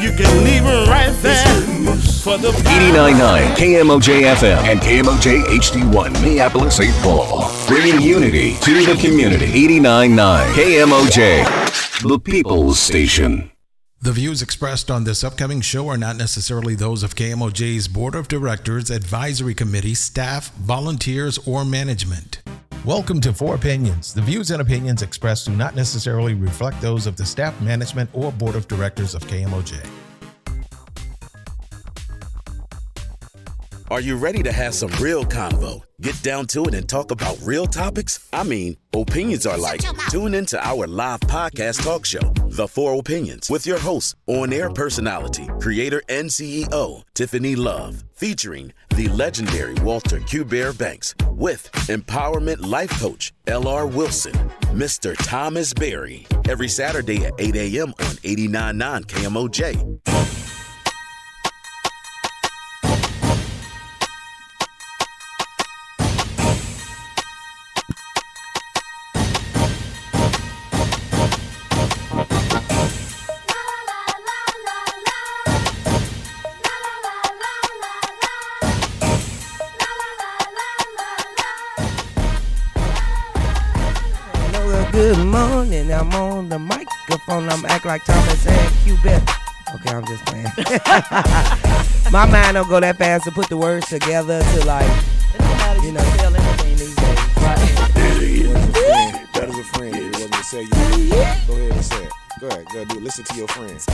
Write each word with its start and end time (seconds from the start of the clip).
You 0.00 0.10
can 0.10 0.44
leave 0.44 0.64
it 0.64 0.88
right 0.88 1.14
there 1.22 1.44
for 2.24 2.36
the 2.36 2.48
89.9 2.48 3.54
KMOJ 3.54 4.34
FM 4.34 4.58
and 4.64 4.80
KMOJ 4.80 5.44
HD1 5.44 6.12
Minneapolis, 6.20 6.76
St. 6.76 6.94
Paul. 6.96 7.48
Bringing 7.68 8.02
unity 8.02 8.54
to 8.54 8.84
the 8.84 8.98
community. 9.00 9.46
89.9 9.46 10.52
KMOJ, 10.52 12.08
the 12.08 12.18
People's 12.18 12.80
Station. 12.80 13.52
The 14.02 14.12
views 14.12 14.42
expressed 14.42 14.90
on 14.90 15.04
this 15.04 15.22
upcoming 15.22 15.60
show 15.60 15.88
are 15.88 15.96
not 15.96 16.16
necessarily 16.16 16.74
those 16.74 17.02
of 17.02 17.14
KMOJ's 17.14 17.86
Board 17.86 18.14
of 18.14 18.26
Directors, 18.28 18.90
Advisory 18.90 19.54
Committee, 19.54 19.94
staff, 19.94 20.52
volunteers, 20.56 21.38
or 21.46 21.64
management. 21.64 22.42
Welcome 22.84 23.22
to 23.22 23.32
Four 23.32 23.54
Opinions. 23.54 24.12
The 24.12 24.20
views 24.20 24.50
and 24.50 24.60
opinions 24.60 25.00
expressed 25.00 25.46
do 25.46 25.56
not 25.56 25.74
necessarily 25.74 26.34
reflect 26.34 26.82
those 26.82 27.06
of 27.06 27.16
the 27.16 27.24
staff, 27.24 27.58
management, 27.62 28.10
or 28.12 28.30
Board 28.30 28.56
of 28.56 28.68
Directors 28.68 29.14
of 29.14 29.24
KMOJ. 29.24 30.03
Are 33.94 34.00
you 34.00 34.16
ready 34.16 34.42
to 34.42 34.50
have 34.50 34.74
some 34.74 34.90
real 35.00 35.24
convo? 35.24 35.80
Get 36.00 36.20
down 36.20 36.48
to 36.48 36.64
it 36.64 36.74
and 36.74 36.88
talk 36.88 37.12
about 37.12 37.38
real 37.44 37.64
topics? 37.64 38.28
I 38.32 38.42
mean, 38.42 38.76
opinions 38.92 39.46
are 39.46 39.56
like. 39.56 39.82
Tune 40.10 40.34
into 40.34 40.58
our 40.66 40.88
live 40.88 41.20
podcast 41.20 41.84
talk 41.84 42.04
show, 42.04 42.32
The 42.48 42.66
Four 42.66 42.98
Opinions, 42.98 43.48
with 43.48 43.68
your 43.68 43.78
host, 43.78 44.16
on 44.26 44.52
air 44.52 44.68
personality, 44.68 45.48
creator, 45.60 46.02
and 46.08 46.28
CEO, 46.28 47.04
Tiffany 47.14 47.54
Love, 47.54 48.02
featuring 48.14 48.72
the 48.96 49.06
legendary 49.10 49.74
Walter 49.74 50.18
Q. 50.18 50.44
Bear 50.44 50.72
Banks, 50.72 51.14
with 51.28 51.70
empowerment 51.86 52.66
life 52.66 52.90
coach, 52.98 53.32
L.R. 53.46 53.86
Wilson, 53.86 54.34
Mr. 54.72 55.14
Thomas 55.16 55.72
Berry, 55.72 56.26
every 56.48 56.66
Saturday 56.66 57.26
at 57.26 57.34
8 57.38 57.54
a.m. 57.54 57.90
on 57.90 58.16
89.9 58.24 59.04
KMOJ. 59.04 60.53
Microphone. 87.26 87.50
I'm 87.50 87.64
act 87.66 87.84
like 87.84 88.04
Thomas 88.04 88.46
and 88.46 88.76
Cubit. 88.84 89.22
Okay, 89.74 89.94
I'm 89.94 90.04
just 90.06 90.24
playing. 90.26 90.44
My 92.12 92.26
mind 92.26 92.54
don't 92.54 92.68
go 92.68 92.80
that 92.80 92.96
fast 92.98 93.24
to 93.24 93.30
put 93.30 93.48
the 93.48 93.56
words 93.56 93.88
together 93.88 94.40
to 94.40 94.66
like, 94.66 94.86
you 95.82 95.92
know. 95.92 96.02
That 99.32 99.48
is 99.48 99.58
a 99.58 99.64
friend. 99.64 99.96
It 99.96 100.12
wasn't 100.12 100.32
to 100.34 100.44
say 100.44 100.62
you. 100.62 100.68
Go 100.70 101.54
ahead 101.54 101.72
and 101.72 101.84
say 101.84 102.04
it. 102.04 102.12
Go 102.40 102.48
ahead. 102.48 102.66
Go 102.66 102.84
do 102.84 102.96
it. 102.98 103.02
Listen 103.02 103.24
to 103.24 103.34
your 103.36 103.48
friends. 103.48 103.86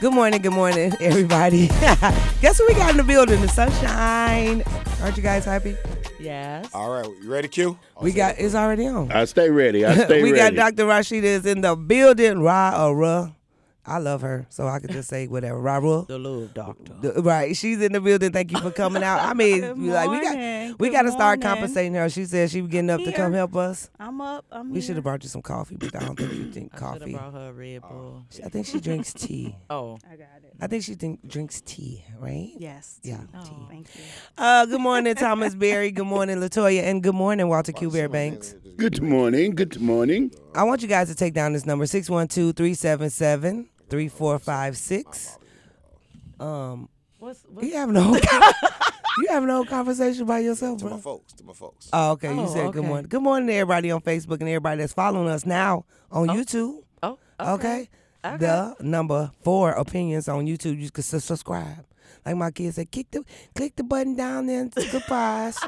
Good 0.00 0.14
morning, 0.14 0.40
good 0.40 0.54
morning, 0.54 0.94
everybody. 0.98 1.66
Guess 2.40 2.58
what 2.58 2.68
we 2.68 2.74
got 2.74 2.92
in 2.92 2.96
the 2.96 3.04
building? 3.04 3.42
The 3.42 3.48
sunshine. 3.48 4.62
Aren't 5.02 5.16
you 5.18 5.22
guys 5.22 5.44
happy? 5.44 5.76
Yes. 6.20 6.68
All 6.74 6.90
right. 6.90 7.06
You 7.22 7.30
ready, 7.30 7.48
Q? 7.48 7.78
We 8.00 8.12
got 8.12 8.36
it's 8.38 8.54
already 8.54 8.86
on. 8.86 9.10
I 9.10 9.24
stay 9.24 9.48
ready. 9.50 9.84
I 9.86 9.94
stay 9.94 10.02
ready. 10.04 10.22
we 10.22 10.32
ready. 10.32 10.56
got 10.56 10.76
Dr. 10.76 10.86
Rashida 10.88 11.22
is 11.22 11.46
in 11.46 11.62
the 11.62 11.74
building. 11.76 12.40
Ra 12.42 12.86
or 12.86 12.94
Ra. 12.96 13.30
I 13.86 13.98
love 13.98 14.20
her, 14.20 14.46
so 14.50 14.68
I 14.68 14.78
could 14.78 14.90
just 14.90 15.08
say 15.08 15.26
whatever. 15.26 15.58
Ra 15.58 15.78
Ra. 15.78 16.02
The 16.02 16.18
love 16.18 16.52
doctor. 16.54 16.92
The- 17.00 17.22
Right, 17.22 17.56
she's 17.56 17.80
in 17.80 17.92
the 17.92 18.00
building. 18.00 18.30
Thank 18.30 18.52
you 18.52 18.60
for 18.60 18.70
coming 18.70 19.02
out. 19.02 19.20
I 19.20 19.32
mean, 19.34 19.60
Good 19.62 19.78
like 19.78 20.10
we 20.10 20.20
got 20.20 20.80
we 20.80 20.90
got 20.90 21.02
to 21.02 21.10
start 21.12 21.40
compensating 21.40 21.94
her. 21.94 22.08
She 22.10 22.24
said 22.26 22.50
she 22.50 22.60
was 22.60 22.70
getting 22.70 22.90
up 22.90 23.00
to 23.02 23.12
come 23.12 23.32
help 23.32 23.56
us. 23.56 23.88
I'm 23.98 24.20
up. 24.20 24.44
I'm 24.52 24.70
We 24.72 24.80
should 24.80 24.96
have 24.96 25.04
brought 25.04 25.22
you 25.22 25.28
some 25.30 25.42
coffee, 25.42 25.76
but 25.76 25.94
I 25.96 26.00
don't 26.00 26.16
think 26.18 26.32
you 26.32 26.44
drink 26.44 26.72
I 26.74 26.76
should 26.76 26.82
have 26.84 27.00
coffee. 27.00 27.12
brought 27.14 27.32
her 27.32 27.48
a 27.48 27.52
Red 27.52 27.82
Bull. 27.82 28.24
I 28.44 28.48
think 28.48 28.66
she 28.66 28.80
drinks 28.80 29.12
tea. 29.14 29.56
Oh. 29.70 29.98
I 30.06 30.16
got 30.16 30.26
it. 30.44 30.54
I 30.60 30.66
think 30.66 30.84
she 30.84 30.94
think, 30.94 31.26
drinks 31.26 31.62
tea, 31.64 32.04
right? 32.18 32.50
Yes. 32.58 33.00
Yeah, 33.02 33.20
Oh. 33.34 33.42
tea. 33.44 33.56
Thank 33.70 33.94
you. 33.96 34.02
Uh, 34.36 34.66
good 34.66 34.80
morning, 34.80 35.14
Thomas 35.14 35.54
Berry. 35.54 35.90
Good 35.90 36.06
morning, 36.06 36.36
Latoya, 36.38 36.82
and 36.82 37.02
good 37.02 37.14
morning, 37.14 37.48
Walter 37.48 37.72
Q. 37.72 37.90
Bear 37.90 38.08
Banks. 38.10 38.54
Good 38.76 39.00
morning. 39.02 39.54
Good 39.54 39.80
morning. 39.80 40.32
I 40.54 40.64
want 40.64 40.82
you 40.82 40.88
guys 40.88 41.08
to 41.08 41.14
take 41.14 41.32
down 41.34 41.52
this 41.54 41.64
number 41.66 41.86
612-377-3456. 43.90 45.38
Um, 46.38 46.88
What's, 47.18 47.44
what's 47.48 47.66
you 47.66 47.74
having 47.74 47.96
a 47.96 48.02
whole 48.02 48.16
you 49.18 49.26
having 49.28 49.50
a 49.50 49.52
whole 49.52 49.66
conversation 49.66 50.24
by 50.24 50.38
yourself, 50.38 50.78
To 50.78 50.86
my 50.86 50.98
folks. 50.98 51.34
To 51.34 51.44
my 51.44 51.52
folks. 51.52 51.90
Oh, 51.92 52.12
okay. 52.12 52.32
You 52.34 52.40
Oh, 52.40 52.46
said 52.46 52.72
good 52.72 52.78
okay. 52.78 52.88
morning. 52.88 53.08
Good 53.08 53.22
morning 53.22 53.46
to 53.48 53.52
everybody 53.54 53.90
on 53.90 54.00
Facebook 54.00 54.40
and 54.40 54.48
everybody 54.48 54.80
that's 54.80 54.94
following 54.94 55.28
us 55.28 55.44
now 55.44 55.84
on 56.10 56.28
YouTube. 56.28 56.82
Oh, 57.02 57.18
Okay. 57.38 57.50
okay. 57.52 57.88
Okay. 58.24 58.36
The 58.38 58.74
number 58.80 59.30
four 59.42 59.72
opinions 59.72 60.28
on 60.28 60.46
YouTube. 60.46 60.80
You 60.80 60.90
can 60.90 61.02
su- 61.02 61.20
subscribe. 61.20 61.84
Like 62.26 62.36
my 62.36 62.50
kids 62.50 62.76
said, 62.76 62.90
click 62.92 63.10
the 63.10 63.24
click 63.54 63.76
the 63.76 63.84
button 63.84 64.14
down 64.16 64.46
there 64.46 64.60
and 64.60 64.72
stick 64.72 64.92
a 64.94 65.00
prize. 65.00 65.58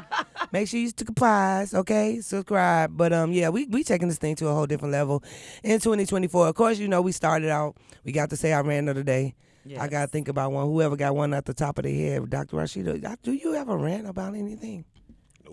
Make 0.51 0.67
sure 0.67 0.79
you 0.79 0.89
stick 0.89 1.09
a 1.09 1.13
prize, 1.13 1.73
okay? 1.73 2.19
Subscribe. 2.21 2.95
But 2.95 3.13
um, 3.13 3.31
yeah, 3.31 3.49
we 3.49 3.65
we 3.67 3.83
taking 3.83 4.07
this 4.07 4.17
thing 4.17 4.35
to 4.37 4.47
a 4.47 4.53
whole 4.53 4.65
different 4.65 4.91
level 4.91 5.23
in 5.63 5.79
2024. 5.79 6.47
Of 6.47 6.55
course, 6.55 6.79
you 6.79 6.87
know 6.87 7.01
we 7.01 7.11
started 7.11 7.49
out. 7.49 7.75
We 8.03 8.11
got 8.11 8.29
to 8.31 8.37
say 8.37 8.53
I 8.53 8.61
ran 8.61 8.87
of 8.87 8.95
the 8.95 9.03
day. 9.03 9.35
I 9.79 9.87
gotta 9.87 10.07
think 10.07 10.27
about 10.27 10.51
one. 10.51 10.65
Whoever 10.65 10.97
got 10.97 11.15
one 11.15 11.33
at 11.33 11.45
the 11.45 11.53
top 11.53 11.77
of 11.77 11.85
their 11.85 11.93
head, 11.93 12.29
Dr. 12.29 12.57
Rashida. 12.57 13.15
Do 13.23 13.31
you 13.31 13.53
have 13.53 13.69
a 13.69 13.77
rant 13.77 14.07
about 14.07 14.35
anything? 14.35 14.83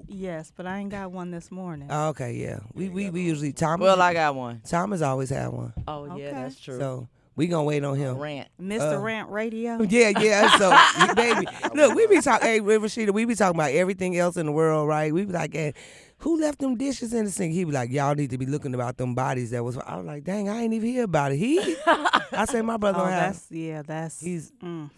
Yes, 0.08 0.52
but 0.56 0.66
I 0.66 0.78
ain't 0.78 0.90
got 0.90 1.12
one 1.12 1.30
this 1.30 1.50
morning. 1.50 1.88
Oh, 1.90 2.08
okay, 2.08 2.32
yeah. 2.32 2.60
We 2.74 2.88
we, 2.88 3.10
we 3.10 3.22
usually 3.22 3.52
Thomas. 3.52 3.84
Well, 3.84 4.00
I 4.02 4.12
got 4.12 4.34
one. 4.34 4.62
Thomas 4.68 5.02
always 5.02 5.30
had 5.30 5.48
one, 5.48 5.72
Oh, 5.86 6.06
yeah, 6.06 6.12
Okay. 6.12 6.30
that's 6.32 6.58
true. 6.58 6.78
so 6.78 7.08
we 7.40 7.46
gonna 7.46 7.64
wait 7.64 7.82
on 7.82 7.96
him. 7.96 8.18
Rant. 8.18 8.48
Mr. 8.60 8.96
uh, 8.96 8.98
Rant 8.98 9.30
Radio. 9.30 9.82
Yeah, 9.88 10.12
yeah. 10.20 10.58
So, 10.58 11.14
baby, 11.14 11.46
look, 11.74 11.94
we 11.94 12.06
be 12.06 12.20
talking. 12.20 12.46
Hey, 12.46 12.60
Rashida, 12.60 13.14
we 13.14 13.24
be 13.24 13.34
talking 13.34 13.56
about 13.56 13.70
everything 13.70 14.18
else 14.18 14.36
in 14.36 14.44
the 14.44 14.52
world, 14.52 14.86
right? 14.86 15.12
We 15.12 15.24
be 15.24 15.32
like, 15.32 15.54
hey, 15.54 15.72
who 16.18 16.38
left 16.38 16.58
them 16.58 16.76
dishes 16.76 17.14
in 17.14 17.24
the 17.24 17.30
sink? 17.30 17.54
He 17.54 17.64
be 17.64 17.72
like, 17.72 17.90
y'all 17.90 18.14
need 18.14 18.28
to 18.30 18.38
be 18.38 18.44
looking 18.44 18.74
about 18.74 18.98
them 18.98 19.14
bodies 19.14 19.52
that 19.52 19.64
was. 19.64 19.78
I 19.78 19.96
was 19.96 20.04
like, 20.04 20.24
dang, 20.24 20.50
I 20.50 20.60
ain't 20.60 20.74
even 20.74 20.86
hear 20.86 21.04
about 21.04 21.32
it. 21.32 21.38
He, 21.38 21.58
I 21.86 22.44
say 22.46 22.60
my 22.60 22.76
brother 22.76 22.98
Oh, 23.00 23.04
don't 23.04 23.10
that's 23.10 23.46
yeah, 23.50 23.82
that's 23.86 24.20
He's 24.20 24.52
mm. 24.62 24.90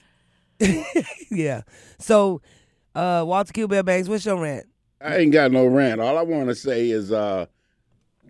yeah. 1.30 1.62
So, 2.00 2.42
uh, 2.96 3.22
Walter 3.24 3.52
Q. 3.52 3.68
Bear 3.68 3.84
Banks, 3.84 4.08
what's 4.08 4.26
your 4.26 4.36
rant? 4.36 4.66
I 5.00 5.18
ain't 5.18 5.32
got 5.32 5.52
no 5.52 5.66
rant. 5.66 6.00
All 6.00 6.18
I 6.18 6.22
want 6.22 6.48
to 6.48 6.56
say 6.56 6.90
is, 6.90 7.12
uh, 7.12 7.46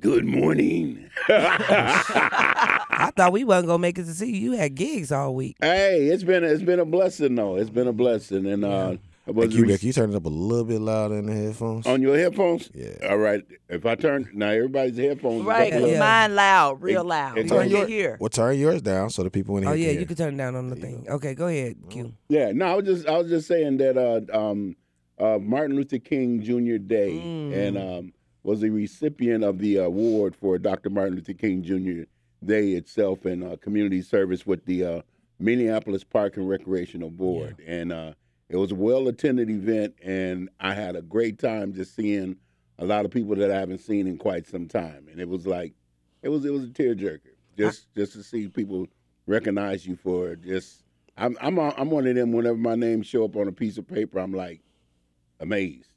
good 0.03 0.25
morning. 0.27 1.09
I 1.29 3.11
thought 3.17 3.33
we 3.33 3.45
wasn't 3.45 3.69
gonna 3.69 3.79
make 3.79 3.99
it 3.99 4.05
to 4.05 4.13
see 4.15 4.31
you. 4.37 4.53
You 4.53 4.59
had 4.59 4.75
gigs 4.75 5.11
all 5.11 5.35
week. 5.35 5.57
hey, 5.61 6.07
it's 6.09 6.25
been 6.25 6.45
it's 6.45 6.63
been 6.63 6.81
a 6.81 6.85
blessing 6.85 7.35
though. 7.35 7.57
It's 7.57 7.71
been 7.71 7.87
a 7.89 7.93
blessing, 7.93 8.47
and 8.47 8.65
uh, 8.65 8.91
I 8.91 8.99
Hey, 9.27 9.33
was 9.33 9.55
Q, 9.55 9.63
re- 9.63 9.69
Beck, 9.69 9.85
you 9.85 9.93
turn 9.93 10.11
it 10.11 10.17
up 10.17 10.25
a 10.25 10.29
little 10.29 10.65
bit 10.65 10.81
louder 10.81 11.17
in 11.17 11.27
the 11.27 11.33
headphones. 11.33 11.87
on 11.87 12.03
your 12.03 12.19
headphones. 12.19 12.69
Yeah. 12.75 12.89
All 13.09 13.19
right. 13.19 13.41
If 13.69 13.87
I 13.87 13.95
turn 13.95 14.29
now, 14.35 14.49
everybody's 14.49 14.97
headphones. 14.99 15.43
is 15.43 15.47
Right. 15.47 15.73
up 15.73 15.81
a 15.81 15.89
Yeah. 15.91 16.01
Mine 16.01 16.35
loud, 16.35 16.83
real 16.83 17.03
It- 17.03 17.07
loud. 17.07 17.39
it 17.39 17.49
So 17.49 17.59
turn 17.61 17.71
your- 17.71 17.87
hear. 17.87 18.17
Well, 18.21 18.31
turn 18.31 18.59
yours 18.59 18.83
down 18.83 19.11
so 19.11 19.23
the 19.23 19.31
people 19.31 19.57
in 19.59 19.63
here 19.63 19.71
Oh 19.73 19.75
yeah, 19.77 19.91
hear. 19.93 20.01
you 20.01 20.07
can 20.07 20.17
turn 20.17 20.35
it 20.35 20.39
down 20.39 20.57
on 20.57 20.71
the 20.71 20.75
thing. 20.77 21.07
Okay, 21.09 21.35
go 21.35 21.47
ahead, 21.47 21.77
Q. 21.89 22.13
Yeah. 22.29 22.51
No, 22.53 22.67
I 22.67 22.75
was 22.75 22.85
just 22.85 23.07
I 23.09 23.17
was 23.17 23.29
just 23.31 23.47
saying 23.47 23.77
that 23.77 23.97
uh, 23.97 24.23
um, 24.37 24.75
uh, 25.21 25.39
Martin 25.41 25.77
Luther 25.77 25.99
King 25.99 26.43
Jr. 26.43 26.79
Day 26.79 27.13
Mm. 27.25 27.53
and 27.57 27.79
um, 27.79 28.13
was 28.43 28.61
the 28.61 28.71
recipient 28.71 29.45
of 29.45 29.59
the 29.59 29.77
award 29.77 30.35
for 30.35 30.59
Dr. 30.59 30.91
Martin 30.91 31.15
Luther 31.17 31.33
King 31.35 31.63
Jr. 31.63 32.03
Day 32.45 32.73
itself 32.73 33.25
and 33.25 33.45
uh, 33.45 33.57
community 33.57 34.03
service 34.03 34.45
with 34.47 34.65
the 34.65 34.85
uh, 34.85 35.03
Minneapolis 35.39 36.03
Park 36.05 36.37
and 36.37 36.49
Recreational 36.49 37.11
Board. 37.11 37.57
And 37.67 37.93
uh, 37.93 38.15
it 38.49 38.57
was 38.57 38.73
a 38.73 38.75
well 38.75 39.07
attended 39.09 39.49
event, 39.49 39.95
and 40.03 40.49
I 40.61 40.75
had 40.75 40.97
a 40.97 41.03
great 41.03 41.39
time 41.39 41.73
just 41.73 41.95
seeing 41.95 42.37
a 42.79 42.85
lot 42.85 43.05
of 43.05 43.11
people 43.13 43.37
that 43.37 43.51
I 43.51 43.59
haven't 43.61 43.79
seen 43.79 44.07
in 44.09 44.19
quite 44.19 44.47
some 44.49 44.67
time. 44.67 45.07
And 45.11 45.21
it 45.21 45.29
was 45.29 45.47
like, 45.47 45.75
it 46.23 46.29
was 46.31 46.45
it 46.45 46.53
was 46.53 46.65
a 46.65 46.69
tearjerker 46.69 47.21
just 47.57 47.93
just 47.95 48.13
to 48.15 48.23
see 48.23 48.49
people 48.49 48.87
recognize 49.27 49.87
you 49.87 49.95
for 49.97 50.35
just. 50.37 50.83
I'm 51.17 51.37
I'm 51.41 51.59
a- 51.59 51.75
I'm 51.77 51.91
one 51.91 52.07
of 52.07 52.15
them. 52.17 52.33
Whenever 52.33 52.57
my 52.57 52.75
name 52.75 53.03
show 53.03 53.25
up 53.25 53.37
on 53.37 53.47
a 53.47 53.53
piece 53.53 53.77
of 53.79 53.87
paper, 53.87 54.19
I'm 54.19 54.33
like 54.33 54.63
amazed, 55.41 55.92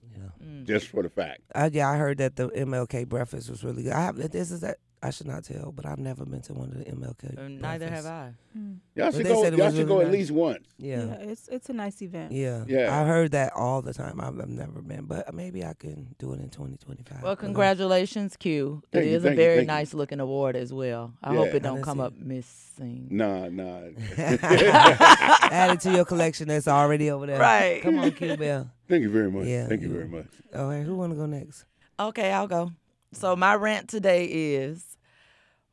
just 0.63 0.87
for 0.87 1.03
the 1.03 1.09
fact. 1.09 1.41
Uh, 1.53 1.69
yeah, 1.71 1.89
I 1.89 1.97
heard 1.97 2.17
that 2.19 2.35
the 2.35 2.49
MLK 2.49 3.07
breakfast 3.07 3.49
was 3.49 3.63
really 3.63 3.83
good. 3.83 3.93
I 3.93 4.01
have 4.01 4.31
this 4.31 4.51
is 4.51 4.61
that 4.61 4.77
I 5.05 5.09
should 5.11 5.27
not 5.27 5.43
tell, 5.43 5.71
but 5.71 5.85
I've 5.85 5.99
never 5.99 6.25
been 6.25 6.41
to 6.43 6.53
one 6.53 6.69
of 6.71 6.77
the 6.77 6.85
MLK. 6.85 7.29
And 7.37 7.39
oh, 7.39 7.47
neither 7.47 7.85
have 7.85 8.03
breakfasts. 8.03 8.37
I. 8.55 8.57
Mm. 8.57 8.77
Y'all 8.95 9.05
But 9.07 9.13
should 9.15 9.25
they 9.25 9.29
go. 9.29 9.43
said 9.43 9.53
it 9.53 9.57
Y'all 9.57 9.65
was 9.67 9.75
should 9.75 9.87
really 9.87 9.95
go 9.95 10.01
at 10.01 10.07
nice. 10.07 10.13
least 10.13 10.31
once. 10.31 10.67
Yeah. 10.77 11.05
Yeah. 11.05 11.13
it's 11.31 11.47
it's 11.49 11.69
a 11.69 11.73
nice 11.73 12.01
event. 12.01 12.31
Yeah. 12.31 12.63
Yeah. 12.67 12.99
I 13.01 13.05
heard 13.05 13.31
that 13.31 13.53
all 13.53 13.81
the 13.81 13.93
time. 13.93 14.19
I've, 14.21 14.39
I've 14.39 14.49
never 14.49 14.81
been, 14.81 15.05
but 15.05 15.33
maybe 15.33 15.63
I 15.63 15.73
can 15.73 16.15
do 16.19 16.33
it 16.33 16.39
in 16.39 16.49
2025. 16.49 17.21
Well, 17.23 17.35
congratulations, 17.35 18.35
Q. 18.37 18.81
It 18.91 18.95
Thank 18.95 19.05
you, 19.09 19.11
is 19.17 19.23
a 19.23 19.27
thank 19.27 19.37
you, 19.37 19.43
very 19.43 19.55
thank 19.57 19.67
you. 19.67 19.73
nice 19.73 19.93
looking 19.93 20.19
award 20.19 20.55
as 20.55 20.73
well. 20.73 21.13
I 21.23 21.31
Yeah. 21.33 21.37
hope 21.39 21.47
it 21.53 21.63
don't 21.63 21.75
didn't 21.75 21.85
come 21.85 21.97
see 21.97 22.03
up 22.03 22.13
missing. 22.17 23.07
Nah, 23.11 23.47
nah. 23.49 23.79
Add 24.17 25.71
it 25.75 25.79
to 25.81 25.91
your 25.91 26.05
collection 26.05 26.47
that's 26.47 26.67
already 26.67 27.09
over 27.11 27.25
there. 27.25 27.39
Right. 27.39 27.81
Come 27.81 27.99
on, 27.99 28.11
Q 28.11 28.37
Bell. 28.37 28.69
Thank 28.87 29.03
you 29.03 29.09
very 29.09 29.31
much. 29.31 29.45
Yeah, 29.47 29.67
Thank 29.67 29.81
you 29.81 29.89
very 29.89 30.07
much. 30.07 30.27
All 30.53 30.67
right, 30.67 30.83
who 30.83 30.95
want 30.95 31.11
to 31.11 31.17
go 31.17 31.25
next? 31.25 31.65
Okay, 31.99 32.31
I'll 32.31 32.47
go. 32.47 32.71
So 33.13 33.35
my 33.35 33.55
rant 33.55 33.87
today 33.89 34.25
is 34.25 34.94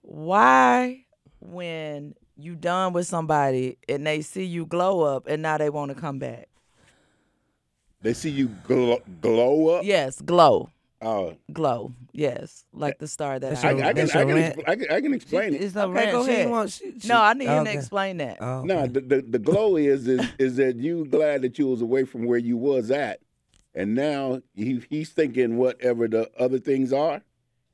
why 0.02 1.04
when 1.40 2.14
you 2.36 2.54
done 2.54 2.92
with 2.92 3.06
somebody 3.06 3.78
and 3.88 4.06
they 4.06 4.20
see 4.22 4.44
you 4.44 4.66
glow 4.66 5.02
up 5.02 5.26
and 5.26 5.42
now 5.42 5.58
they 5.58 5.70
want 5.70 5.90
to 5.94 6.00
come 6.00 6.18
back. 6.18 6.48
They 8.02 8.14
see 8.14 8.30
you 8.30 8.48
glow, 8.64 9.00
glow 9.20 9.68
up. 9.76 9.84
Yes, 9.84 10.20
glow. 10.20 10.70
Oh, 11.00 11.34
Glow. 11.52 11.92
Yes. 12.12 12.64
Like 12.72 12.98
the 13.00 13.08
star 13.08 13.38
that 13.40 13.64
I, 13.64 13.70
I, 13.70 13.88
I 13.88 13.92
can, 13.92 14.08
I 14.10 14.24
can, 14.24 14.34
rant? 14.34 14.58
I 14.68 14.76
can, 14.76 14.90
I 14.90 15.00
can 15.00 15.14
explain 15.14 15.52
it. 15.54 15.60
It's 15.62 15.74
a 15.74 15.82
Okay, 15.84 15.92
rant. 15.92 16.12
go 16.12 16.24
She 16.24 16.30
ahead. 16.32 16.70
she- 16.70 17.00
she- 17.00 17.08
No, 17.08 17.20
I 17.20 17.32
need 17.34 17.46
him 17.46 17.62
okay. 17.62 17.72
to 17.72 17.78
explain 17.78 18.16
that. 18.18 18.38
Oh, 18.40 18.62
No, 18.62 18.86
the, 18.86 19.00
the 19.00 19.22
the 19.22 19.38
glow 19.40 19.76
is, 19.76 20.06
is 20.06 20.24
is 20.38 20.56
that 20.56 20.76
you 20.76 21.04
glad 21.06 21.42
that 21.42 21.58
you 21.58 21.66
was 21.66 21.82
away 21.82 22.04
from 22.04 22.24
where 22.26 22.38
you 22.38 22.56
was 22.56 22.92
at, 22.92 23.18
and 23.74 23.96
now 23.96 24.42
he 24.54 24.80
he's 24.88 25.10
thinking 25.10 25.56
whatever 25.56 26.06
the 26.06 26.30
other 26.38 26.60
things 26.60 26.92
are, 26.92 27.20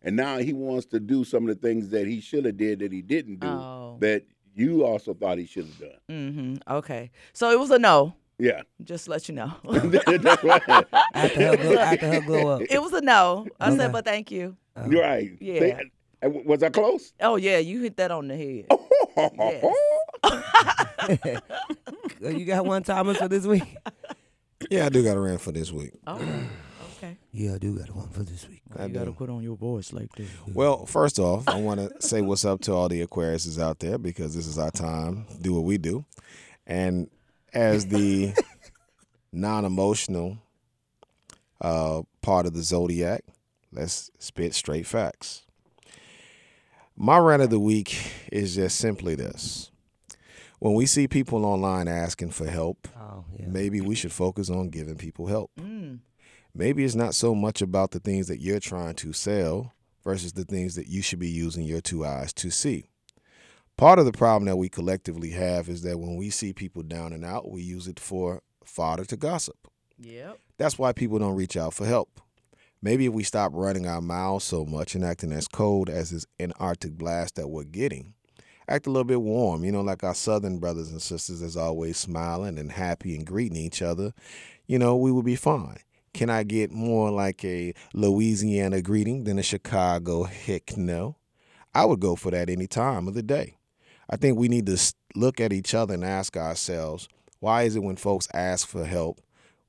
and 0.03 0.17
now 0.17 0.39
he 0.39 0.53
wants 0.53 0.87
to 0.87 1.01
do 1.01 1.25
some 1.25 1.49
of 1.49 1.55
the 1.61 1.67
things 1.69 1.91
that 1.91 2.07
he 2.07 2.21
should 2.21 2.45
have 2.45 2.57
did 2.57 2.79
that 2.81 2.93
he 2.93 3.03
didn't 3.03 3.41
do 3.41 3.47
Oh. 3.49 3.97
that 4.01 4.25
you 4.55 4.85
also 4.85 5.15
thought 5.15 5.39
he 5.39 5.47
should 5.47 5.67
have 5.67 5.79
done. 5.79 5.99
Mm-hmm. 6.11 6.73
Okay. 6.77 7.11
So 7.33 7.51
it 7.51 7.59
was 7.59 7.71
a 7.71 7.79
no. 7.79 8.15
Yeah, 8.41 8.63
Just 8.85 9.07
to 9.07 9.11
let 9.11 9.29
you 9.29 9.35
know. 9.35 9.53
that's 9.65 10.45
right. 10.45 10.63
After 11.15 11.47
her, 11.49 11.57
glow, 11.57 11.75
after 11.77 12.07
her 12.13 12.21
glow 12.21 12.49
up. 12.51 12.63
it 12.71 12.81
was 12.81 12.93
a 12.93 13.01
no. 13.01 13.47
I 13.59 13.69
Okay. 13.71 13.79
said, 13.79 13.93
but 13.93 14.05
thank 14.05 14.31
you. 14.31 14.57
You're 14.89 15.03
right. 15.03 15.31
Yeah. 15.41 15.61
They- 15.61 16.29
was 16.29 16.63
I 16.65 16.69
close? 16.71 17.13
Oh 17.21 17.37
yeah, 17.37 17.59
you 17.59 17.81
hit 17.81 17.97
that 17.97 18.11
on 18.13 18.29
the 18.29 18.37
head. 18.37 18.67
Yes. 21.09 21.41
you 22.21 22.45
got 22.45 22.65
one 22.67 22.83
timers 22.83 23.17
for 23.19 23.29
this 23.29 23.47
week? 23.47 23.63
Yeah, 24.71 24.87
I 24.87 24.89
do 24.89 25.03
got 25.05 25.17
a 25.17 25.21
rant 25.21 25.41
for 25.41 25.53
this 25.53 25.71
week. 25.73 25.93
Oh, 26.07 26.21
okay. 26.99 27.17
Yeah, 27.33 27.55
I 27.55 27.59
do 27.59 27.79
got 27.79 27.95
one 27.95 28.09
for 28.09 28.23
this 28.23 28.49
week. 28.49 28.63
I 28.77 28.87
you 28.87 28.93
gotta 28.93 29.07
do. 29.07 29.13
put 29.13 29.31
on 29.31 29.43
your 29.43 29.57
voice 29.57 29.93
like 29.93 30.15
this. 30.17 30.29
Well, 30.53 30.85
first 30.87 31.19
off, 31.19 31.49
I 31.49 31.61
want 31.61 31.81
to 31.81 32.07
say 32.07 32.21
what's 32.21 32.45
up 32.45 32.61
to 32.63 32.73
all 32.75 32.89
the 32.89 33.05
Aquariuses 33.07 33.61
out 33.61 33.79
there 33.79 33.99
because 33.99 34.35
this 34.35 34.47
is 34.47 34.59
our 34.59 34.71
time. 34.71 35.27
Do 35.41 35.55
what 35.55 35.65
we 35.65 35.79
do. 35.79 36.05
And 36.67 37.09
as 37.55 37.87
the 37.87 38.35
non 39.33 39.65
emotional 39.65 40.39
uh, 41.61 42.03
part 42.23 42.47
of 42.47 42.55
the 42.55 42.63
zodiac, 42.63 43.25
let's 43.73 44.11
spit 44.19 44.55
straight 44.55 44.87
facts. 44.87 45.43
My 46.97 47.19
rant 47.19 47.43
of 47.43 47.51
the 47.51 47.61
week 47.61 47.97
is 48.33 48.57
just 48.57 48.77
simply 48.79 49.15
this. 49.15 49.71
When 50.59 50.75
we 50.75 50.87
see 50.87 51.07
people 51.07 51.45
online 51.47 51.87
asking 51.87 52.31
for 52.31 52.47
help, 52.49 52.89
Oh, 52.99 53.25
yeah. 53.39 53.47
maybe 53.47 53.81
we 53.81 53.95
should 53.95 54.13
focus 54.13 54.51
on 54.51 54.71
giving 54.71 54.97
people 54.97 55.29
help. 55.29 55.53
Mm. 55.61 56.01
Maybe 56.55 56.85
it's 56.85 56.95
not 56.95 57.15
so 57.15 57.35
much 57.35 57.63
about 57.63 57.93
the 57.93 58.01
things 58.01 58.29
that 58.29 58.41
you're 58.41 58.61
trying 58.61 58.95
to 58.97 59.13
sell 59.13 59.75
versus 60.03 60.33
the 60.33 60.45
things 60.45 60.75
that 60.75 60.89
you 60.89 61.03
should 61.03 61.19
be 61.19 61.29
using 61.29 61.65
your 61.65 61.81
two 61.81 62.05
eyes 62.05 62.33
to 62.35 62.51
see. 62.51 62.89
Part 63.77 63.99
of 63.99 64.07
the 64.07 64.13
problem 64.13 64.47
that 64.47 64.57
we 64.57 64.69
collectively 64.69 65.31
have 65.31 65.69
is 65.69 65.83
that 65.83 66.01
when 66.01 66.17
we 66.17 66.31
see 66.31 66.53
people 66.53 66.83
down 66.83 67.13
and 67.13 67.25
out, 67.25 67.51
we 67.51 67.63
use 67.63 67.87
it 67.87 68.01
for 68.01 68.43
fodder 68.65 69.05
to 69.05 69.17
gossip. 69.17 69.69
Yep. 70.01 70.39
That's 70.57 70.79
why 70.79 70.93
people 70.93 71.19
don't 71.19 71.37
reach 71.37 71.57
out 71.57 71.75
for 71.75 71.87
help. 71.87 72.21
Maybe 72.81 73.07
if 73.07 73.13
we 73.13 73.25
stop 73.25 73.53
running 73.55 73.87
our 73.87 74.01
mouths 74.01 74.45
so 74.45 74.65
much 74.65 74.95
and 74.95 75.05
acting 75.05 75.33
as 75.33 75.49
cold 75.49 75.91
as 75.91 76.11
this 76.11 76.27
Antarctic 76.39 76.93
blast 76.93 77.35
that 77.35 77.49
we're 77.49 77.65
getting, 77.65 78.15
act 78.69 78.87
a 78.87 78.91
little 78.91 79.05
bit 79.05 79.21
warm, 79.21 79.65
you 79.65 79.73
know, 79.73 79.81
like 79.81 80.05
our 80.05 80.15
southern 80.15 80.59
brothers 80.59 80.91
and 80.91 81.03
sisters 81.03 81.41
that's 81.41 81.57
always 81.57 81.97
smiling 81.97 82.59
and 82.59 82.73
happy 82.73 83.17
and 83.17 83.27
greeting 83.27 83.57
each 83.57 83.83
other, 83.83 84.13
you 84.67 84.79
know, 84.79 84.97
we 84.97 85.11
would 85.11 85.25
be 85.25 85.37
fine. 85.37 85.79
Can 86.13 86.31
I 86.31 86.43
get 86.43 86.71
more 86.71 87.11
like 87.11 87.45
a 87.45 87.75
Louisiana 87.95 88.83
greeting 88.83 89.25
than 89.25 89.39
a 89.39 89.43
Chicago 89.43 90.25
heck 90.25 90.77
no? 90.77 91.17
I 91.75 91.85
would 91.85 92.01
go 92.01 92.17
for 92.17 92.31
that 92.31 92.51
any 92.51 92.67
time 92.67 93.09
of 93.09 93.15
the 93.15 93.23
day. 93.23 93.59
I 94.11 94.17
think 94.17 94.39
we 94.39 94.49
need 94.49 94.67
to 94.67 94.79
look 95.15 95.41
at 95.41 95.53
each 95.53 95.75
other 95.75 95.95
and 95.95 96.05
ask 96.05 96.37
ourselves, 96.37 97.09
why 97.41 97.63
is 97.63 97.77
it 97.77 97.83
when 97.83 97.97
folks 97.97 98.27
ask 98.35 98.67
for 98.67 98.85
help, 98.85 99.21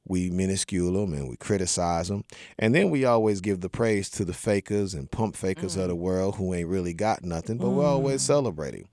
we 0.07 0.29
minuscule 0.29 0.93
them 0.93 1.13
and 1.13 1.29
we 1.29 1.37
criticize 1.37 2.07
them, 2.07 2.23
and 2.57 2.73
then 2.73 2.89
we 2.89 3.05
always 3.05 3.41
give 3.41 3.61
the 3.61 3.69
praise 3.69 4.09
to 4.09 4.25
the 4.25 4.33
fakers 4.33 4.93
and 4.93 5.11
pump 5.11 5.35
fakers 5.35 5.75
of 5.75 5.89
the 5.89 5.95
mm. 5.95 5.99
world 5.99 6.35
who 6.35 6.53
ain't 6.53 6.67
really 6.67 6.93
got 6.93 7.23
nothing, 7.23 7.57
but 7.57 7.69
we're 7.69 7.85
always 7.85 8.21
mm. 8.23 8.25
celebrating. 8.27 8.87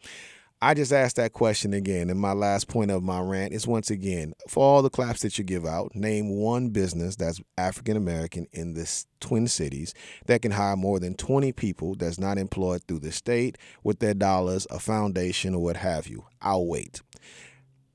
I 0.62 0.72
just 0.72 0.90
asked 0.90 1.16
that 1.16 1.34
question 1.34 1.74
again, 1.74 2.08
and 2.08 2.18
my 2.18 2.32
last 2.32 2.66
point 2.66 2.90
of 2.90 3.02
my 3.02 3.20
rant 3.20 3.52
is 3.52 3.66
once 3.66 3.90
again 3.90 4.32
for 4.48 4.64
all 4.64 4.82
the 4.82 4.88
claps 4.88 5.20
that 5.20 5.36
you 5.36 5.44
give 5.44 5.66
out, 5.66 5.94
name 5.94 6.30
one 6.30 6.70
business 6.70 7.14
that's 7.14 7.40
African 7.58 7.94
American 7.96 8.46
in 8.52 8.72
this 8.72 9.06
Twin 9.20 9.48
Cities 9.48 9.92
that 10.26 10.40
can 10.40 10.52
hire 10.52 10.76
more 10.76 10.98
than 10.98 11.14
20 11.14 11.52
people 11.52 11.94
that's 11.94 12.18
not 12.18 12.38
employed 12.38 12.82
through 12.88 13.00
the 13.00 13.12
state 13.12 13.58
with 13.84 13.98
their 13.98 14.14
dollars, 14.14 14.66
a 14.70 14.78
foundation, 14.78 15.54
or 15.54 15.62
what 15.62 15.76
have 15.76 16.06
you. 16.06 16.24
I'll 16.40 16.66
wait. 16.66 17.02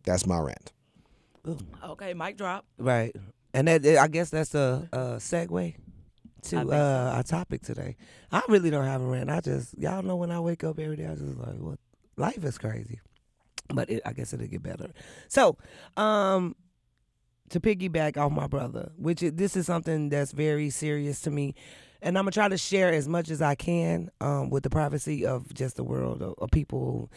That's 0.03 0.27
my 0.27 0.39
rant. 0.39 0.71
Okay, 1.83 2.13
mic 2.13 2.37
drop. 2.37 2.65
Right. 2.77 3.15
And 3.55 3.67
that 3.67 3.85
I 3.85 4.07
guess 4.07 4.29
that's 4.29 4.53
a, 4.53 4.87
a 4.93 4.97
segue 5.15 5.75
to 6.43 6.55
I 6.55 6.59
think 6.59 6.73
uh, 6.73 7.11
our 7.15 7.23
topic 7.23 7.63
today. 7.63 7.97
I 8.31 8.43
really 8.47 8.69
don't 8.69 8.85
have 8.85 9.01
a 9.01 9.05
rant. 9.05 9.31
I 9.31 9.41
just 9.41 9.77
y'all 9.79 10.03
know 10.03 10.15
when 10.15 10.29
I 10.29 10.39
wake 10.39 10.63
up 10.63 10.79
every 10.79 10.95
day, 10.95 11.07
I 11.07 11.15
just 11.15 11.37
like, 11.37 11.57
what? 11.57 11.79
Life 12.21 12.43
is 12.43 12.59
crazy, 12.59 12.99
but 13.73 13.89
it, 13.89 14.03
I 14.05 14.13
guess 14.13 14.31
it'll 14.31 14.45
get 14.45 14.61
better. 14.61 14.91
So, 15.27 15.57
um, 15.97 16.55
to 17.49 17.59
piggyback 17.59 18.15
off 18.15 18.31
my 18.31 18.45
brother, 18.45 18.91
which 18.95 19.23
is, 19.23 19.33
this 19.33 19.57
is 19.57 19.65
something 19.65 20.09
that's 20.09 20.31
very 20.31 20.69
serious 20.69 21.19
to 21.21 21.31
me, 21.31 21.55
and 21.99 22.17
I'm 22.19 22.25
gonna 22.25 22.31
try 22.31 22.47
to 22.47 22.59
share 22.59 22.93
as 22.93 23.07
much 23.07 23.31
as 23.31 23.41
I 23.41 23.55
can 23.55 24.11
um, 24.21 24.51
with 24.51 24.61
the 24.61 24.69
privacy 24.69 25.25
of 25.25 25.51
just 25.51 25.77
the 25.77 25.83
world 25.83 26.21
of, 26.21 26.35
of 26.37 26.51
people. 26.51 27.11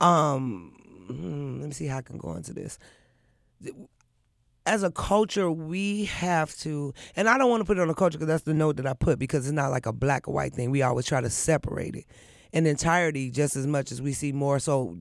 Um, 0.00 0.72
hmm, 1.08 1.58
let 1.58 1.66
me 1.66 1.72
see 1.72 1.86
how 1.86 1.98
I 1.98 2.02
can 2.02 2.18
go 2.18 2.34
into 2.34 2.52
this 2.52 2.78
as 4.66 4.82
a 4.82 4.90
culture, 4.90 5.50
we 5.50 6.06
have 6.06 6.56
to, 6.58 6.94
and 7.16 7.28
I 7.28 7.36
don't 7.36 7.50
want 7.50 7.60
to 7.60 7.64
put 7.64 7.76
it 7.76 7.80
on 7.80 7.90
a 7.90 7.94
culture 7.94 8.18
because 8.18 8.28
that's 8.28 8.44
the 8.44 8.54
note 8.54 8.76
that 8.76 8.86
I 8.86 8.94
put 8.94 9.18
because 9.18 9.46
it's 9.46 9.52
not 9.52 9.70
like 9.70 9.84
a 9.84 9.92
black 9.92 10.26
or 10.26 10.32
white 10.32 10.54
thing. 10.54 10.70
We 10.70 10.82
always 10.82 11.06
try 11.06 11.20
to 11.20 11.28
separate 11.28 11.96
it 11.96 12.06
in 12.54 12.66
entirety 12.66 13.30
just 13.30 13.56
as 13.56 13.66
much 13.66 13.92
as 13.92 14.00
we 14.00 14.12
see 14.12 14.32
more. 14.32 14.58
So, 14.58 14.96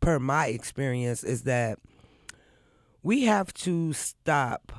per 0.00 0.20
my 0.20 0.46
experience, 0.46 1.24
is 1.24 1.42
that 1.42 1.78
we 3.02 3.24
have 3.24 3.52
to 3.54 3.92
stop 3.94 4.72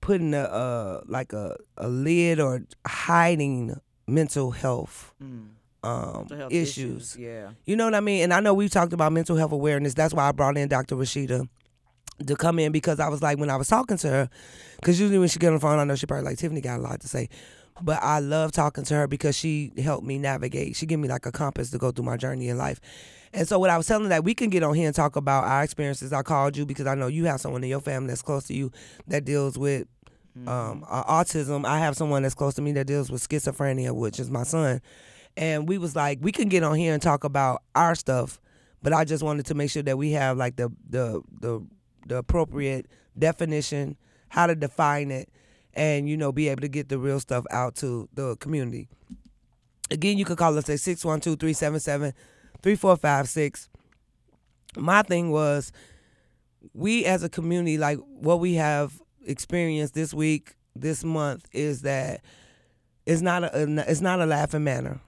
putting 0.00 0.34
a 0.34 0.42
uh, 0.42 1.00
like 1.06 1.32
a, 1.32 1.56
a 1.76 1.88
lid 1.88 2.38
or 2.38 2.62
hiding 2.86 3.80
mental 4.06 4.52
health 4.52 5.12
um, 5.20 5.56
Mental 5.82 6.38
health 6.38 6.52
issues. 6.52 7.16
Yeah. 7.18 7.50
You 7.64 7.76
know 7.76 7.84
what 7.86 7.94
I 7.94 8.00
mean? 8.00 8.22
And 8.22 8.34
I 8.34 8.40
know 8.40 8.54
we've 8.54 8.70
talked 8.70 8.92
about 8.92 9.12
mental 9.12 9.36
health 9.36 9.52
awareness. 9.52 9.94
That's 9.94 10.12
why 10.12 10.28
I 10.28 10.32
brought 10.32 10.56
in 10.56 10.68
Dr. 10.68 10.96
Rashida 10.96 11.48
to 12.26 12.36
come 12.36 12.58
in 12.58 12.72
because 12.72 13.00
I 13.00 13.08
was 13.08 13.22
like, 13.22 13.38
when 13.38 13.50
I 13.50 13.56
was 13.56 13.68
talking 13.68 13.96
to 13.98 14.08
her, 14.08 14.30
because 14.76 15.00
usually 15.00 15.18
when 15.18 15.28
she 15.28 15.38
get 15.38 15.48
on 15.48 15.54
the 15.54 15.60
phone, 15.60 15.78
I 15.78 15.84
know 15.84 15.94
she 15.94 16.06
probably 16.06 16.24
like, 16.24 16.38
Tiffany 16.38 16.60
got 16.60 16.78
a 16.78 16.82
lot 16.82 17.00
to 17.00 17.08
say. 17.08 17.28
But 17.82 18.02
I 18.02 18.20
love 18.20 18.52
talking 18.52 18.84
to 18.84 18.94
her 18.94 19.06
because 19.06 19.36
she 19.36 19.72
helped 19.76 20.06
me 20.06 20.18
navigate. 20.18 20.76
She 20.76 20.86
gave 20.86 20.98
me 20.98 21.08
like 21.08 21.26
a 21.26 21.32
compass 21.32 21.70
to 21.70 21.78
go 21.78 21.90
through 21.90 22.06
my 22.06 22.16
journey 22.16 22.48
in 22.48 22.56
life. 22.56 22.80
And 23.32 23.46
so 23.46 23.58
what 23.58 23.68
I 23.68 23.76
was 23.76 23.86
telling 23.86 24.08
that 24.08 24.24
we 24.24 24.34
can 24.34 24.48
get 24.48 24.62
on 24.62 24.74
here 24.74 24.86
and 24.86 24.96
talk 24.96 25.16
about 25.16 25.44
our 25.44 25.62
experiences. 25.62 26.12
I 26.12 26.22
called 26.22 26.56
you 26.56 26.64
because 26.64 26.86
I 26.86 26.94
know 26.94 27.06
you 27.06 27.26
have 27.26 27.40
someone 27.40 27.62
in 27.62 27.68
your 27.68 27.80
family 27.80 28.08
that's 28.08 28.22
close 28.22 28.44
to 28.44 28.54
you 28.54 28.72
that 29.08 29.24
deals 29.24 29.58
with 29.58 29.86
um, 30.46 30.84
uh, 30.88 31.04
autism. 31.04 31.64
I 31.64 31.78
have 31.78 31.96
someone 31.96 32.22
that's 32.22 32.34
close 32.34 32.54
to 32.54 32.62
me 32.62 32.72
that 32.72 32.86
deals 32.86 33.10
with 33.10 33.26
schizophrenia, 33.26 33.94
which 33.94 34.20
is 34.20 34.30
my 34.30 34.42
son. 34.42 34.80
And 35.36 35.68
we 35.68 35.78
was 35.78 35.94
like, 35.94 36.18
we 36.22 36.32
can 36.32 36.48
get 36.48 36.62
on 36.62 36.76
here 36.76 36.94
and 36.94 37.02
talk 37.02 37.24
about 37.24 37.62
our 37.74 37.94
stuff, 37.94 38.40
but 38.82 38.92
I 38.92 39.04
just 39.04 39.22
wanted 39.22 39.46
to 39.46 39.54
make 39.54 39.70
sure 39.70 39.82
that 39.82 39.98
we 39.98 40.12
have 40.12 40.36
like 40.36 40.56
the 40.56 40.70
the 40.88 41.22
the 41.40 41.66
the 42.06 42.16
appropriate 42.16 42.86
definition, 43.18 43.96
how 44.28 44.46
to 44.46 44.54
define 44.54 45.10
it, 45.10 45.28
and 45.76 46.08
you 46.08 46.16
know, 46.16 46.32
be 46.32 46.48
able 46.48 46.62
to 46.62 46.68
get 46.68 46.88
the 46.88 46.98
real 46.98 47.20
stuff 47.20 47.44
out 47.50 47.76
to 47.76 48.08
the 48.14 48.34
community. 48.36 48.88
Again, 49.90 50.16
you 50.18 50.24
can 50.24 50.34
call 50.36 50.58
us 50.58 50.68
at 50.68 50.78
612-377-3456. 50.78 53.68
My 54.76 55.02
thing 55.02 55.30
was 55.30 55.70
we 56.74 57.04
as 57.04 57.22
a 57.22 57.28
community, 57.28 57.78
like 57.78 57.98
what 57.98 58.40
we 58.40 58.54
have 58.54 59.00
experienced 59.24 59.94
this 59.94 60.12
week, 60.12 60.56
this 60.74 61.04
month, 61.04 61.46
is 61.52 61.82
that 61.82 62.22
it's 63.06 63.22
not 63.22 63.44
a 63.44 63.84
it's 63.88 64.00
not 64.00 64.20
a 64.20 64.26
laughing 64.26 64.64
manner. 64.64 65.00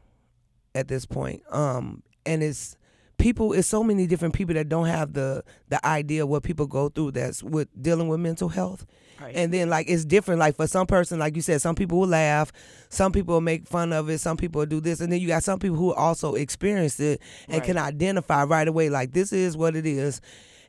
at 0.75 0.89
this 0.89 1.07
point. 1.07 1.43
Um, 1.51 2.03
and 2.25 2.43
it's 2.43 2.77
people. 3.19 3.53
It's 3.53 3.69
so 3.69 3.83
many 3.85 4.07
different 4.07 4.35
people 4.35 4.55
that 4.55 4.69
don't 4.69 4.87
have 4.87 5.13
the 5.13 5.45
the 5.69 5.85
idea 5.87 6.27
what 6.27 6.43
people 6.43 6.67
go 6.67 6.89
through. 6.89 7.13
That's 7.13 7.43
with 7.43 7.69
dealing 7.81 8.09
with 8.09 8.21
mental 8.21 8.49
health. 8.49 8.87
Right. 9.21 9.35
And 9.35 9.53
then 9.53 9.69
like 9.69 9.89
it's 9.91 10.05
different. 10.05 10.39
Like 10.41 10.57
for 10.57 10.67
some 10.67 10.87
person, 10.87 11.19
like 11.19 11.35
you 11.35 11.43
said, 11.43 11.61
some 11.61 11.75
people 11.75 11.99
will 12.01 12.09
laugh, 12.09 12.53
some 12.89 13.11
people 13.13 13.35
will 13.35 13.41
make 13.41 13.67
fun 13.67 13.93
of 13.93 14.09
it, 14.09 14.19
some 14.19 14.37
people 14.37 14.61
will 14.61 14.67
do 14.67 14.81
this, 14.81 15.01
and 15.01 15.13
then 15.13 15.21
you 15.21 15.27
got 15.27 15.43
some 15.43 15.59
people 15.59 15.77
who 15.77 15.93
also 15.93 16.35
experienced 16.37 17.01
it 17.01 17.21
and 17.49 17.57
Right. 17.59 17.65
can 17.65 17.79
identify 17.79 18.45
right 18.45 18.69
away. 18.69 18.89
Like 18.91 19.13
this 19.13 19.33
is 19.33 19.57
what 19.57 19.75
it 19.75 19.87
is. 19.87 20.21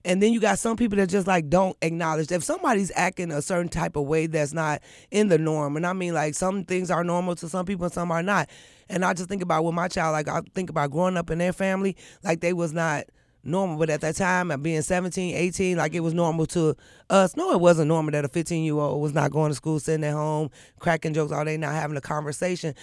And 0.05 0.23
then 0.23 0.31
you 0.31 0.39
got 0.39 0.59
some 0.59 0.77
people 0.77 0.97
that 0.97 1.09
just 1.09 1.27
like 1.27 1.49
don't 1.49 1.75
acknowledge 1.81 2.31
if 2.31 2.43
somebody's 2.43 2.91
acting 2.95 3.31
a 3.31 3.41
certain 3.41 3.69
type 3.69 3.95
of 3.95 4.05
way 4.05 4.27
that's 4.27 4.53
not 4.53 4.81
in 5.11 5.27
the 5.27 5.37
norm. 5.37 5.75
And 5.75 5.85
I 5.85 5.93
mean 5.93 6.13
like 6.13 6.35
some 6.35 6.63
things 6.63 6.89
are 6.89 7.03
normal 7.03 7.35
to 7.35 7.49
some 7.49 7.65
people 7.65 7.85
and 7.85 7.93
some 7.93 8.11
are 8.11 8.23
not. 8.23 8.49
And 8.89 9.03
I 9.03 9.13
just 9.13 9.29
think 9.29 9.41
about 9.41 9.63
with 9.63 9.75
my 9.75 9.87
child, 9.87 10.13
like 10.13 10.27
I 10.27 10.41
think 10.55 10.69
about 10.69 10.91
growing 10.91 11.17
up 11.17 11.29
in 11.29 11.37
their 11.37 11.53
family, 11.53 11.97
like 12.23 12.39
they 12.39 12.53
was 12.53 12.71
not 12.73 13.05
normal. 13.43 13.77
But 13.77 13.89
at 13.89 14.01
that 14.01 14.15
time, 14.15 14.51
at 14.51 14.63
being 14.63 14.81
17, 14.81 15.35
18, 15.35 15.77
like 15.77 15.93
it 15.93 15.99
was 15.99 16.13
normal 16.13 16.45
to 16.47 16.75
us. 17.09 17.35
No, 17.35 17.51
it 17.51 17.59
wasn't 17.59 17.89
normal 17.89 18.11
that 18.13 18.25
a 18.25 18.29
15 18.29 18.63
year 18.63 18.75
old 18.75 19.01
was 19.01 19.13
not 19.13 19.31
going 19.31 19.51
to 19.51 19.55
school, 19.55 19.79
sitting 19.79 20.05
at 20.05 20.13
home, 20.13 20.49
cracking 20.79 21.13
jokes 21.13 21.31
all 21.31 21.45
day, 21.45 21.57
not 21.57 21.73
having 21.73 21.97
a 21.97 22.01
conversation. 22.01 22.73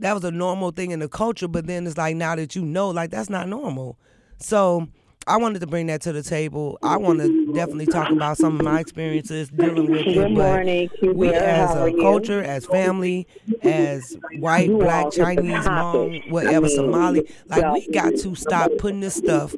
That 0.00 0.14
was 0.14 0.24
a 0.24 0.30
normal 0.30 0.72
thing 0.72 0.90
in 0.90 0.98
the 0.98 1.08
culture. 1.08 1.48
But 1.48 1.66
then 1.66 1.86
it's 1.86 1.96
like 1.96 2.16
now 2.16 2.34
that 2.34 2.56
you 2.56 2.62
know, 2.62 2.90
like 2.90 3.10
that's 3.10 3.30
not 3.30 3.48
normal. 3.48 3.98
So 4.38 4.88
I 5.26 5.36
wanted 5.36 5.60
to 5.60 5.66
bring 5.66 5.86
that 5.88 6.00
to 6.02 6.12
the 6.12 6.22
table. 6.22 6.78
I 6.82 6.96
want 6.96 7.20
to 7.20 7.52
definitely 7.52 7.86
talk 7.86 8.10
about 8.10 8.38
some 8.38 8.58
of 8.58 8.64
my 8.64 8.80
experiences 8.80 9.50
dealing 9.50 9.90
with 9.90 10.06
it. 10.06 10.14
Good 10.14 10.34
but 10.34 10.42
morning, 10.42 10.88
Cuba. 10.98 11.14
we 11.14 11.34
as 11.34 11.70
a 11.76 11.92
culture, 11.92 12.42
as 12.42 12.64
family, 12.66 13.26
as 13.62 14.16
white, 14.38 14.68
You 14.68 14.78
black, 14.78 15.04
all 15.04 15.10
get 15.10 15.16
the 15.16 15.24
Chinese, 15.24 15.64
mom, 15.66 16.20
whatever, 16.30 16.68
Somali, 16.68 17.30
like 17.48 17.70
we 17.74 17.88
got 17.92 18.16
to 18.16 18.34
stop 18.34 18.70
putting 18.78 19.00
this 19.00 19.14
stuff 19.14 19.54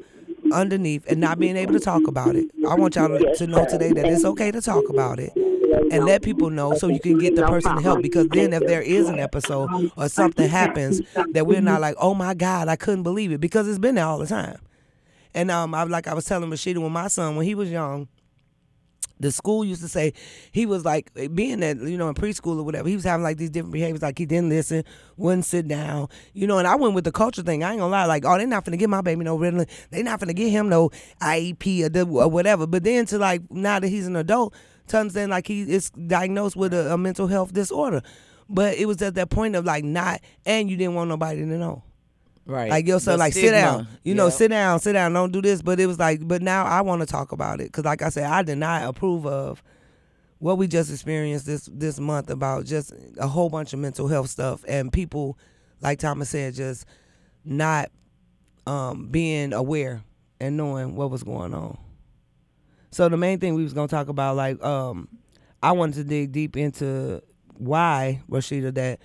underneath 0.53 1.07
and 1.07 1.21
not 1.21 1.39
being 1.39 1.57
able 1.57 1.73
to 1.75 1.81
talk 1.81 2.07
about 2.09 2.35
it. 2.35 2.51
I 2.69 2.75
want 2.75 2.97
y'all 2.97 3.09
to, 3.09 3.35
to 3.37 3.47
know 3.47 3.65
today 3.65 3.93
that 3.93 4.05
it's 4.05 4.25
okay 4.25 4.51
to 4.51 4.61
talk 4.61 4.89
about 4.91 5.21
it 5.21 5.33
and 5.37 6.05
let 6.05 6.23
people 6.23 6.51
know 6.51 6.75
so 6.75 6.89
you 6.89 7.01
can 7.01 7.19
get 7.19 7.37
the 7.37 7.47
person 7.47 7.81
help 7.81 8.03
because 8.03 8.27
then 8.29 8.53
if 8.53 8.67
there 8.67 8.83
is 8.83 9.09
an 9.09 9.21
episode 9.21 9.93
or 9.97 10.09
something 10.09 10.49
happens 10.49 11.01
that 11.31 11.47
we're 11.47 11.61
not 11.63 11.81
like, 11.81 11.95
oh 11.99 12.15
my 12.15 12.35
God, 12.35 12.69
I 12.69 12.75
couldn't 12.77 13.05
believe 13.05 13.31
it 13.31 13.41
because 13.41 13.69
it's 13.69 13.79
been 13.79 13.95
there 13.95 14.07
all 14.07 14.19
the 14.19 14.27
time. 14.27 14.59
And 15.35 15.51
um, 15.51 15.75
I 15.75 15.85
like 15.85 16.07
I 16.07 16.15
was 16.15 16.25
telling 16.25 16.51
Rashida 16.51 16.79
when 16.79 16.93
my 16.93 17.09
son 17.09 17.37
when 17.37 17.47
he 17.47 17.55
was 17.55 17.71
young, 17.71 18.09
the 19.23 19.31
school 19.31 19.65
used 19.65 19.81
to 19.81 19.89
say 19.89 20.13
he 20.51 20.67
was 20.67 20.85
like 20.85 21.11
being 21.35 21.61
that 21.61 21.79
you 21.79 21.97
know 21.97 22.09
in 22.09 22.15
preschool 22.15 22.59
or 22.59 22.63
whatever 22.63 22.89
he 22.89 22.95
was 22.95 23.05
having 23.05 23.23
like 23.23 23.39
these 23.39 23.51
different 23.51 23.73
behaviors 23.73 24.03
like 24.03 24.19
he 24.19 24.27
didn't 24.27 24.51
listen 24.51 24.85
wouldn't 25.17 25.45
sit 25.45 25.69
down 25.69 26.09
you 26.35 26.47
know 26.47 26.59
and 26.59 26.67
i 26.67 26.75
went 26.75 26.95
with 26.95 27.05
the 27.05 27.13
culture 27.13 27.43
thing 27.43 27.63
i 27.63 27.71
ain't 27.71 27.79
gonna 27.79 27.91
lie 27.91 28.05
like 28.05 28.25
oh 28.25 28.37
they're 28.37 28.47
not 28.47 28.65
gonna 28.65 28.77
get 28.77 28.91
my 28.91 29.01
baby 29.01 29.25
no 29.25 29.39
ritalin 29.39 29.69
they're 29.91 30.03
not 30.03 30.19
gonna 30.19 30.35
get 30.35 30.51
him 30.51 30.69
no 30.69 30.91
iep 31.21 32.07
or 32.11 32.29
whatever 32.29 32.67
but 32.67 32.83
then 32.83 33.07
to 33.07 33.17
like 33.17 33.43
now 33.51 33.79
that 33.79 33.89
he's 33.89 34.07
an 34.07 34.17
adult 34.17 34.53
to 34.89 34.99
understand 34.99 35.31
like 35.31 35.47
he 35.47 35.63
is 35.63 35.91
diagnosed 35.91 36.57
with 36.57 36.75
a, 36.75 36.93
a 36.93 36.99
mental 36.99 37.29
health 37.29 37.53
disorder 37.53 38.03
but 38.49 38.75
it 38.77 38.87
was 38.87 39.01
at 39.01 39.15
that 39.15 39.31
point 39.31 39.55
of 39.55 39.65
like 39.65 39.85
not 39.85 40.21
and 40.45 40.69
you 40.69 40.77
didn't 40.77 40.95
want 40.95 41.09
nobody 41.09 41.41
to 41.41 41.47
know 41.47 41.83
Right. 42.45 42.71
like 42.71 42.87
yo, 42.89 42.99
The 42.99 43.17
like 43.17 43.33
sit 43.33 43.53
down. 43.53 43.85
stigma. 43.85 43.99
You 44.03 44.15
know, 44.15 44.29
sit 44.29 44.49
down, 44.49 44.81
sit 44.81 44.95
down. 44.95 45.13
Don't 45.13 45.33
do 45.33 45.41
this. 45.41 45.63
But 45.63 45.79
it 45.79 45.87
was 45.87 45.99
like, 45.99 46.27
but 46.27 46.43
now 46.43 46.65
I 46.65 46.81
want 46.81 47.01
to 47.01 47.07
talk 47.07 47.33
about 47.33 47.61
it 47.61 47.65
because, 47.69 47.85
like 47.85 48.03
I 48.03 48.09
said, 48.09 48.25
I 48.25 48.43
did 48.43 48.59
not 48.59 48.83
approve 48.85 49.27
of 49.27 49.63
what 50.39 50.59
we 50.59 50.67
just 50.67 50.91
experienced 50.91 51.47
this 51.47 51.69
this 51.73 52.01
month 52.01 52.29
about 52.31 52.65
just 52.65 52.93
a 53.19 53.29
whole 53.29 53.49
bunch 53.49 53.73
of 53.73 53.79
mental 53.79 54.09
health 54.09 54.29
stuff 54.29 54.65
and 54.67 54.93
people, 54.93 55.39
like 55.81 56.01
Thomas 56.01 56.31
said, 56.31 56.55
just 56.55 56.85
not 57.45 57.91
um, 58.67 59.07
being 59.09 59.53
aware 59.53 60.03
and 60.41 60.57
knowing 60.57 60.97
what 60.97 61.11
was 61.11 61.23
going 61.23 61.55
on. 61.55 61.79
So 62.91 63.09
the 63.09 63.17
main 63.17 63.39
thing 63.39 63.55
we 63.55 63.63
was 63.63 63.73
gonna 63.73 63.89
talk 63.89 64.09
about, 64.09 64.35
like, 64.37 64.63
um, 64.65 65.09
I 65.63 65.73
wanted 65.73 65.95
to 65.95 66.05
dig 66.05 66.33
deep 66.33 66.57
into 66.57 67.23
why 67.55 68.21
Rashida 68.29 68.75
that 68.75 68.99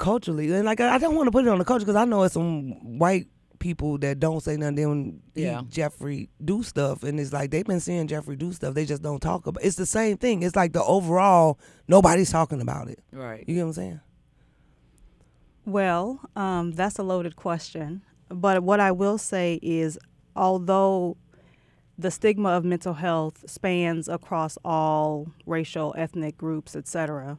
culturally 0.00 0.50
and 0.52 0.64
like 0.64 0.80
I 0.80 0.98
don't 0.98 1.14
want 1.14 1.28
to 1.28 1.30
put 1.30 1.44
it 1.46 1.48
on 1.48 1.58
the 1.58 1.64
culture 1.64 1.84
because 1.86 1.94
I 1.94 2.04
know 2.04 2.24
it's 2.24 2.34
some 2.34 2.98
white 2.98 3.28
people 3.60 3.98
that 3.98 4.18
don't 4.18 4.42
say 4.42 4.56
nothing 4.56 4.74
then 4.76 5.20
Yeah. 5.34 5.62
Jeffrey 5.68 6.30
do 6.42 6.62
stuff 6.62 7.02
and 7.04 7.20
it's 7.20 7.32
like 7.32 7.50
they've 7.50 7.64
been 7.66 7.78
seeing 7.80 8.06
Jeffrey 8.08 8.34
do 8.34 8.50
stuff 8.52 8.72
they 8.74 8.86
just 8.86 9.02
don't 9.02 9.20
talk 9.20 9.46
about 9.46 9.62
it's 9.62 9.76
the 9.76 9.84
same 9.86 10.16
thing 10.16 10.42
it's 10.42 10.56
like 10.56 10.72
the 10.72 10.82
overall 10.82 11.58
nobody's 11.86 12.32
talking 12.32 12.60
about 12.62 12.88
it 12.88 13.00
Right. 13.12 13.44
you 13.46 13.54
get 13.54 13.60
what 13.62 13.66
I'm 13.68 13.72
saying 13.74 14.00
Well, 15.66 16.20
um, 16.36 16.72
that's 16.72 16.98
a 16.98 17.02
loaded 17.02 17.36
question. 17.36 18.02
But 18.28 18.62
what 18.62 18.80
I 18.80 18.92
will 18.92 19.18
say 19.18 19.58
is, 19.62 19.98
although 20.34 21.16
the 21.98 22.10
stigma 22.10 22.50
of 22.50 22.64
mental 22.64 22.94
health 22.94 23.44
spans 23.48 24.08
across 24.08 24.56
all 24.64 25.28
racial, 25.46 25.94
ethnic 25.98 26.38
groups, 26.38 26.74
etc., 26.74 27.36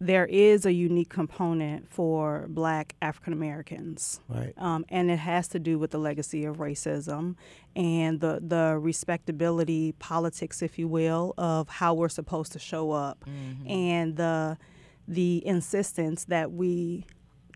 there 0.00 0.26
is 0.26 0.64
a 0.64 0.72
unique 0.72 1.08
component 1.08 1.90
for 1.90 2.46
Black 2.48 2.94
African 3.02 3.32
Americans. 3.32 4.20
right. 4.28 4.54
Um, 4.56 4.84
and 4.88 5.10
it 5.10 5.18
has 5.18 5.48
to 5.48 5.58
do 5.58 5.78
with 5.78 5.90
the 5.90 5.98
legacy 5.98 6.44
of 6.44 6.58
racism 6.58 7.34
and 7.74 8.20
the 8.20 8.40
the 8.40 8.78
respectability 8.80 9.92
politics, 9.98 10.62
if 10.62 10.78
you 10.78 10.86
will, 10.86 11.34
of 11.36 11.68
how 11.68 11.94
we're 11.94 12.08
supposed 12.08 12.52
to 12.52 12.58
show 12.58 12.92
up, 12.92 13.24
and 13.66 14.16
the 14.16 14.56
the 15.08 15.44
insistence 15.46 16.24
that 16.26 16.52
we 16.52 17.04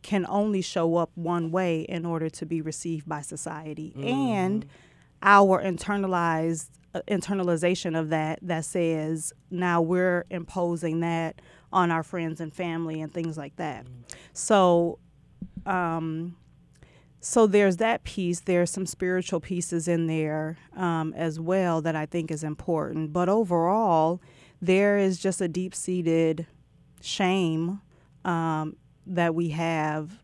can 0.03 0.27
only 0.29 0.63
show 0.63 0.97
up 0.97 1.11
one 1.15 1.53
way 1.53 1.83
in 1.83 2.05
order 2.05 2.29
to 2.29 2.45
be 2.45 2.61
received 2.61 3.09
by 3.09 3.21
society, 3.21 3.95
and 4.05 4.67
our 5.23 5.63
internalized 5.63 6.71
uh, 6.95 7.01
internalization 7.09 7.99
of 7.99 8.11
that 8.11 8.39
that 8.43 8.65
says 8.65 9.33
now 9.51 9.81
we're 9.81 10.25
imposing 10.31 11.01
that 11.01 11.41
on 11.73 11.91
our 11.91 12.03
friends 12.03 12.41
and 12.41 12.53
family 12.53 13.01
and 13.01 13.13
things 13.13 13.37
like 13.37 13.57
that. 13.57 13.87
So 14.33 14.99
um, 15.67 16.37
so 17.25 17.47
there's 17.47 17.77
that 17.77 18.03
piece. 18.03 18.41
There's 18.41 18.69
some 18.69 18.85
spiritual 18.85 19.39
pieces 19.39 19.87
in 19.87 20.09
there 20.09 20.59
um, 20.77 21.15
as 21.17 21.39
well 21.39 21.81
that 21.83 21.95
I 21.95 22.05
think 22.05 22.33
is 22.33 22.43
important. 22.43 23.13
But 23.13 23.29
overall, 23.29 24.21
there 24.61 24.99
is 24.99 25.21
just 25.21 25.41
a 25.41 25.47
deep 25.47 25.73
seated 25.73 26.49
shame 27.01 27.81
um, 28.25 28.77
that 29.07 29.37
we 29.37 29.51
have 29.51 30.19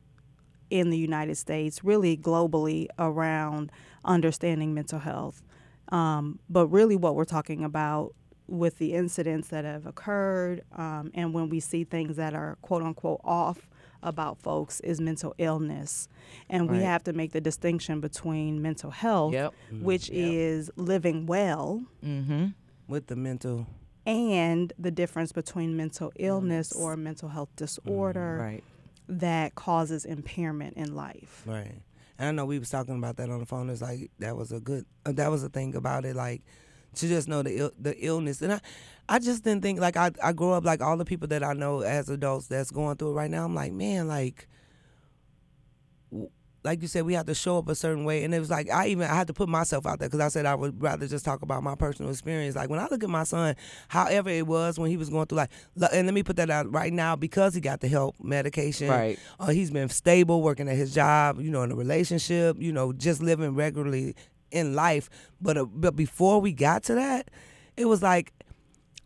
in 0.70 0.90
the 0.90 0.98
United 0.98 1.36
States, 1.36 1.84
really 1.84 2.16
globally, 2.16 2.88
around 2.98 3.70
understanding 4.04 4.74
mental 4.74 4.98
health. 4.98 5.42
Um, 5.90 6.40
but 6.50 6.66
really, 6.66 6.96
what 6.96 7.14
we're 7.14 7.24
talking 7.24 7.64
about 7.64 8.12
with 8.48 8.78
the 8.78 8.94
incidents 8.94 9.48
that 9.48 9.64
have 9.64 9.86
occurred 9.86 10.62
um, 10.72 11.10
and 11.14 11.32
when 11.34 11.48
we 11.50 11.60
see 11.60 11.84
things 11.84 12.16
that 12.16 12.34
are 12.34 12.56
quote 12.62 12.82
unquote 12.82 13.20
off 13.24 13.68
about 14.02 14.38
folks 14.38 14.78
is 14.80 15.00
mental 15.00 15.34
illness. 15.38 16.08
And 16.48 16.70
we 16.70 16.78
have 16.82 17.02
to 17.04 17.12
make 17.12 17.32
the 17.32 17.40
distinction 17.40 18.00
between 18.00 18.62
mental 18.62 18.90
health, 18.92 19.32
Yep. 19.32 19.54
which 19.82 20.08
is 20.10 20.70
living 20.76 21.26
well, 21.26 21.82
Mm-hmm. 22.04 22.46
with 22.86 23.08
the 23.08 23.16
mental 23.16 23.66
and 24.06 24.72
the 24.78 24.90
difference 24.90 25.32
between 25.32 25.76
mental 25.76 26.10
illness 26.16 26.72
or 26.72 26.96
mental 26.96 27.28
health 27.28 27.50
disorder 27.56 28.38
Right. 28.40 28.64
that 29.08 29.54
causes 29.56 30.04
impairment 30.04 30.76
in 30.76 30.94
life. 30.94 31.42
Right. 31.44 31.82
And 32.18 32.28
I 32.28 32.30
know 32.30 32.46
we 32.46 32.58
was 32.58 32.70
talking 32.70 32.96
about 32.96 33.16
that 33.16 33.28
on 33.30 33.40
the 33.40 33.46
phone. 33.46 33.68
It's 33.68 33.82
like 33.82 34.10
that 34.20 34.36
was 34.36 34.50
a 34.52 34.60
good. 34.60 34.86
Uh, 35.04 35.12
that 35.12 35.30
was 35.30 35.42
a 35.44 35.48
thing 35.48 35.74
about 35.74 36.04
it. 36.04 36.16
Like 36.16 36.42
to 36.98 37.08
just 37.08 37.28
know 37.28 37.42
the 37.42 37.58
Ill, 37.58 37.72
the 37.78 37.96
illness, 38.04 38.40
and 38.42 38.52
I, 38.54 38.60
I 39.08 39.18
just 39.18 39.42
didn't 39.44 39.62
think 39.62 39.80
like 39.80 39.96
I 39.96 40.10
I 40.22 40.32
grew 40.32 40.52
up 40.52 40.64
like 40.64 40.80
all 40.82 40.96
the 40.96 41.04
people 41.04 41.28
that 41.28 41.42
I 41.42 41.52
know 41.54 41.80
as 41.80 42.08
adults 42.08 42.46
that's 42.46 42.70
going 42.70 42.96
through 42.96 43.10
it 43.10 43.14
right 43.14 43.30
now. 43.30 43.44
I'm 43.44 43.54
like, 43.54 43.72
man, 43.72 44.06
like. 44.08 44.46
Like 46.64 46.82
you 46.82 46.88
said, 46.88 47.04
we 47.04 47.14
have 47.14 47.26
to 47.26 47.34
show 47.34 47.56
up 47.58 47.68
a 47.68 47.74
certain 47.74 48.04
way, 48.04 48.24
and 48.24 48.34
it 48.34 48.40
was 48.40 48.50
like 48.50 48.68
I 48.68 48.88
even 48.88 49.08
I 49.08 49.14
had 49.14 49.28
to 49.28 49.32
put 49.32 49.48
myself 49.48 49.86
out 49.86 50.00
there 50.00 50.08
because 50.08 50.20
I 50.20 50.28
said 50.28 50.44
I 50.44 50.56
would 50.56 50.82
rather 50.82 51.06
just 51.06 51.24
talk 51.24 51.42
about 51.42 51.62
my 51.62 51.76
personal 51.76 52.10
experience. 52.10 52.56
Like 52.56 52.68
when 52.68 52.80
I 52.80 52.88
look 52.90 53.04
at 53.04 53.08
my 53.08 53.22
son, 53.22 53.54
however 53.86 54.28
it 54.28 54.46
was 54.46 54.76
when 54.76 54.90
he 54.90 54.96
was 54.96 55.08
going 55.08 55.26
through 55.26 55.38
like, 55.38 55.50
and 55.92 56.06
let 56.06 56.12
me 56.14 56.24
put 56.24 56.34
that 56.36 56.50
out 56.50 56.70
right 56.72 56.92
now 56.92 57.14
because 57.14 57.54
he 57.54 57.60
got 57.60 57.80
the 57.80 57.86
help 57.88 58.16
medication, 58.20 58.88
Right. 58.88 59.18
uh, 59.38 59.46
he's 59.46 59.70
been 59.70 59.88
stable, 59.88 60.42
working 60.42 60.68
at 60.68 60.74
his 60.76 60.92
job, 60.92 61.40
you 61.40 61.50
know, 61.50 61.62
in 61.62 61.70
a 61.70 61.76
relationship, 61.76 62.56
you 62.58 62.72
know, 62.72 62.92
just 62.92 63.22
living 63.22 63.54
regularly 63.54 64.16
in 64.50 64.74
life. 64.74 65.08
But 65.40 65.56
uh, 65.56 65.64
but 65.66 65.96
before 65.96 66.40
we 66.40 66.52
got 66.52 66.82
to 66.84 66.94
that, 66.94 67.30
it 67.76 67.86
was 67.86 68.02
like 68.02 68.32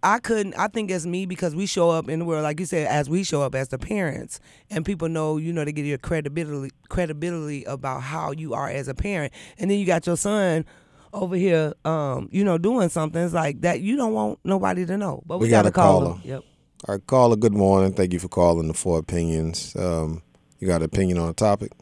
I 0.03 0.19
couldn't. 0.19 0.55
I 0.55 0.69
think 0.69 0.91
as 0.91 1.07
me 1.07 1.27
because 1.27 1.55
we 1.55 1.67
show 1.67 1.91
up 1.91 2.09
in 2.09 2.19
the 2.19 2.25
world, 2.25 2.43
like 2.43 2.59
you 2.59 2.67
said, 2.67 2.89
as 2.89 3.09
we 3.09 3.23
show 3.23 3.43
up 3.43 3.55
as 3.55 3.69
the 3.69 3.79
parents, 3.79 4.41
and 4.71 4.85
people 4.85 5.09
know, 5.09 5.37
you 5.37 5.53
know, 5.53 5.65
they 5.65 5.73
get 5.73 5.85
your 5.85 5.99
credibility 5.99 6.73
credibility 6.89 7.65
about 7.65 8.03
how 8.03 8.33
you 8.33 8.55
are 8.55 8.69
as 8.69 8.89
a 8.89 8.95
parent, 8.95 9.33
and 9.59 9.71
then 9.71 9.79
you 9.79 9.87
got 9.87 10.07
your 10.07 10.17
son 10.17 10.65
over 11.13 11.37
here, 11.37 11.75
um, 11.85 12.29
you 12.33 12.43
know, 12.43 12.59
doing 12.59 12.89
something 12.89 13.23
it's 13.23 13.35
like 13.35 13.61
that. 13.61 13.81
You 13.81 13.97
don't 13.97 14.13
want 14.13 14.39
nobody 14.45 14.87
to 14.87 14.97
know, 14.97 15.23
but 15.27 15.39
we, 15.39 15.47
We 15.47 15.51
got 15.51 15.59
gotta 15.65 15.69
a 15.69 15.73
call 15.73 16.01
caller. 16.01 16.21
Yep. 16.25 16.43
All 16.89 16.95
right, 16.95 17.07
caller. 17.07 17.37
Good 17.37 17.53
morning. 17.55 17.93
Thank 17.93 18.13
you 18.13 18.19
for 18.19 18.29
calling 18.29 18.67
the 18.67 18.75
Four 18.75 18.99
Opinions. 18.99 19.77
Um, 19.77 20.23
You 20.59 20.67
got 20.67 20.81
an 20.81 20.87
opinion 20.87 21.19
on 21.19 21.29
a 21.29 21.35
topic? 21.35 21.73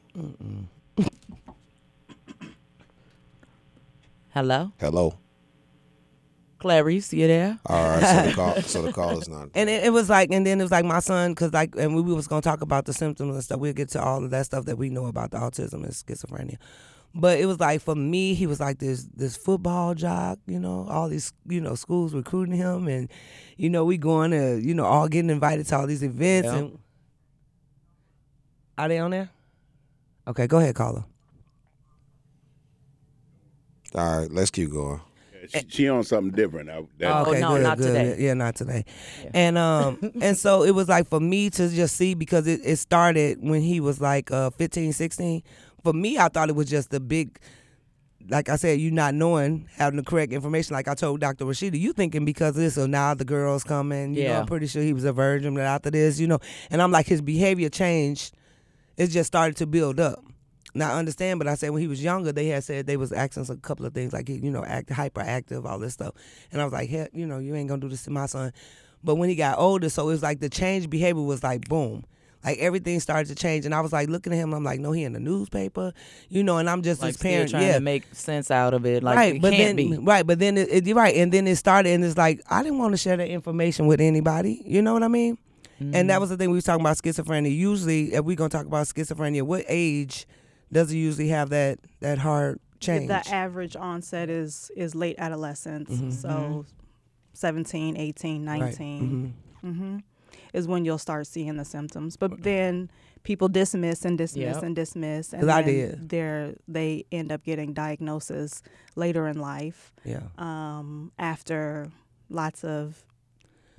Hello, 4.32 4.72
Hello. 4.78 5.18
Clarice, 6.60 7.12
you 7.12 7.26
there? 7.26 7.58
All 7.66 7.82
right. 7.82 8.00
So 8.00 8.22
the 8.22 8.32
call, 8.34 8.62
so 8.62 8.82
the 8.82 8.92
call 9.00 9.18
is 9.18 9.28
not. 9.28 9.48
And 9.54 9.68
it, 9.68 9.84
it 9.84 9.92
was 9.92 10.08
like, 10.08 10.30
and 10.30 10.46
then 10.46 10.60
it 10.60 10.62
was 10.62 10.70
like 10.70 10.84
my 10.84 11.00
son, 11.00 11.32
because 11.32 11.52
like, 11.52 11.74
and 11.76 11.96
we, 11.96 12.02
we 12.02 12.12
was 12.12 12.28
gonna 12.28 12.42
talk 12.42 12.60
about 12.60 12.84
the 12.84 12.92
symptoms 12.92 13.34
and 13.34 13.42
stuff. 13.42 13.58
We'll 13.58 13.72
get 13.72 13.88
to 13.90 14.02
all 14.02 14.22
of 14.22 14.30
that 14.30 14.46
stuff 14.46 14.66
that 14.66 14.76
we 14.76 14.90
know 14.90 15.06
about 15.06 15.30
the 15.30 15.38
autism 15.38 15.82
and 15.84 15.86
schizophrenia. 15.86 16.58
But 17.12 17.40
it 17.40 17.46
was 17.46 17.58
like 17.58 17.80
for 17.80 17.96
me, 17.96 18.34
he 18.34 18.46
was 18.46 18.60
like 18.60 18.78
this 18.78 19.08
this 19.16 19.36
football 19.36 19.94
jock, 19.94 20.38
you 20.46 20.60
know, 20.60 20.86
all 20.88 21.08
these 21.08 21.32
you 21.48 21.60
know 21.60 21.74
schools 21.74 22.14
recruiting 22.14 22.54
him, 22.54 22.86
and 22.86 23.10
you 23.56 23.68
know 23.68 23.84
we 23.84 23.98
going 23.98 24.30
to 24.30 24.60
you 24.62 24.74
know 24.74 24.84
all 24.84 25.08
getting 25.08 25.30
invited 25.30 25.66
to 25.68 25.76
all 25.76 25.86
these 25.88 26.04
events. 26.04 26.46
Yeah. 26.46 26.56
And 26.56 26.78
are 28.78 28.88
they 28.88 28.98
on 28.98 29.10
there? 29.10 29.30
Okay, 30.28 30.46
go 30.46 30.58
ahead, 30.58 30.74
caller. 30.76 31.04
All 33.94 34.20
right. 34.20 34.30
Let's 34.30 34.50
keep 34.50 34.70
going. 34.70 35.00
She, 35.48 35.64
she 35.68 35.88
on 35.88 36.04
something 36.04 36.32
different. 36.32 36.68
I, 36.68 36.82
that, 36.98 37.26
Oh, 37.26 37.32
no, 37.32 37.56
not 37.56 37.78
today. 37.78 38.16
Yeah, 38.18 38.34
not 38.34 38.54
today. 38.56 38.84
And 39.32 39.56
um 39.56 39.98
and 40.20 40.36
so 40.36 40.62
it 40.64 40.72
was 40.72 40.88
like 40.88 41.08
for 41.08 41.18
me 41.20 41.48
to 41.50 41.68
just 41.70 41.96
see 41.96 42.14
because 42.14 42.46
it, 42.46 42.60
it 42.62 42.76
started 42.76 43.38
when 43.40 43.62
he 43.62 43.80
was 43.80 44.00
like 44.00 44.30
uh 44.30 44.50
15, 44.50 44.92
16. 44.92 45.42
For 45.82 45.92
me, 45.94 46.18
I 46.18 46.28
thought 46.28 46.50
it 46.50 46.54
was 46.56 46.68
just 46.68 46.90
the 46.90 47.00
big 47.00 47.38
like 48.28 48.48
I 48.50 48.56
said, 48.56 48.78
you 48.78 48.90
not 48.90 49.14
knowing, 49.14 49.66
having 49.74 49.96
the 49.96 50.04
correct 50.04 50.32
information. 50.32 50.74
Like 50.74 50.86
I 50.88 50.94
told 50.94 51.20
Dr. 51.20 51.46
Rashida, 51.46 51.80
you 51.80 51.92
thinking 51.94 52.24
because 52.26 52.50
of 52.50 52.56
this, 52.62 52.74
so 52.74 52.86
now 52.86 53.14
the 53.14 53.24
girls 53.24 53.64
coming. 53.64 54.14
You 54.14 54.24
know, 54.24 54.28
Yeah. 54.30 54.40
I'm 54.40 54.46
pretty 54.46 54.66
sure 54.66 54.82
he 54.82 54.92
was 54.92 55.04
a 55.04 55.12
virgin, 55.12 55.54
but 55.54 55.62
after 55.64 55.90
this, 55.90 56.20
you 56.20 56.26
know, 56.26 56.38
and 56.70 56.82
I'm 56.82 56.92
like, 56.92 57.06
his 57.06 57.22
behavior 57.22 57.70
changed. 57.70 58.34
It 58.98 59.06
just 59.08 59.28
started 59.28 59.56
to 59.56 59.66
build 59.66 59.98
up. 59.98 60.22
Now 60.74 60.92
I 60.94 60.98
understand, 60.98 61.38
but 61.40 61.48
I 61.48 61.54
said 61.54 61.70
when 61.70 61.82
he 61.82 61.88
was 61.88 62.02
younger, 62.02 62.32
they 62.32 62.46
had 62.46 62.64
said 62.64 62.86
they 62.86 62.96
was 62.96 63.12
asking 63.12 63.46
a 63.48 63.56
couple 63.56 63.86
of 63.86 63.94
things 63.94 64.12
like 64.12 64.28
he, 64.28 64.34
you 64.34 64.50
know, 64.50 64.64
act 64.64 64.88
hyperactive, 64.90 65.64
all 65.64 65.78
this 65.78 65.94
stuff, 65.94 66.14
and 66.52 66.60
I 66.60 66.64
was 66.64 66.72
like, 66.72 66.88
heck, 66.88 67.10
you 67.12 67.26
know, 67.26 67.38
you 67.38 67.54
ain't 67.54 67.68
gonna 67.68 67.80
do 67.80 67.88
this 67.88 68.04
to 68.04 68.10
my 68.10 68.26
son. 68.26 68.52
But 69.02 69.14
when 69.16 69.28
he 69.28 69.34
got 69.34 69.58
older, 69.58 69.88
so 69.88 70.02
it 70.04 70.12
was 70.12 70.22
like 70.22 70.40
the 70.40 70.48
change 70.50 70.88
behavior 70.90 71.22
was 71.22 71.42
like 71.42 71.68
boom. 71.68 72.04
Like 72.44 72.56
everything 72.58 72.98
started 73.00 73.28
to 73.28 73.34
change, 73.34 73.66
and 73.66 73.74
I 73.74 73.80
was 73.82 73.92
like 73.92 74.08
looking 74.08 74.32
at 74.32 74.36
him. 74.38 74.54
I'm 74.54 74.64
like, 74.64 74.80
no, 74.80 74.92
he 74.92 75.04
in 75.04 75.12
the 75.12 75.20
newspaper, 75.20 75.92
you 76.30 76.42
know, 76.42 76.56
and 76.56 76.70
I'm 76.70 76.80
just 76.82 77.02
Like 77.02 77.08
his 77.08 77.16
parent. 77.18 77.50
trying 77.50 77.64
yeah, 77.66 77.74
to 77.74 77.80
make 77.80 78.04
sense 78.14 78.50
out 78.50 78.72
of 78.72 78.86
it. 78.86 79.02
Like 79.02 79.16
right, 79.16 79.34
it 79.36 79.42
but 79.42 79.50
can't 79.52 79.76
then 79.76 79.90
be. 79.90 79.98
right, 79.98 80.26
but 80.26 80.38
then 80.38 80.56
it, 80.56 80.68
it 80.70 80.86
you're 80.86 80.96
right, 80.96 81.14
and 81.16 81.30
then 81.32 81.46
it 81.46 81.56
started, 81.56 81.90
and 81.90 82.02
it's 82.04 82.16
like 82.16 82.40
I 82.48 82.62
didn't 82.62 82.78
want 82.78 82.92
to 82.92 82.96
share 82.96 83.16
that 83.18 83.28
information 83.28 83.86
with 83.86 84.00
anybody. 84.00 84.62
You 84.64 84.80
know 84.80 84.94
what 84.94 85.02
I 85.02 85.08
mean? 85.08 85.36
And 85.80 85.92
Mm-hmm. 85.94 86.06
that 86.08 86.20
was 86.20 86.28
the 86.30 86.36
thing 86.36 86.50
we 86.50 86.56
was 86.56 86.64
talking 86.64 86.82
about 86.82 86.96
schizophrenia. 86.98 87.54
Usually, 87.54 88.12
if 88.14 88.24
we're 88.24 88.36
gonna 88.36 88.48
talk 88.50 88.66
about 88.66 88.86
schizophrenia, 88.86 89.42
what 89.42 89.64
age 89.68 90.26
does 90.72 90.92
it 90.92 90.96
usually 90.96 91.28
have 91.28 91.50
that 91.50 91.78
that 92.00 92.18
hard 92.18 92.60
change? 92.80 93.08
The 93.08 93.28
average 93.32 93.76
onset 93.76 94.28
is 94.30 94.70
is 94.76 94.94
late 94.94 95.16
adolescence. 95.18 95.90
Mm-hmm. 95.90 96.10
So 96.10 96.66
17, 97.34 97.96
18, 97.96 98.44
19 98.44 99.34
Mm-hmm. 99.64 99.98
is 100.54 100.66
when 100.66 100.84
you'll 100.86 100.96
start 100.98 101.26
seeing 101.26 101.56
the 101.56 101.64
symptoms. 101.66 102.16
But 102.16 102.42
then 102.42 102.90
people 103.24 103.48
dismiss 103.48 104.06
and 104.06 104.16
dismiss 104.16 104.54
Yep. 104.56 104.62
and 104.62 104.74
dismiss. 104.76 105.32
And 105.34 105.42
'Cause 105.42 105.50
I 105.50 105.62
then 105.62 105.74
did. 105.74 106.08
They're, 106.08 106.54
they 106.66 107.04
end 107.12 107.30
up 107.30 107.44
getting 107.44 107.74
diagnosis 107.74 108.62
later 108.96 109.26
in 109.28 109.38
life 109.38 109.92
yeah, 110.02 110.22
um, 110.38 111.12
after 111.18 111.90
lots 112.30 112.64
of 112.64 113.04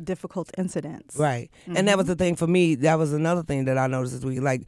difficult 0.04 0.52
incidents. 0.58 1.16
right. 1.18 1.50
And 1.68 1.88
that 1.88 1.98
was 1.98 2.06
the 2.08 2.16
thing 2.16 2.36
for 2.36 2.48
me. 2.48 2.76
That 2.76 2.96
was 3.00 3.12
another 3.14 3.42
thing 3.44 3.66
that 3.66 3.78
I 3.80 3.88
noticed 3.88 4.14
this 4.14 4.24
week. 4.24 4.42
Like, 4.42 4.68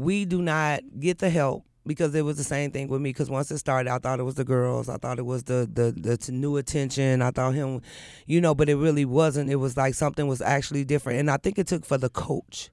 we 0.00 0.24
do 0.24 0.42
not 0.42 0.80
get 0.98 1.18
the 1.18 1.30
help. 1.30 1.64
Because 1.86 2.14
it 2.14 2.26
was 2.26 2.36
the 2.36 2.44
same 2.44 2.70
thing 2.70 2.88
with 2.88 3.00
me. 3.00 3.08
Because 3.08 3.30
once 3.30 3.50
it 3.50 3.56
started, 3.56 3.90
I 3.90 3.98
thought 3.98 4.20
it 4.20 4.24
was 4.24 4.34
the 4.34 4.44
girls. 4.44 4.90
I 4.90 4.98
thought 4.98 5.18
it 5.18 5.24
was 5.24 5.44
the 5.44 5.68
the 5.72 5.90
the 5.92 6.30
new 6.30 6.58
attention. 6.58 7.22
I 7.22 7.30
thought 7.30 7.54
him, 7.54 7.80
you 8.26 8.38
know, 8.40 8.54
but 8.54 8.68
it 8.68 8.76
really 8.76 9.06
wasn't. 9.06 9.48
It 9.48 9.56
was 9.56 9.78
like 9.78 9.94
something 9.94 10.28
was 10.28 10.42
actually 10.42 10.84
different. 10.84 11.20
And 11.20 11.30
I 11.30 11.38
think 11.38 11.58
it 11.58 11.66
took 11.66 11.86
for 11.86 11.96
the 11.96 12.10
coach. 12.10 12.70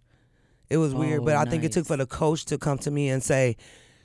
It 0.69 0.77
was 0.77 0.93
weird, 0.93 1.21
Oh, 1.21 1.25
but 1.25 1.35
I 1.37 1.45
think 1.45 1.63
it 1.63 1.71
took 1.71 1.85
for 1.85 1.95
the 1.95 2.05
coach 2.05 2.43
to 2.45 2.57
come 2.57 2.77
to 2.79 2.91
me 2.91 3.07
and 3.07 3.23
say, 3.23 3.55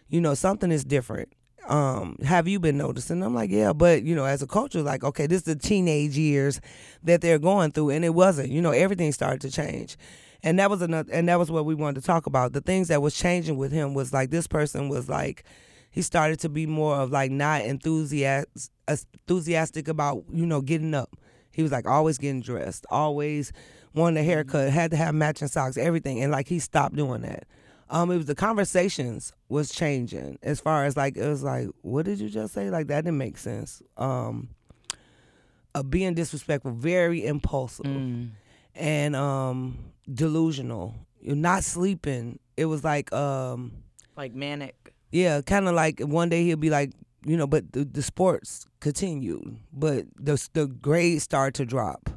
you 0.09 0.21
know, 0.21 0.35
something 0.35 0.71
is 0.71 0.85
different. 0.85 1.31
Um, 1.69 2.17
have 2.25 2.47
you 2.47 2.61
been 2.61 2.79
noticing? 2.79 3.23
I'm 3.23 3.35
like, 3.35 3.51
yeah, 3.51 3.73
but 3.73 4.05
you 4.05 4.15
know, 4.15 4.25
as 4.25 4.43
a 4.43 4.47
coach, 4.47 4.75
was 4.77 4.85
like, 4.85 5.03
okay, 5.05 5.27
this 5.27 5.39
is 5.39 5.45
the 5.45 5.57
teenage 5.57 6.17
years 6.17 6.61
that 7.03 7.21
they're 7.21 7.39
going 7.41 7.73
through, 7.73 7.91
and 7.91 8.05
it 8.05 8.15
wasn't. 8.15 8.51
You 8.51 8.63
know, 8.63 8.71
everything 8.71 9.11
started 9.13 9.41
to 9.43 9.51
change, 9.51 9.97
and 10.43 10.59
that 10.59 10.71
was 10.71 10.83
another, 10.83 11.13
and 11.13 11.29
that 11.29 11.39
was 11.39 11.51
what 11.51 11.65
we 11.65 11.75
wanted 11.75 12.01
to 12.01 12.07
talk 12.07 12.27
about. 12.27 12.53
The 12.53 12.61
things 12.61 12.89
that 12.89 13.01
was 13.03 13.15
changing 13.15 13.57
with 13.57 13.73
him 13.73 13.95
was 13.95 14.13
like 14.13 14.31
this 14.31 14.47
person 14.47 14.89
was 14.89 15.09
like, 15.09 15.45
he 15.91 16.03
started 16.03 16.41
to 16.41 16.49
be 16.49 16.67
more 16.67 16.97
of 16.97 17.11
like 17.11 17.31
not 17.31 17.63
enthusiastic, 17.63 18.49
enthusiastic 18.89 19.89
about 19.89 20.25
you 20.33 20.47
know 20.47 20.61
getting 20.61 20.95
up. 20.95 21.17
He 21.53 21.63
was 21.63 21.71
like 21.73 21.87
always 21.87 22.19
getting 22.19 22.41
dressed, 22.41 22.87
always 22.91 23.53
wanting 23.95 24.23
a 24.23 24.25
haircut, 24.25 24.71
had 24.71 24.91
to 24.93 24.97
have 24.97 25.15
matching 25.15 25.49
socks, 25.49 25.77
everything, 25.77 26.23
and 26.23 26.33
like 26.33 26.49
he 26.49 26.59
stopped 26.59 26.97
doing 26.97 27.21
that. 27.23 27.45
Um, 27.91 28.11
it 28.11 28.17
was 28.17 28.25
the 28.25 28.35
conversations 28.35 29.35
was 29.51 29.71
changing 29.71 30.39
as 30.43 30.61
far 30.61 30.87
as 30.87 30.97
like 30.97 31.17
it 31.19 31.29
was 31.29 31.43
like, 31.43 31.69
what 31.83 32.07
did 32.07 32.21
you 32.21 32.31
just 32.31 32.55
say? 32.55 32.71
Like 32.71 32.87
that 32.87 33.05
didn't 33.05 33.19
make 33.19 33.37
sense. 33.37 33.83
Um, 33.99 34.49
uh, 35.75 35.83
being 35.83 36.15
disrespectful, 36.15 36.73
very 36.73 37.27
impulsive, 37.27 37.85
Mm. 37.87 38.31
and 38.75 39.15
um, 39.17 39.92
delusional. 40.13 40.95
You're 41.21 41.37
not 41.37 41.65
sleeping. 41.65 42.39
It 42.57 42.67
was 42.67 42.85
like 42.85 43.13
um, 43.13 43.73
Like 44.17 44.35
manic. 44.35 44.93
yeah, 45.11 45.41
kind 45.43 45.69
of 45.69 45.75
like 45.75 46.01
one 46.01 46.29
day 46.29 46.45
he'll 46.45 46.57
be 46.57 46.71
like, 46.71 46.93
you 47.25 47.37
know, 47.37 47.47
but 47.47 47.73
the, 47.73 47.85
the 47.85 48.03
sports 48.03 48.67
continued, 48.81 49.57
but 49.73 50.07
the 50.17 50.49
the 50.55 50.67
grades 50.67 51.23
started 51.23 51.55
to 51.55 51.65
drop. 51.65 52.11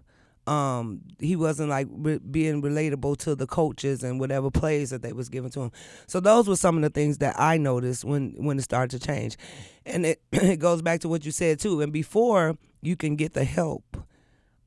Um, 0.47 1.01
he 1.19 1.35
wasn't 1.35 1.69
like 1.69 1.87
re- 1.89 2.19
being 2.19 2.61
relatable 2.61 3.17
to 3.17 3.33
the 3.35 3.47
coaches 3.47 4.03
and 4.03 4.19
whatever 4.19 4.51
plays 4.51 4.91
that 4.91 5.01
they 5.01 5.11
was 5.11 5.27
giving 5.27 5.49
to 5.51 5.61
him. 5.61 5.71
So 6.05 6.19
those 6.19 6.47
were 6.47 6.55
some 6.55 6.75
of 6.75 6.83
the 6.83 6.89
things 6.91 7.17
that 7.19 7.35
I 7.39 7.57
noticed 7.57 8.03
when 8.05 8.33
when 8.37 8.57
it 8.59 8.63
started 8.63 8.99
to 8.99 9.05
change, 9.07 9.37
and 9.85 10.05
it 10.05 10.21
it 10.31 10.57
goes 10.57 10.81
back 10.81 10.99
to 11.01 11.09
what 11.09 11.25
you 11.25 11.31
said 11.31 11.59
too. 11.59 11.81
And 11.81 11.91
before 11.93 12.57
you 12.81 12.95
can 12.95 13.15
get 13.15 13.33
the 13.33 13.43
help, 13.43 13.97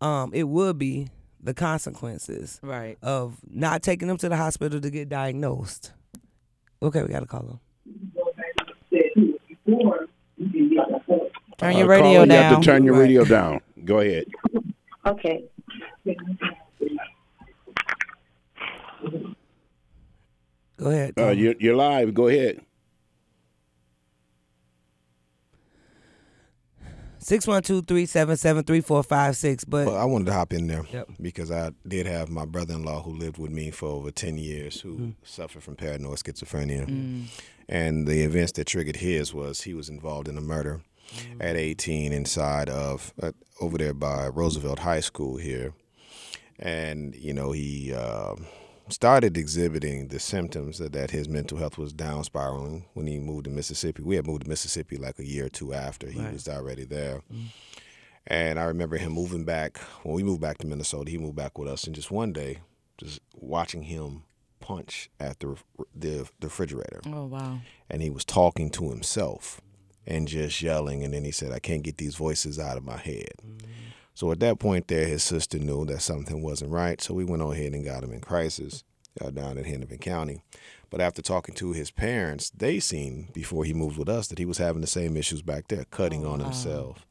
um, 0.00 0.32
it 0.34 0.44
would 0.44 0.78
be 0.78 1.08
the 1.40 1.54
consequences 1.54 2.58
Right. 2.62 2.98
of 3.02 3.36
not 3.48 3.82
taking 3.82 4.08
them 4.08 4.16
to 4.18 4.28
the 4.28 4.36
hospital 4.36 4.80
to 4.80 4.90
get 4.90 5.08
diagnosed. 5.08 5.92
Okay, 6.82 7.02
we 7.02 7.08
got 7.08 7.20
to 7.20 7.26
call 7.26 7.42
them. 7.42 7.60
Turn 11.58 11.74
Uh, 11.74 11.78
your 11.78 11.88
radio 11.88 12.12
caller, 12.20 12.26
You 12.26 12.32
have 12.32 12.60
to 12.60 12.64
turn 12.64 12.84
your 12.84 12.94
Right. 12.94 13.00
radio 13.00 13.24
down. 13.24 13.60
Go 13.84 13.98
ahead. 14.00 14.26
Okay. 15.06 15.44
Go 20.76 20.90
ahead. 20.90 21.14
Uh, 21.18 21.30
you're, 21.30 21.54
you're 21.58 21.74
live. 21.76 22.14
Go 22.14 22.28
ahead. 22.28 22.60
612-377-3456. 27.28 29.64
But 29.68 29.86
Well, 29.86 29.96
I 29.96 30.04
wanted 30.04 30.26
to 30.26 30.32
hop 30.32 30.52
in 30.52 30.66
there 30.66 30.84
Yep. 30.92 31.08
because 31.20 31.50
I 31.50 31.70
did 31.86 32.06
have 32.06 32.28
my 32.30 32.44
brother-in-law 32.44 33.02
who 33.02 33.12
lived 33.12 33.38
with 33.38 33.50
me 33.50 33.70
for 33.70 33.88
over 33.88 34.10
ten 34.10 34.38
years, 34.38 34.80
who 34.80 34.94
Mm-hmm. 34.94 35.10
suffered 35.24 35.62
from 35.62 35.76
paranoid 35.76 36.18
schizophrenia, 36.18 36.86
Mm. 36.88 37.24
and 37.68 38.06
the 38.06 38.22
events 38.22 38.52
that 38.52 38.66
triggered 38.66 38.96
his 38.96 39.32
was 39.34 39.62
he 39.62 39.74
was 39.74 39.88
involved 39.88 40.28
in 40.28 40.36
a 40.38 40.42
murder 40.42 40.80
Mm-hmm. 41.16 41.40
at 41.42 41.56
18 41.56 42.12
inside 42.12 42.68
of 42.68 43.14
uh, 43.22 43.32
over 43.62 43.78
there 43.78 43.94
by 43.94 44.28
Roosevelt 44.28 44.80
High 44.80 45.00
School 45.00 45.38
here, 45.38 45.72
and 46.58 47.14
you 47.14 47.32
know 47.32 47.52
he. 47.52 47.94
Uh, 47.94 48.34
started 48.90 49.36
exhibiting 49.36 50.08
the 50.08 50.18
symptoms 50.20 50.78
that, 50.78 50.92
that 50.92 51.10
his 51.10 51.28
mental 51.28 51.58
health 51.58 51.78
was 51.78 51.92
down 51.92 52.24
spiraling 52.24 52.86
when 52.94 53.06
he 53.06 53.18
moved 53.18 53.44
to 53.44 53.50
Mississippi. 53.50 54.02
We 54.02 54.16
had 54.16 54.26
moved 54.26 54.42
to 54.44 54.48
Mississippi 54.48 54.96
like 54.96 55.18
a 55.18 55.26
year 55.26 55.46
or 55.46 55.50
two 55.50 55.72
after 55.74 56.08
he 56.08 56.20
Right. 56.20 56.32
was 56.32 56.48
already 56.48 56.84
there. 56.84 57.22
Mm-hmm. 57.32 57.46
And 58.26 58.58
I 58.58 58.64
remember 58.64 58.96
him 58.98 59.12
moving 59.12 59.44
back 59.44 59.78
when 60.02 60.14
we 60.14 60.22
moved 60.22 60.40
back 60.40 60.58
to 60.58 60.66
Minnesota. 60.66 61.10
He 61.10 61.16
moved 61.18 61.36
back 61.36 61.56
with 61.58 61.68
us, 61.68 61.84
and 61.84 61.94
just 61.94 62.10
one 62.10 62.32
day, 62.32 62.58
just 62.98 63.20
watching 63.34 63.84
him 63.84 64.24
punch 64.60 65.08
at 65.18 65.40
the 65.40 65.56
the, 65.94 66.28
the 66.40 66.46
refrigerator, 66.48 67.00
Oh 67.06 67.24
wow. 67.26 67.60
and 67.88 68.02
he 68.02 68.10
was 68.10 68.24
talking 68.26 68.68
to 68.72 68.90
himself 68.90 69.62
and 70.06 70.28
just 70.28 70.60
yelling. 70.60 71.02
And 71.04 71.14
then 71.14 71.24
he 71.24 71.30
said, 71.30 71.52
"I 71.52 71.58
can't 71.58 71.82
get 71.82 71.96
these 71.96 72.16
voices 72.16 72.58
out 72.58 72.76
of 72.76 72.84
my 72.84 72.98
head." 72.98 73.32
Mm-hmm. 73.42 73.66
So 74.18 74.32
at 74.32 74.40
that 74.40 74.58
point, 74.58 74.88
there, 74.88 75.06
his 75.06 75.22
sister 75.22 75.60
knew 75.60 75.84
that 75.84 76.02
something 76.02 76.42
wasn't 76.42 76.72
right. 76.72 77.00
So 77.00 77.14
we 77.14 77.22
went 77.22 77.40
on 77.40 77.52
ahead 77.52 77.72
and 77.72 77.84
got 77.84 78.02
him 78.02 78.12
in 78.12 78.20
crisis 78.20 78.82
uh, 79.20 79.30
down 79.30 79.58
in 79.58 79.62
Hennepin 79.62 79.98
County. 79.98 80.42
But 80.90 81.00
after 81.00 81.22
talking 81.22 81.54
to 81.54 81.70
his 81.70 81.92
parents, 81.92 82.50
they 82.50 82.80
seen 82.80 83.28
before 83.32 83.64
he 83.64 83.72
moved 83.72 83.96
with 83.96 84.08
us 84.08 84.26
that 84.26 84.40
he 84.40 84.44
was 84.44 84.58
having 84.58 84.80
the 84.80 84.88
same 84.88 85.16
issues 85.16 85.40
back 85.40 85.68
there, 85.68 85.84
cutting 85.92 86.26
on 86.26 86.40
himself, 86.40 87.06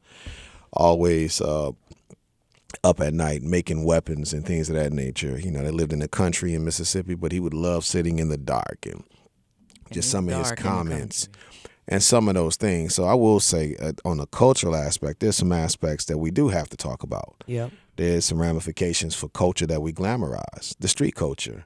always 0.70 1.40
uh, 1.40 1.72
up 2.84 3.00
at 3.00 3.14
night 3.14 3.42
making 3.42 3.86
weapons 3.86 4.34
and 4.34 4.44
things 4.44 4.68
of 4.68 4.76
that 4.76 4.92
nature. 4.92 5.38
You 5.38 5.50
know, 5.50 5.62
they 5.62 5.70
lived 5.70 5.94
in 5.94 6.00
the 6.00 6.08
country 6.08 6.52
in 6.52 6.62
Mississippi, 6.62 7.14
but 7.14 7.32
he 7.32 7.40
would 7.40 7.54
love 7.54 7.86
sitting 7.86 8.18
in 8.18 8.28
the 8.28 8.36
dark 8.36 8.84
and 8.84 9.02
just 9.90 10.10
some 10.10 10.28
of 10.28 10.36
his 10.36 10.48
dark 10.48 10.58
in 10.58 10.64
the 10.64 10.70
comments 10.70 11.28
and 11.88 12.02
some 12.02 12.28
of 12.28 12.34
those 12.34 12.56
things. 12.56 12.94
So 12.94 13.04
I 13.04 13.14
will 13.14 13.40
say, 13.40 13.74
uh, 13.80 13.92
on 14.04 14.18
the 14.18 14.26
cultural 14.26 14.76
aspect, 14.76 15.20
there's 15.20 15.36
some 15.36 15.52
aspects 15.52 16.04
that 16.04 16.18
we 16.18 16.30
do 16.30 16.48
have 16.48 16.68
to 16.68 16.76
talk 16.76 17.02
about. 17.02 17.42
Yep. 17.46 17.72
There's 17.96 18.26
some 18.26 18.40
ramifications 18.40 19.14
for 19.14 19.28
culture 19.28 19.66
that 19.66 19.82
we 19.82 19.92
glamorize, 19.92 20.76
the 20.78 20.86
street 20.86 21.16
culture, 21.16 21.64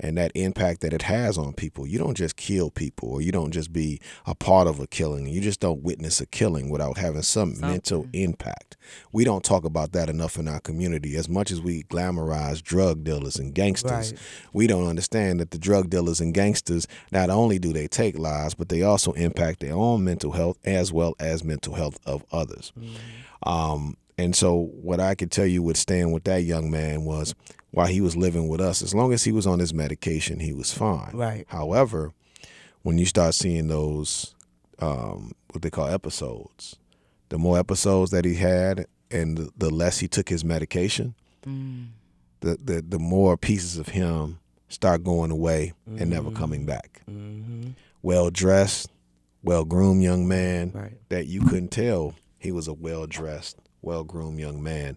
and 0.00 0.16
that 0.18 0.32
impact 0.34 0.80
that 0.80 0.92
it 0.92 1.02
has 1.02 1.38
on 1.38 1.52
people. 1.52 1.86
You 1.86 1.98
don't 1.98 2.16
just 2.16 2.36
kill 2.36 2.70
people, 2.70 3.08
or 3.10 3.22
you 3.22 3.32
don't 3.32 3.52
just 3.52 3.72
be 3.72 4.00
a 4.26 4.34
part 4.34 4.66
of 4.66 4.80
a 4.80 4.86
killing. 4.86 5.26
You 5.26 5.40
just 5.40 5.60
don't 5.60 5.82
witness 5.82 6.20
a 6.20 6.26
killing 6.26 6.70
without 6.70 6.98
having 6.98 7.22
some 7.22 7.60
mental 7.60 8.06
impact. 8.12 8.76
We 9.12 9.24
don't 9.24 9.44
talk 9.44 9.64
about 9.64 9.92
that 9.92 10.08
enough 10.08 10.38
in 10.38 10.48
our 10.48 10.60
community. 10.60 11.16
As 11.16 11.28
much 11.28 11.50
as 11.50 11.60
we 11.60 11.84
glamorize 11.84 12.62
drug 12.62 13.04
dealers 13.04 13.36
and 13.36 13.54
gangsters, 13.54 14.12
Right. 14.12 14.20
we 14.52 14.66
don't 14.66 14.86
understand 14.88 15.40
that 15.40 15.50
the 15.52 15.58
drug 15.58 15.88
dealers 15.90 16.20
and 16.20 16.34
gangsters 16.34 16.86
not 17.10 17.30
only 17.30 17.58
do 17.58 17.72
they 17.72 17.86
take 17.86 18.18
lives, 18.18 18.54
but 18.54 18.68
they 18.68 18.82
also 18.82 19.12
impact 19.12 19.60
their 19.60 19.74
own 19.74 20.02
mental 20.04 20.32
health 20.32 20.58
as 20.64 20.92
well 20.92 21.14
as 21.20 21.44
mental 21.44 21.74
health 21.74 21.98
of 22.04 22.24
others. 22.32 22.72
Um, 23.44 23.96
and 24.18 24.36
so, 24.36 24.70
what 24.82 25.00
I 25.00 25.14
could 25.14 25.30
tell 25.30 25.46
you 25.46 25.62
with 25.62 25.76
staying 25.76 26.12
with 26.12 26.24
that 26.24 26.42
young 26.42 26.70
man 26.70 27.04
was 27.04 27.34
while 27.70 27.86
he 27.86 28.00
was 28.00 28.16
living 28.16 28.48
with 28.48 28.60
us, 28.60 28.82
as 28.82 28.94
long 28.94 29.12
as 29.12 29.24
he 29.24 29.32
was 29.32 29.46
on 29.46 29.58
his 29.58 29.72
medication, 29.72 30.40
he 30.40 30.52
was 30.52 30.72
fine. 30.72 31.10
Right. 31.14 31.46
However, 31.48 32.12
when 32.82 32.98
you 32.98 33.06
start 33.06 33.34
seeing 33.34 33.68
those, 33.68 34.34
um, 34.78 35.32
what 35.50 35.62
they 35.62 35.70
call 35.70 35.88
episodes, 35.88 36.76
the 37.30 37.38
more 37.38 37.58
episodes 37.58 38.10
that 38.10 38.26
he 38.26 38.34
had 38.34 38.86
and 39.10 39.38
the, 39.38 39.50
the 39.56 39.70
less 39.70 39.98
he 39.98 40.08
took 40.08 40.28
his 40.28 40.44
medication, 40.44 41.14
mm. 41.46 41.86
the, 42.40 42.58
the, 42.62 42.84
the 42.86 42.98
more 42.98 43.38
pieces 43.38 43.78
of 43.78 43.88
him 43.88 44.38
start 44.68 45.02
going 45.02 45.30
away 45.30 45.72
and 45.86 46.10
never 46.10 46.28
mm-hmm. 46.28 46.38
coming 46.38 46.66
back. 46.66 47.02
Mm-hmm. 47.10 47.70
Well 48.02 48.30
dressed, 48.30 48.90
well 49.42 49.64
groomed 49.64 50.02
young 50.02 50.28
man 50.28 50.72
Right. 50.74 50.98
that 51.08 51.26
you 51.26 51.40
couldn't 51.42 51.70
tell 51.70 52.14
he 52.38 52.52
was 52.52 52.68
a 52.68 52.72
well 52.74 53.06
dressed, 53.06 53.58
well 53.82 54.04
groomed 54.04 54.38
young 54.38 54.62
man 54.62 54.96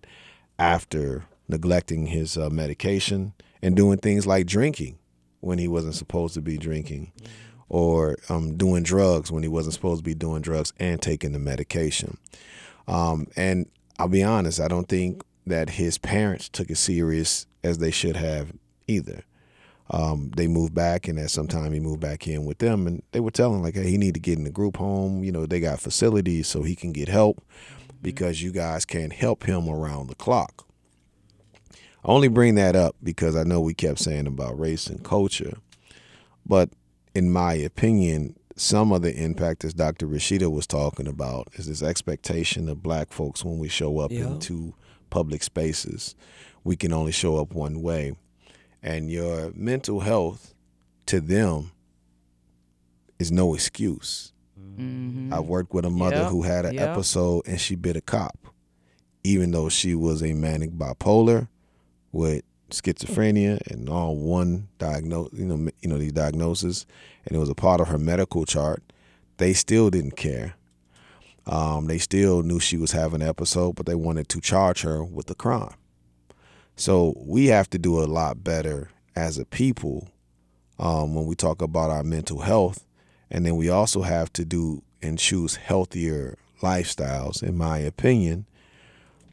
after 0.57 1.25
neglecting 1.47 2.07
his 2.07 2.37
uh, 2.37 2.49
medication 2.49 3.33
and 3.61 3.75
doing 3.75 3.97
things 3.97 4.25
like 4.25 4.45
drinking 4.45 4.97
when 5.41 5.59
he 5.59 5.67
wasn't 5.67 5.95
supposed 5.95 6.33
to 6.33 6.41
be 6.41 6.57
drinking 6.57 7.11
or 7.67 8.17
um, 8.29 8.55
doing 8.57 8.83
drugs 8.83 9.31
when 9.31 9.43
he 9.43 9.49
wasn't 9.49 9.73
supposed 9.73 9.99
to 9.99 10.03
be 10.03 10.13
doing 10.13 10.41
drugs 10.41 10.73
and 10.79 11.01
taking 11.01 11.31
the 11.31 11.39
medication. 11.39 12.17
Um, 12.87 13.27
and 13.35 13.67
I'll 13.97 14.07
be 14.07 14.23
honest, 14.23 14.59
I 14.59 14.67
don't 14.67 14.87
think 14.87 15.23
that 15.47 15.71
his 15.71 15.97
parents 15.97 16.49
took 16.49 16.69
it 16.69 16.77
serious 16.77 17.47
as 17.63 17.79
they 17.79 17.91
should 17.91 18.15
have 18.15 18.53
either. 18.87 19.23
Um, 19.91 20.31
they 20.35 20.47
moved 20.47 20.73
back, 20.73 21.07
and 21.07 21.19
at 21.19 21.29
some 21.29 21.47
time 21.47 21.71
he 21.71 21.79
moved 21.79 22.01
back 22.01 22.27
in 22.27 22.45
with 22.45 22.57
them, 22.57 22.87
and 22.87 23.03
they 23.11 23.19
were 23.19 23.29
telling 23.29 23.61
like, 23.61 23.75
"Hey, 23.75 23.91
he 23.91 23.97
need 23.99 24.15
to 24.15 24.19
get 24.19 24.37
in 24.37 24.43
the 24.43 24.49
group 24.49 24.77
home. 24.77 25.23
You 25.23 25.31
know, 25.31 25.45
they 25.45 25.59
got 25.59 25.79
facilities 25.79 26.47
so 26.47 26.63
he 26.63 26.75
can 26.75 26.91
get 26.91 27.07
help 27.07 27.43
because 28.05 28.41
you 28.41 28.51
guys 28.51 28.85
can't 28.85 29.11
help 29.13 29.43
him 29.43 29.67
around 29.67 30.07
the 30.07 30.15
clock." 30.15 30.65
I 32.03 32.07
only 32.09 32.27
bring 32.27 32.55
that 32.55 32.75
up 32.75 32.95
because 33.03 33.35
I 33.35 33.43
know 33.43 33.59
we 33.59 33.73
kept 33.73 33.99
saying 33.99 34.27
about 34.27 34.59
race 34.59 34.87
and 34.87 35.03
culture, 35.03 35.57
but 36.45 36.69
in 37.15 37.31
my 37.31 37.53
opinion, 37.53 38.35
some 38.55 38.91
of 38.91 39.01
the 39.01 39.13
impact, 39.13 39.65
as 39.65 39.73
Dr. 39.73 40.07
Rashida 40.07 40.49
was 40.51 40.67
talking 40.67 41.07
about, 41.07 41.47
is 41.55 41.65
this 41.65 41.81
expectation 41.81 42.69
of 42.69 42.83
black 42.83 43.11
folks 43.11 43.43
when 43.43 43.57
we 43.57 43.67
show 43.67 43.99
up 43.99 44.11
Yeah. 44.11 44.27
into 44.27 44.75
public 45.09 45.41
spaces, 45.43 46.15
we 46.63 46.75
can 46.75 46.93
only 46.93 47.11
show 47.11 47.37
up 47.37 47.53
one 47.53 47.81
way. 47.81 48.13
And 48.83 49.09
your 49.09 49.51
mental 49.55 50.01
health 50.01 50.53
to 51.07 51.19
them 51.19 51.71
is 53.17 53.31
no 53.31 53.53
excuse. 53.55 54.31
I 54.77 55.39
worked 55.39 55.73
with 55.73 55.85
a 55.85 55.89
mother 55.89 56.17
Yep, 56.17 56.31
who 56.31 56.43
had 56.43 56.65
an 56.65 56.75
yep. 56.75 56.89
episode 56.89 57.47
and 57.47 57.59
she 57.59 57.75
bit 57.75 57.95
a 57.95 58.01
cop, 58.01 58.37
even 59.23 59.51
though 59.51 59.69
she 59.69 59.95
was 59.95 60.21
a 60.21 60.33
manic 60.33 60.71
bipolar 60.71 61.47
with 62.11 62.43
schizophrenia 62.69 63.65
and 63.67 63.89
all 63.89 64.15
one 64.15 64.67
diagnose, 64.77 65.29
you 65.33 65.45
know, 65.45 65.69
you 65.81 65.89
know 65.89 65.97
these 65.97 66.11
diagnoses, 66.11 66.85
and 67.25 67.35
it 67.35 67.39
was 67.39 67.49
a 67.49 67.55
part 67.55 67.81
of 67.81 67.87
her 67.87 67.97
medical 67.97 68.45
chart. 68.45 68.83
They 69.37 69.53
still 69.53 69.89
didn't 69.89 70.15
care. 70.15 70.55
Um, 71.47 71.85
they 71.87 71.99
still 71.99 72.41
knew 72.41 72.59
she 72.59 72.77
was 72.77 72.91
having 72.91 73.21
an 73.21 73.27
episode, 73.29 73.75
but 73.75 73.85
they 73.85 73.95
wanted 73.95 74.29
to 74.29 74.41
charge 74.41 74.81
her 74.81 75.03
with 75.03 75.27
the 75.27 75.35
crime. 75.35 75.75
So 76.75 77.13
we 77.17 77.47
have 77.47 77.69
to 77.69 77.77
do 77.77 78.01
a 78.01 78.05
lot 78.05 78.43
better 78.43 78.89
as 79.15 79.37
a 79.37 79.45
people 79.45 80.09
um, 80.79 81.15
when 81.15 81.25
we 81.25 81.35
talk 81.35 81.61
about 81.61 81.91
our 81.91 82.03
mental 82.03 82.39
health, 82.39 82.85
and 83.35 83.45
then 83.45 83.57
we 83.57 83.67
also 83.67 84.01
have 84.01 84.31
to 84.31 84.45
do 84.45 84.81
and 85.01 85.19
choose 85.19 85.57
healthier 85.57 86.37
lifestyles, 86.61 87.43
in 87.43 87.57
my 87.57 87.79
opinion, 87.79 88.45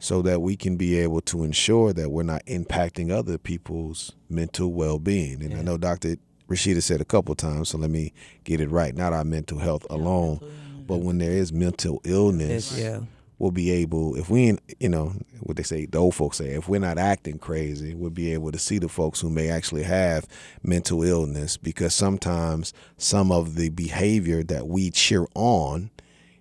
so 0.00 0.22
that 0.22 0.42
we 0.42 0.56
can 0.56 0.76
be 0.76 0.98
able 0.98 1.20
to 1.20 1.44
ensure 1.44 1.92
that 1.92 2.10
we're 2.10 2.24
not 2.24 2.44
impacting 2.46 3.12
other 3.12 3.38
people's 3.38 4.10
mental 4.28 4.72
well-being. 4.72 5.40
And 5.40 5.54
I 5.54 5.62
know 5.62 5.78
Dr. 5.78 6.16
Rashida 6.48 6.82
said 6.82 7.00
a 7.00 7.04
couple 7.04 7.36
times, 7.36 7.68
so 7.68 7.78
let 7.78 7.90
me 7.90 8.12
get 8.42 8.60
it 8.60 8.70
right. 8.70 8.92
Not 8.92 9.12
our 9.12 9.24
mental 9.24 9.58
health 9.58 9.86
alone, 9.88 10.40
but 10.84 10.96
when 10.96 11.18
there 11.18 11.30
is 11.30 11.52
mental 11.52 12.00
illness, 12.02 12.76
yeah. 12.76 13.02
We'll 13.42 13.50
be 13.50 13.72
able, 13.72 14.14
if 14.14 14.30
we, 14.30 14.56
you 14.78 14.88
know, 14.88 15.12
what 15.40 15.56
they 15.56 15.64
say, 15.64 15.84
the 15.84 15.98
old 15.98 16.14
folks 16.14 16.38
say, 16.38 16.50
if 16.50 16.68
we're 16.68 16.78
not 16.78 16.96
acting 16.96 17.38
crazy, 17.38 17.92
we'll 17.92 18.08
be 18.08 18.32
able 18.32 18.52
to 18.52 18.58
see 18.58 18.78
the 18.78 18.88
folks 18.88 19.20
who 19.20 19.28
may 19.28 19.50
actually 19.50 19.82
have 19.82 20.28
mental 20.62 21.02
illness 21.02 21.56
because 21.56 21.92
sometimes 21.92 22.72
some 22.98 23.32
of 23.32 23.56
the 23.56 23.68
behavior 23.70 24.44
that 24.44 24.68
we 24.68 24.92
cheer 24.92 25.26
on, 25.34 25.90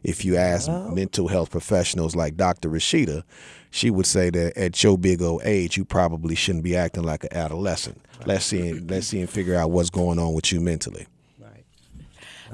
if 0.03 0.23
you 0.23 0.37
ask 0.37 0.69
mental 0.69 1.27
health 1.27 1.49
professionals 1.49 2.15
like 2.15 2.37
Dr. 2.37 2.69
Rashida, 2.69 3.23
she 3.71 3.89
would 3.89 4.05
say 4.05 4.29
that 4.29 4.55
at 4.55 4.83
your 4.83 4.95
big 4.95 5.23
old 5.23 5.41
age, 5.43 5.77
you 5.77 5.85
probably 5.85 6.35
shouldn't 6.35 6.63
be 6.63 6.75
acting 6.75 7.03
like 7.03 7.23
an 7.23 7.33
adolescent. 7.33 7.99
Let's 8.27 8.45
see, 8.45 8.73
let's 8.73 9.07
see 9.07 9.21
and 9.21 9.29
figure 9.29 9.55
out 9.55 9.71
what's 9.71 9.89
going 9.89 10.19
on 10.19 10.35
with 10.35 10.51
you 10.51 10.61
mentally. 10.61 11.07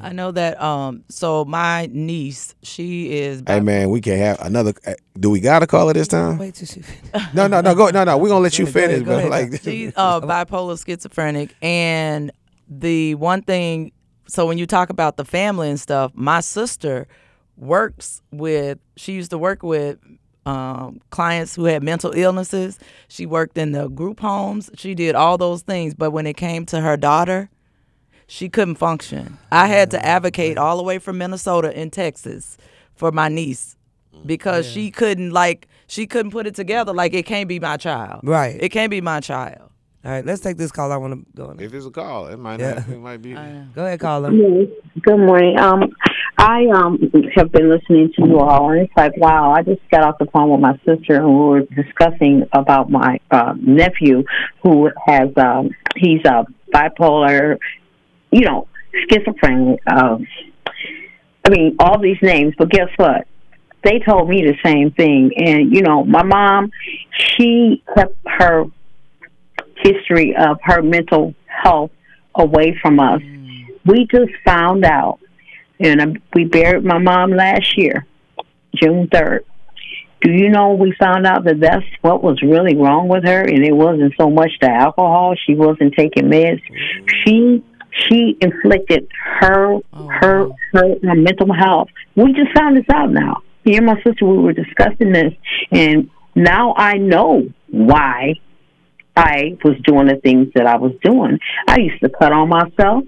I 0.01 0.12
know 0.13 0.31
that. 0.31 0.62
Um, 0.62 1.03
so 1.10 1.45
my 1.45 1.88
niece, 1.91 2.55
she 2.63 3.12
is. 3.19 3.43
Hey 3.47 3.60
man, 3.60 3.89
we 3.89 4.01
can't 4.01 4.19
have 4.19 4.39
another. 4.45 4.73
uh, 4.86 4.93
Do 5.19 5.29
we 5.29 5.39
gotta 5.39 5.67
call 5.67 5.89
it 5.89 5.93
this 5.93 6.07
time? 6.07 6.38
Wait 6.38 6.55
till 6.55 6.67
she. 6.67 6.81
No, 7.33 7.47
no, 7.47 7.62
no. 7.62 7.73
Go, 7.75 7.89
no, 7.89 8.03
no. 8.03 8.17
We're 8.17 8.29
gonna 8.29 8.41
let 8.41 8.57
you 8.60 8.65
Go 8.65 8.69
ahead, 8.71 8.89
finish, 8.89 8.99
go 8.99 9.05
bro. 9.05 9.17
ahead, 9.17 9.29
Like, 9.51 9.62
She's 9.62 9.93
uh, 9.95 10.19
bipolar 10.21 10.83
schizophrenic, 10.83 11.55
and 11.62 12.31
the 12.69 13.15
one 13.15 13.41
thing. 13.41 13.91
So 14.27 14.45
when 14.45 14.57
you 14.57 14.65
talk 14.65 14.89
about 14.89 15.17
the 15.17 15.25
family 15.25 15.69
and 15.69 15.79
stuff, 15.79 16.12
my 16.13 16.41
sister 16.41 17.07
works 17.55 18.21
with. 18.31 18.79
She 18.97 19.13
used 19.13 19.31
to 19.31 19.38
work 19.38 19.63
with 19.63 19.97
um, 20.45 20.99
clients 21.10 21.55
who 21.55 21.65
had 21.65 21.83
mental 21.83 22.12
illnesses. 22.13 22.77
She 23.07 23.25
worked 23.25 23.57
in 23.57 23.71
the 23.71 23.88
group 23.89 24.19
homes. 24.19 24.69
She 24.75 24.95
did 24.95 25.15
all 25.15 25.38
those 25.38 25.62
things, 25.62 25.93
but 25.93 26.12
when 26.12 26.25
it 26.27 26.38
came 26.38 26.65
to 26.67 26.81
her 26.81 26.97
daughter, 26.97 27.49
she 28.28 28.50
couldn't 28.50 28.76
function. 28.76 29.38
I 29.52 29.68
had 29.68 29.92
to 29.92 30.06
advocate 30.06 30.58
all 30.58 30.78
the 30.78 30.84
way 30.84 31.00
from 31.00 31.18
Minnesota 31.18 31.78
in 31.80 31.90
Texas 31.90 32.58
for 32.96 33.12
my 33.12 33.30
niece 33.30 33.76
because 34.26 34.66
she 34.70 34.92
couldn't 34.92 35.32
like 35.32 35.68
she 35.88 36.06
couldn't 36.08 36.32
put 36.32 36.46
it 36.48 36.56
together. 36.56 36.94
Like 36.94 37.13
it 37.13 37.26
can't 37.26 37.48
be 37.48 37.60
my 37.60 37.78
child. 37.78 38.22
Right. 38.24 38.58
It 38.62 38.70
can't 38.70 38.92
be 38.92 39.02
my 39.02 39.20
child. 39.22 39.62
All 40.06 40.12
right, 40.13 40.26
let's 40.26 40.40
take 40.42 40.56
this 40.56 40.72
call. 40.72 40.92
I 40.94 40.98
want 40.98 41.13
to 41.16 41.26
go. 41.36 41.48
On. 41.48 41.60
if 41.60 41.74
it's 41.74 41.86
a 41.86 41.90
call, 41.90 42.28
it 42.28 42.38
might 42.38 42.60
Yeah. 42.62 42.76
not. 42.76 42.88
It 42.90 43.00
might 43.00 43.22
be. 43.22 43.34
Go 43.76 43.84
ahead, 43.86 44.00
caller. 44.00 44.32
Good 44.32 45.18
morning. 45.18 45.60
Um, 45.60 45.90
I 46.38 46.66
um 46.74 47.12
have 47.36 47.52
been 47.52 47.70
listening 47.70 48.13
to 48.16 48.26
you 48.26 48.40
all, 48.40 48.70
and 48.72 48.82
it's 48.82 48.94
like, 48.96 49.18
wow! 49.18 49.52
I 49.52 49.63
just 49.63 49.82
got 49.92 50.04
off 50.04 50.18
the 50.20 50.28
phone 50.28 50.50
with 50.52 50.62
my 50.62 50.78
sister, 50.86 51.16
and 51.16 51.28
we 51.28 51.34
were 51.36 51.62
discussing 51.62 52.44
about 52.54 52.90
my 52.90 53.20
uh, 53.32 53.54
nephew 53.60 54.24
who 54.63 54.90
has 55.08 55.30
um 55.36 55.72
he's 55.98 56.22
a 56.26 56.46
bipolar, 56.74 57.58
you 58.32 58.42
know, 58.42 58.68
schizophrenic. 59.10 59.80
Um, 59.88 60.28
I 61.46 61.50
mean, 61.50 61.76
all 61.80 62.00
these 62.00 62.18
names, 62.22 62.54
but 62.58 62.70
guess 62.70 62.90
what? 62.98 63.28
They 63.84 64.00
told 64.00 64.28
me 64.28 64.42
the 64.42 64.58
same 64.66 64.92
thing, 64.92 65.32
and 65.38 65.74
you 65.74 65.82
know, 65.82 66.04
my 66.04 66.24
mom, 66.24 66.72
she 67.18 67.84
kept 67.96 68.16
her 68.26 68.66
history 69.78 70.36
of 70.36 70.58
her 70.63 70.82
mental 70.82 71.34
health 71.46 71.92
away 72.36 72.78
from 72.82 73.00
us. 73.00 73.22
We 73.86 74.08
just 74.12 74.32
found 74.46 74.84
out, 74.84 75.20
and 75.80 76.02
um, 76.02 76.13
we 76.34 76.46
buried 76.46 76.84
my 76.84 76.98
mom 76.98 77.32
last 77.32 77.78
year, 77.78 78.06
June 78.76 79.08
3rd. 79.08 79.40
Do 80.22 80.32
you 80.32 80.50
know 80.50 80.74
we 80.74 80.94
found 81.00 81.28
out 81.28 81.44
that 81.46 81.60
that's 81.60 81.86
what 82.02 82.24
was 82.24 82.42
really 82.42 82.76
wrong 82.76 83.08
with 83.08 83.24
her, 83.24 83.42
and 83.44 83.63
it 83.63 83.72
wasn't 83.72 84.13
so 84.20 84.30
much 84.30 84.52
the 84.60 84.70
alcohol. 84.70 85.36
She 85.46 85.54
wasn't 85.54 85.94
taking 85.94 86.26
meds. 86.26 86.62
She 87.24 87.63
she 87.91 88.38
inflicted 88.41 89.08
her 89.39 89.80
her 89.93 90.50
her 90.73 90.93
uh, 90.93 91.15
mental 91.15 91.54
health. 91.54 91.89
We 92.15 92.34
just 92.34 92.54
found 92.56 92.78
this 92.78 92.86
out 92.93 93.12
now. 93.12 93.41
Me 93.65 93.78
and 93.78 93.86
my 93.86 94.02
sister 94.04 94.26
we 94.26 94.38
were 94.38 94.54
discussing 94.54 95.12
this, 95.12 95.34
and 95.71 96.10
now 96.36 96.73
I 96.78 96.93
know 96.93 97.47
why 97.69 98.36
I 99.15 99.58
was 99.63 99.76
doing 99.84 100.08
the 100.08 100.17
things 100.17 100.54
that 100.54 100.67
I 100.67 100.78
was 100.78 100.93
doing. 101.04 101.39
I 101.67 101.80
used 101.80 102.02
to 102.02 102.10
cut 102.10 102.32
on 102.32 102.50
myself. 102.50 103.04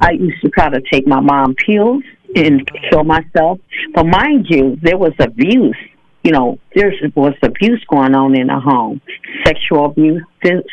I 0.00 0.12
used 0.12 0.40
to 0.42 0.48
try 0.48 0.70
to 0.70 0.80
take 0.90 1.06
my 1.06 1.20
mom 1.20 1.54
pills 1.54 2.04
and 2.34 2.68
kill 2.88 3.04
myself. 3.04 3.58
But 3.94 4.04
mind 4.06 4.46
you, 4.48 4.78
there 4.80 4.96
was 4.96 5.12
abuse. 5.18 5.76
You 6.22 6.30
know, 6.32 6.58
there 6.74 6.92
was 7.16 7.34
abuse 7.42 7.84
going 7.88 8.14
on 8.14 8.38
in 8.38 8.46
the 8.46 8.60
home 8.60 9.00
sexual 9.44 9.86
abuse, 9.86 10.22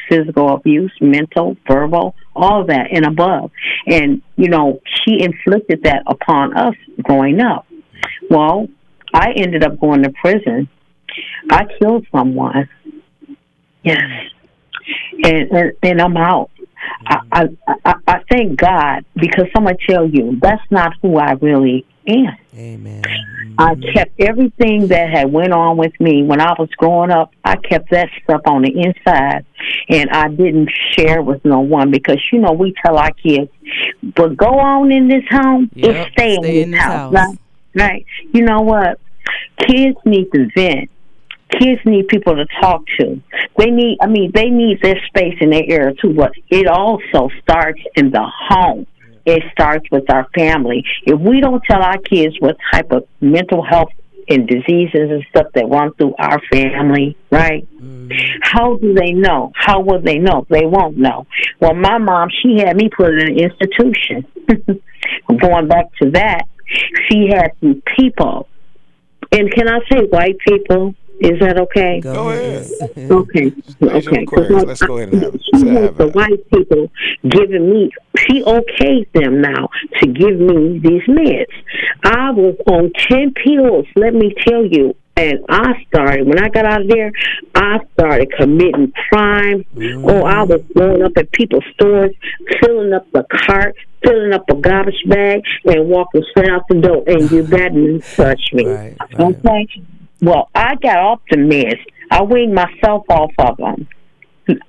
physical 0.09 0.53
abuse, 0.53 0.91
mental, 1.01 1.57
verbal, 1.67 2.15
all 2.35 2.65
that 2.65 2.88
and 2.91 3.05
above. 3.05 3.51
And, 3.88 4.21
you 4.35 4.49
know, 4.49 4.81
she 4.85 5.21
inflicted 5.21 5.83
that 5.83 6.03
upon 6.07 6.55
us 6.57 6.75
growing 7.01 7.39
up. 7.39 7.65
Well, 8.29 8.67
I 9.13 9.31
ended 9.35 9.63
up 9.63 9.79
going 9.79 10.03
to 10.03 10.12
prison. 10.21 10.69
I 11.49 11.65
killed 11.79 12.05
someone. 12.12 12.69
Yes. 13.83 13.99
And, 15.23 15.51
and, 15.51 15.71
and 15.81 16.01
I'm 16.01 16.17
out. 16.17 16.51
I, 17.05 17.17
I, 17.31 17.43
I, 17.85 17.93
I 18.07 18.19
thank 18.29 18.57
God 18.57 19.05
because 19.15 19.45
I'm 19.55 19.65
tell 19.88 20.07
you, 20.09 20.38
that's 20.41 20.63
not 20.71 20.93
who 21.01 21.17
I 21.17 21.33
really 21.33 21.85
am. 22.09 22.37
Amen. 22.55 23.03
I 23.57 23.73
mm-hmm. 23.73 23.91
kept 23.93 24.19
everything 24.19 24.87
that 24.87 25.09
had 25.09 25.31
went 25.31 25.53
on 25.53 25.77
with 25.77 25.93
me 25.99 26.23
when 26.23 26.39
I 26.39 26.53
was 26.57 26.69
growing 26.77 27.11
up. 27.11 27.31
I 27.43 27.57
kept 27.57 27.91
that 27.91 28.09
stuff 28.23 28.41
on 28.45 28.61
the 28.61 28.69
inside, 28.69 29.45
and 29.89 30.09
I 30.11 30.29
didn't 30.29 30.69
share 30.93 31.21
with 31.21 31.43
no 31.43 31.59
one 31.59 31.91
because 31.91 32.21
you 32.31 32.39
know 32.39 32.53
we 32.53 32.73
tell 32.85 32.97
our 32.97 33.11
kids, 33.11 33.51
"But 34.15 34.37
go 34.37 34.59
on 34.59 34.91
in 34.91 35.07
this 35.07 35.23
home, 35.29 35.69
Yep, 35.73 35.95
and 35.95 36.11
stay, 36.13 36.35
in 36.35 36.45
in 36.45 36.71
this 36.71 36.79
this 36.79 36.79
house." 36.79 37.13
house. 37.13 37.13
Right? 37.13 37.37
right? 37.75 38.05
You 38.33 38.43
know 38.43 38.61
what? 38.61 38.99
Kids 39.67 39.97
need 40.05 40.31
to 40.33 40.47
vent. 40.55 40.89
Kids 41.59 41.81
need 41.83 42.07
people 42.07 42.35
to 42.35 42.45
talk 42.61 42.83
to. 42.99 43.19
They 43.57 43.71
need, 43.71 43.97
I 44.01 44.07
mean, 44.07 44.31
they 44.33 44.49
need 44.49 44.81
their 44.81 45.01
space 45.07 45.35
and 45.41 45.51
their 45.51 45.63
area 45.67 45.95
too. 45.95 46.13
But 46.13 46.31
it 46.49 46.67
also 46.67 47.29
starts 47.41 47.81
in 47.95 48.11
the 48.11 48.23
home 48.23 48.85
it 49.25 49.43
starts 49.51 49.86
with 49.91 50.10
our 50.10 50.27
family. 50.36 50.84
If 51.03 51.19
we 51.19 51.41
don't 51.41 51.63
tell 51.63 51.82
our 51.82 51.97
kids 51.97 52.36
what 52.39 52.58
type 52.71 52.91
of 52.91 53.08
mental 53.21 53.63
health 53.63 53.89
and 54.29 54.47
diseases 54.47 55.10
and 55.10 55.25
stuff 55.29 55.47
that 55.55 55.67
run 55.67 55.93
through 55.95 56.13
our 56.19 56.39
family, 56.51 57.17
right? 57.32 57.67
Mm-hmm. 57.75 58.12
How 58.41 58.77
do 58.77 58.93
they 58.93 59.12
know? 59.12 59.51
How 59.55 59.82
will 59.82 60.01
they 60.01 60.19
know? 60.19 60.45
They 60.49 60.65
won't 60.65 60.97
know. 60.97 61.25
Well, 61.60 61.73
my 61.73 61.97
mom, 61.97 62.29
she 62.41 62.60
had 62.60 62.77
me 62.77 62.89
put 62.95 63.13
in 63.13 63.29
an 63.29 63.39
institution. 63.39 64.25
Going 65.27 65.67
back 65.67 65.86
to 66.01 66.12
that, 66.12 66.43
she 67.10 67.29
had 67.34 67.51
some 67.60 67.82
people, 67.97 68.47
and 69.32 69.51
can 69.51 69.67
I 69.67 69.79
say 69.91 70.05
white 70.10 70.38
people? 70.47 70.93
Is 71.19 71.39
that 71.39 71.60
okay? 71.60 71.99
Go 71.99 72.29
ahead. 72.29 72.67
Okay. 73.12 73.51
Raise 73.82 74.08
Okay. 74.08 74.25
queries. 74.25 74.63
Let's 74.63 74.82
go 74.84 74.97
ahead 74.97 75.13
and 75.13 75.21
have 75.23 75.36
it. 75.36 75.41
She 75.43 75.63
Let's 75.63 75.79
have 75.86 75.97
the 75.97 76.08
it. 76.08 76.15
white 76.15 76.49
people 76.51 76.91
giving 77.27 77.69
me. 77.71 77.91
She 78.17 78.41
okayed 78.43 79.12
them 79.13 79.41
now 79.41 79.69
to 79.99 80.08
give 80.08 80.39
me 80.39 80.79
these 80.79 81.03
meds. 81.08 81.45
I 82.03 82.32
was 82.32 82.55
on 82.67 82.91
ten 83.10 83.34
pills. 83.34 83.86
Let 83.95 84.13
me 84.13 84.34
tell 84.47 84.65
you. 84.65 84.95
And 85.17 85.39
I 85.49 85.84
started 85.88 86.25
when 86.27 86.39
I 86.41 86.47
got 86.47 86.65
out 86.65 86.82
of 86.82 86.88
there. 86.88 87.12
I 87.55 87.79
started 87.93 88.32
committing 88.38 88.93
crime. 89.10 89.65
Mm-hmm. 89.75 90.05
Oh, 90.10 90.23
I 90.23 90.43
was 90.43 90.62
going 90.73 91.01
up 91.03 91.12
at 91.17 91.29
people's 91.34 91.65
stores, 91.73 92.15
filling 92.62 92.93
up 92.93 93.05
the 93.12 93.25
cart, 93.29 93.75
filling 94.01 94.32
up 94.34 94.49
a 94.49 94.55
garbage 94.55 95.03
bag, 95.08 95.41
and 95.65 95.89
walking 95.89 96.23
straight 96.32 96.49
out 96.49 96.62
the 96.69 96.75
door. 96.75 97.03
And 97.08 97.29
you 97.32 97.43
better 97.55 97.69
not 97.71 98.01
touch 98.15 98.53
me. 98.53 98.65
Right, 98.65 98.95
right. 99.17 99.36
Okay. 99.45 99.67
Well, 100.21 100.49
I 100.53 100.75
got 100.75 100.97
off 100.97 101.21
the 101.29 101.38
meds. 101.38 101.79
I 102.12 102.23
weaned 102.23 102.53
myself 102.53 103.05
off 103.10 103.32
of 103.38 103.58
them. 103.58 103.88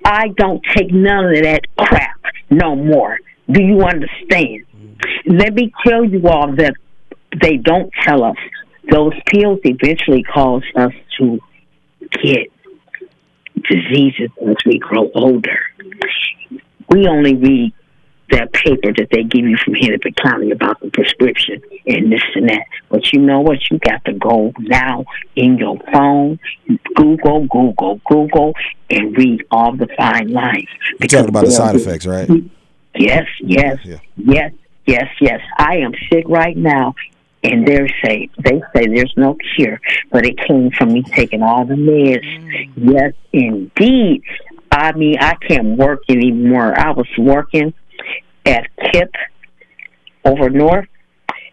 I 0.04 0.28
don't 0.36 0.62
take 0.76 0.92
none 0.92 1.24
of 1.26 1.42
that 1.42 1.62
crap 1.76 2.20
no 2.50 2.76
more. 2.76 3.18
Do 3.50 3.62
you 3.62 3.82
understand? 3.82 4.64
Mm. 4.76 4.96
Let 5.26 5.54
me 5.54 5.72
tell 5.84 6.04
you 6.04 6.28
all 6.28 6.54
that 6.56 6.74
they 7.42 7.56
don't 7.56 7.90
tell 8.04 8.22
us. 8.24 8.36
Those 8.90 9.14
pills 9.26 9.60
eventually 9.64 10.22
cause 10.22 10.62
us 10.76 10.92
to 11.18 11.40
get 12.22 12.48
diseases 13.68 14.30
as 14.46 14.56
we 14.66 14.78
grow 14.78 15.10
older. 15.14 15.60
We 16.88 17.06
only 17.06 17.36
read 17.36 17.72
that 18.30 18.52
paper 18.52 18.92
that 18.96 19.08
they 19.10 19.22
give 19.24 19.44
you 19.44 19.56
from 19.64 19.74
Hennepin 19.74 20.14
County 20.14 20.50
about 20.50 20.80
the 20.80 20.90
prescription 20.90 21.60
and 21.86 22.12
this 22.12 22.22
and 22.34 22.48
that. 22.48 22.64
But 22.88 23.12
you 23.12 23.20
know 23.20 23.40
what? 23.40 23.58
You 23.70 23.78
got 23.78 24.04
to 24.04 24.12
go 24.12 24.52
now 24.58 25.04
in 25.36 25.58
your 25.58 25.78
phone, 25.92 26.38
Google, 26.94 27.46
Google, 27.46 28.00
Google, 28.08 28.54
and 28.88 29.16
read 29.16 29.44
all 29.50 29.76
the 29.76 29.88
fine 29.96 30.28
lines. 30.28 30.68
You're 30.98 31.08
talking 31.08 31.28
about 31.28 31.44
the 31.44 31.50
side 31.50 31.76
effects, 31.76 32.06
right? 32.06 32.28
Yes, 32.94 33.26
yes, 33.40 33.78
Yeah. 33.84 33.98
yes, 34.16 34.52
yes, 34.86 35.08
yes. 35.20 35.40
I 35.58 35.78
am 35.78 35.92
sick 36.12 36.24
right 36.28 36.56
now, 36.56 36.94
and 37.42 37.66
they 37.66 37.86
say 38.04 38.28
they 38.42 38.60
say 38.74 38.86
there's 38.86 39.14
no 39.16 39.36
cure, 39.54 39.80
but 40.10 40.26
it 40.26 40.38
came 40.38 40.70
from 40.72 40.92
me 40.92 41.02
taking 41.02 41.42
all 41.42 41.64
the 41.64 41.74
meds. 41.74 42.24
Mm. 42.24 42.70
Yes, 42.76 43.12
indeed. 43.32 44.22
I 44.72 44.92
mean, 44.92 45.16
I 45.20 45.34
can't 45.34 45.76
work 45.76 46.02
anymore. 46.08 46.78
I 46.78 46.90
was 46.92 47.08
working 47.18 47.74
at 48.46 48.66
KIPP 48.78 49.12
over 50.24 50.50
north, 50.50 50.88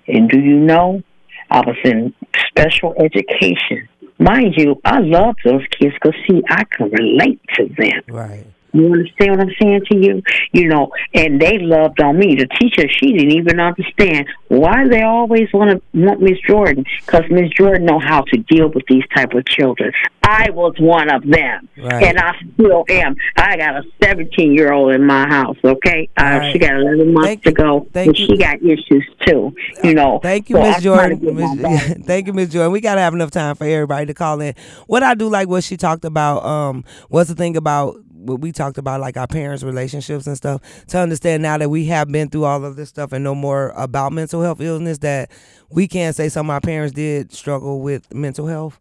and 0.07 0.29
do 0.29 0.39
you 0.39 0.55
know, 0.55 1.01
I 1.49 1.61
was 1.61 1.77
in 1.83 2.13
special 2.49 2.93
education. 2.99 3.87
Mind 4.19 4.55
you, 4.57 4.81
I 4.83 4.99
love 4.99 5.35
those 5.45 5.61
kids 5.79 5.93
because 5.93 6.19
see, 6.27 6.41
I 6.49 6.63
can 6.65 6.89
relate 6.89 7.39
to 7.55 7.67
them. 7.77 8.01
Right. 8.09 8.45
You 8.77 8.93
understand 8.93 9.31
what 9.31 9.39
I'm 9.41 9.53
saying 9.61 9.81
to 9.91 9.97
you? 9.97 10.21
You 10.53 10.67
know, 10.67 10.89
and 11.13 11.39
they 11.41 11.57
loved 11.59 12.01
on 12.01 12.17
me. 12.17 12.35
The 12.35 12.47
teacher, 12.59 12.87
she 12.89 13.13
didn't 13.13 13.31
even 13.31 13.59
understand 13.59 14.27
why 14.49 14.87
they 14.87 15.01
always 15.01 15.47
want 15.53 15.71
to 15.71 15.81
want 15.99 16.21
Miss 16.21 16.39
Jordan 16.47 16.85
because 17.05 17.23
Miss 17.29 17.49
Jordan 17.51 17.85
know 17.85 17.99
how 17.99 18.21
to 18.21 18.37
deal 18.37 18.69
with 18.69 18.83
these 18.87 19.03
type 19.15 19.33
of 19.33 19.45
children. 19.45 19.91
I 20.23 20.49
was 20.51 20.73
one 20.77 21.09
of 21.09 21.23
them, 21.25 21.69
Right. 21.77 22.03
and 22.03 22.19
I 22.19 22.33
still 22.53 22.83
am. 22.89 23.15
I 23.37 23.55
got 23.55 23.77
a 23.77 23.83
17 24.03 24.53
year 24.53 24.73
old 24.73 24.91
in 24.93 25.05
my 25.05 25.25
house. 25.27 25.55
Okay, 25.63 26.09
uh, 26.19 26.23
Right. 26.23 26.51
she 26.51 26.59
got 26.59 26.75
11 26.75 27.13
months 27.13 27.27
Thank 27.27 27.43
to 27.43 27.51
go, 27.53 27.87
Thank 27.93 28.07
and 28.09 28.19
you. 28.19 28.25
she 28.25 28.37
got 28.37 28.55
issues 28.61 29.05
too. 29.25 29.55
You 29.83 29.93
know. 29.93 30.19
Thank 30.21 30.49
you, 30.49 30.57
So 30.57 30.61
Miss 30.63 30.75
I 30.77 30.79
try 30.81 31.09
to 31.09 31.15
Jordan. 31.15 31.19
get 31.19 31.33
my 31.33 31.55
Miss- 31.55 31.61
back. 31.87 31.97
Thank 32.05 32.27
you, 32.27 32.33
Miss 32.33 32.49
Jordan. 32.49 32.73
We 32.73 32.81
gotta 32.81 32.99
have 33.01 33.13
enough 33.13 33.31
time 33.31 33.55
for 33.55 33.63
everybody 33.65 34.05
to 34.07 34.13
call 34.13 34.41
in. 34.41 34.53
What 34.87 35.01
I 35.01 35.13
do 35.13 35.29
like 35.29 35.47
what 35.47 35.63
she 35.63 35.77
talked 35.77 36.03
about 36.03 36.43
um 36.45 36.83
was 37.09 37.29
the 37.29 37.35
thing 37.35 37.55
about 37.55 37.95
what 38.27 38.41
we 38.41 38.51
talked 38.51 38.77
about, 38.77 39.01
like 39.01 39.17
our 39.17 39.27
parents' 39.27 39.63
relationships 39.63 40.27
and 40.27 40.37
stuff. 40.37 40.61
To 40.87 40.99
understand 40.99 41.43
now 41.43 41.57
that 41.57 41.69
we 41.69 41.85
have 41.85 42.09
been 42.11 42.29
through 42.29 42.45
all 42.45 42.63
of 42.63 42.75
this 42.75 42.89
stuff 42.89 43.11
and 43.11 43.23
know 43.23 43.35
more 43.35 43.69
about 43.69 44.13
mental 44.13 44.41
health 44.41 44.61
illness, 44.61 44.99
that 44.99 45.31
we 45.69 45.87
can't 45.87 46.15
say 46.15 46.29
some 46.29 46.49
of 46.49 46.53
our 46.53 46.61
parents 46.61 46.93
did 46.93 47.33
struggle 47.33 47.81
with 47.81 48.13
mental 48.13 48.47
health. 48.47 48.79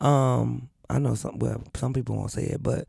Um, 0.00 0.70
I 0.88 0.98
know 0.98 1.14
some. 1.14 1.38
Well, 1.38 1.62
some 1.74 1.92
people 1.92 2.16
won't 2.16 2.30
say 2.30 2.44
it, 2.44 2.62
but 2.62 2.86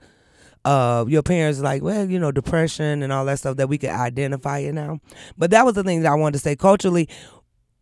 uh, 0.65 1.05
your 1.07 1.21
parents 1.21 1.59
like, 1.59 1.83
well, 1.83 2.09
you 2.09 2.19
know, 2.19 2.31
depression 2.31 3.03
and 3.03 3.13
all 3.13 3.25
that 3.25 3.39
stuff 3.39 3.57
that 3.57 3.69
we 3.69 3.77
can 3.77 3.91
identify 3.91 4.59
it 4.59 4.73
now. 4.73 4.99
But 5.37 5.51
that 5.51 5.65
was 5.65 5.75
the 5.75 5.83
thing 5.83 6.01
that 6.01 6.11
I 6.11 6.15
wanted 6.15 6.33
to 6.33 6.39
say 6.39 6.55
culturally. 6.55 7.07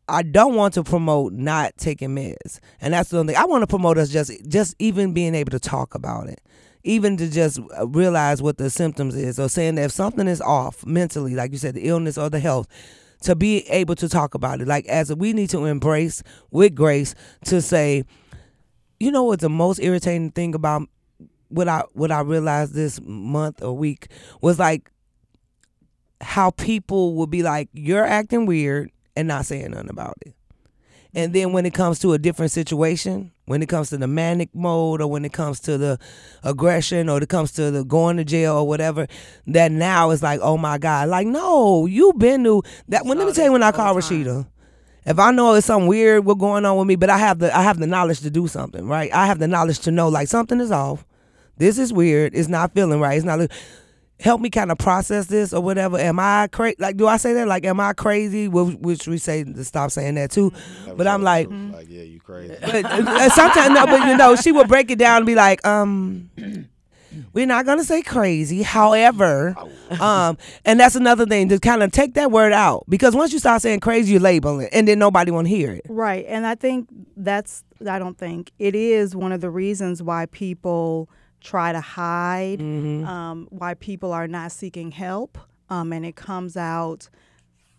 I 0.10 0.22
don't 0.22 0.56
want 0.56 0.74
to 0.74 0.84
promote 0.84 1.32
not 1.32 1.78
taking 1.78 2.10
meds, 2.10 2.60
and 2.82 2.94
that's 2.94 3.10
the 3.10 3.20
only 3.20 3.34
thing 3.34 3.42
I 3.42 3.46
want 3.46 3.62
to 3.62 3.68
promote 3.68 3.98
us 3.98 4.10
just 4.10 4.32
just 4.50 4.76
even 4.78 5.14
being 5.14 5.34
able 5.34 5.52
to 5.52 5.60
talk 5.60 5.96
about 5.96 6.28
it, 6.28 6.42
even 6.84 7.18
to 7.18 7.30
just 7.30 7.60
uh, 7.78 7.88
realize 7.88 8.42
what 8.42 8.58
the 8.58 8.70
symptoms 8.70 9.16
is, 9.16 9.40
or 9.40 9.50
saying 9.50 9.76
that 9.76 9.86
if 9.86 9.92
something 9.92 10.28
is 10.28 10.42
off 10.42 10.86
mentally, 10.86 11.36
like 11.36 11.52
you 11.52 11.58
said, 11.58 11.76
the 11.76 11.88
illness 11.88 12.18
or 12.18 12.30
the 12.30 12.40
health, 12.40 12.68
to 13.22 13.36
be 13.36 13.62
able 13.70 13.96
to 13.96 14.10
talk 14.10 14.36
about 14.36 14.62
it. 14.62 14.68
Like 14.68 14.86
as 14.88 15.14
we 15.14 15.34
need 15.34 15.50
to 15.52 15.66
embrace 15.66 16.24
with 16.52 16.76
grace 16.76 17.16
to 17.46 17.62
say, 17.62 18.04
you 19.00 19.12
know 19.12 19.24
what 19.24 19.40
the 19.40 19.50
most 19.50 19.80
irritating 19.80 20.32
thing 20.32 20.54
about 20.54 20.90
what 21.48 21.68
I 21.68 21.84
what 21.94 22.12
I 22.12 22.22
realized 22.22 22.74
this 22.74 23.00
month 23.02 23.62
or 23.64 23.74
week 23.74 24.08
was 24.42 24.60
like 24.60 24.90
how 26.22 26.52
people 26.52 27.16
would 27.16 27.30
be 27.30 27.44
like, 27.44 27.70
You're 27.74 28.06
acting 28.06 28.46
weird 28.46 28.92
and 29.16 29.28
not 29.28 29.46
saying 29.46 29.72
nothing 29.72 29.90
about 29.90 30.16
it. 30.26 30.34
And 31.16 31.34
then 31.34 31.54
when 31.54 31.66
it 31.66 31.74
comes 31.74 32.00
to 32.00 32.14
a 32.14 32.18
different 32.18 32.52
situation, 32.52 33.32
when 33.46 33.62
it 33.62 33.70
comes 33.70 33.90
to 33.90 33.98
the 33.98 34.08
manic 34.08 34.50
mode 34.56 35.00
or 35.00 35.08
when 35.08 35.26
it 35.26 35.34
comes 35.34 35.60
to 35.62 35.78
the 35.78 36.00
aggression 36.44 37.08
or 37.08 37.22
it 37.22 37.30
comes 37.30 37.52
to 37.54 37.70
the 37.70 37.84
going 37.84 38.18
to 38.18 38.24
jail 38.24 38.56
or 38.56 38.68
whatever, 38.68 39.08
that 39.48 39.72
now 39.72 40.10
it's 40.10 40.24
like, 40.24 40.40
oh 40.42 40.58
my 40.58 40.78
God. 40.78 41.10
Like, 41.10 41.28
no, 41.28 41.86
you've 41.86 42.18
been 42.18 42.44
to 42.46 42.64
that 42.88 43.06
when 43.06 43.18
let 43.18 43.28
me 43.28 43.34
tell 43.34 43.46
you 43.46 43.52
when 43.52 43.64
I 43.64 43.72
call 43.72 43.96
Rashida. 43.96 44.48
If 45.06 45.20
I 45.20 45.32
know 45.32 45.54
it's 45.54 45.68
something 45.68 45.88
weird 45.88 46.26
what 46.26 46.40
going 46.40 46.66
on 46.66 46.78
with 46.78 46.88
me, 46.88 46.96
but 46.96 47.10
I 47.10 47.18
have 47.18 47.40
the 47.40 47.56
I 47.56 47.62
have 47.62 47.78
the 47.78 47.88
knowledge 47.88 48.22
to 48.22 48.30
do 48.30 48.48
something, 48.48 48.88
right? 48.88 49.14
I 49.14 49.26
have 49.28 49.38
the 49.38 49.48
knowledge 49.48 49.80
to 49.80 49.92
know 49.92 50.08
like 50.08 50.30
something 50.30 50.60
is 50.60 50.72
off. 50.72 51.06
This 51.58 51.78
is 51.78 51.94
weird. 51.94 52.34
It's 52.34 52.48
not 52.48 52.74
feeling 52.74 53.00
right. 53.00 53.16
It's 53.16 53.26
not 53.26 53.52
help 54.24 54.40
me 54.42 54.50
kind 54.50 54.72
of 54.72 54.78
process 54.78 55.28
this 55.28 55.54
or 55.54 55.62
whatever. 55.62 55.98
Am 56.00 56.18
I 56.20 56.48
crazy? 56.52 56.78
Like, 56.80 56.96
do 56.98 57.08
I 57.08 57.18
say 57.18 57.34
that? 57.34 57.48
Like, 57.48 57.66
am 57.66 57.80
I 57.80 57.92
crazy? 57.94 58.46
Wh- 58.48 58.82
Which 58.82 59.06
we 59.08 59.18
say 59.18 59.44
to 59.44 59.64
stop 59.66 59.92
saying 59.92 60.16
that 60.16 60.32
too. 60.32 60.52
But 60.96 61.06
I'm 61.08 61.22
like, 61.24 61.50
Like, 61.50 61.88
yeah, 61.90 62.04
you 62.04 62.14
you 62.14 62.20
crazy. 62.22 62.56
But 62.62 62.86
uh, 62.86 63.30
sometimes, 63.30 63.74
no, 63.74 63.86
but 63.86 64.08
you 64.08 64.16
know, 64.18 64.36
she 64.38 64.52
would 64.54 64.68
break 64.70 64.90
it 64.92 64.98
down 64.98 65.18
and 65.18 65.26
be 65.26 65.36
like, 65.36 65.66
um, 65.68 66.30
we're 67.34 67.46
not 67.46 67.66
gonna 67.66 67.84
say 67.84 68.02
crazy. 68.02 68.62
However, 68.64 69.56
um, 70.00 70.38
and 70.66 70.80
that's 70.80 70.96
another 70.96 71.26
thing 71.26 71.50
to 71.50 71.60
kind 71.60 71.84
of 71.84 71.92
take 71.92 72.14
that 72.14 72.32
word 72.32 72.54
out 72.54 72.86
because 72.88 73.16
once 73.16 73.34
you 73.34 73.40
start 73.40 73.62
saying 73.62 73.82
crazy, 73.82 74.14
you 74.14 74.20
label 74.20 74.60
it, 74.62 74.70
and 74.72 74.88
then 74.88 75.00
nobody 75.00 75.32
want 75.32 75.48
to 75.48 75.54
hear 75.54 75.72
it. 75.72 75.86
Right. 75.90 76.26
And 76.28 76.46
I 76.48 76.56
think 76.56 76.88
that's, 77.18 77.64
I 77.88 78.00
don't 78.00 78.18
think, 78.18 78.52
it 78.58 78.74
is 78.74 79.16
one 79.16 79.32
of 79.32 79.42
the 79.42 79.50
reasons 79.50 80.02
why 80.02 80.28
people 80.28 81.10
try 81.44 81.72
to 81.74 81.82
hide, 81.82 82.62
um, 82.62 83.48
why 83.52 83.74
people 83.76 84.12
are 84.14 84.28
not 84.28 84.52
seeking 84.52 84.92
help. 84.92 85.38
Um, 85.70 85.92
and 85.94 86.06
it 86.06 86.16
comes 86.16 86.56
out, 86.58 87.10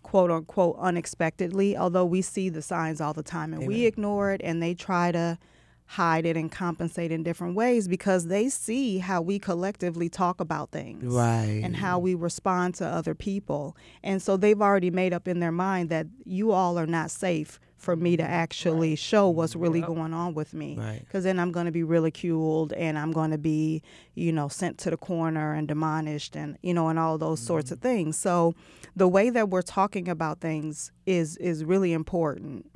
quote 0.03 0.31
unquote, 0.31 0.77
unexpectedly, 0.79 1.77
although 1.77 2.05
we 2.05 2.23
see 2.23 2.49
the 2.49 2.63
signs 2.63 3.01
all 3.01 3.13
the 3.15 3.23
time 3.23 3.53
and 3.55 3.67
we 3.67 3.87
ignore 3.87 4.33
it 4.33 4.41
and 4.45 4.63
they 4.63 4.75
try 4.75 5.11
to 5.13 5.39
hide 5.87 6.25
it 6.25 6.35
and 6.37 6.51
compensate 6.51 7.13
in 7.13 7.23
different 7.23 7.55
ways 7.55 7.89
because 7.89 8.27
they 8.29 8.49
see 8.49 8.99
how 8.99 9.21
we 9.21 9.39
collectively 9.39 10.09
talk 10.09 10.41
about 10.41 10.71
things 10.71 11.05
Right. 11.05 11.61
and 11.63 11.77
how 11.77 11.99
we 11.99 12.15
respond 12.15 12.75
to 12.77 12.87
other 12.87 13.15
people. 13.15 13.77
And 14.03 14.21
so 14.23 14.37
they've 14.39 14.61
already 14.63 14.91
made 14.91 15.13
up 15.13 15.29
in 15.29 15.41
their 15.41 15.53
mind 15.53 15.91
that 15.91 16.07
you 16.25 16.53
all 16.53 16.79
are 16.79 16.87
not 16.87 17.11
safe 17.11 17.61
for 17.85 17.95
me 17.95 18.17
to 18.17 18.23
actually 18.23 18.97
show 18.97 19.29
what's 19.29 19.55
really 19.55 19.83
going 19.83 20.15
on 20.15 20.35
with 20.35 20.55
me. 20.55 20.77
Right. 20.77 21.01
Because 21.01 21.25
then 21.25 21.39
I'm 21.39 21.53
going 21.53 21.67
to 21.67 21.73
be 21.73 21.83
ridiculed 21.83 22.73
and 22.73 22.99
I'm 22.99 23.13
going 23.13 23.31
to 23.31 23.39
be, 23.39 23.83
you 24.15 24.33
know, 24.33 24.49
sent 24.49 24.79
to 24.79 24.91
the 24.91 24.97
corner 24.97 25.53
and 25.53 25.69
demolished 25.69 26.35
and, 26.35 26.57
you 26.63 26.75
know, 26.75 26.89
and 26.89 26.99
all 26.99 27.19
those 27.19 27.41
sorts 27.41 27.71
of 27.71 27.79
mm-hmm. 27.79 27.89
things. 27.89 28.17
So 28.17 28.55
the 28.97 29.07
way 29.07 29.31
that 29.31 29.51
we're 29.51 29.63
talking 29.63 30.09
about 30.09 30.41
things 30.41 30.91
is 31.07 31.37
is 31.37 31.65
really 31.65 31.93
important 31.93 32.71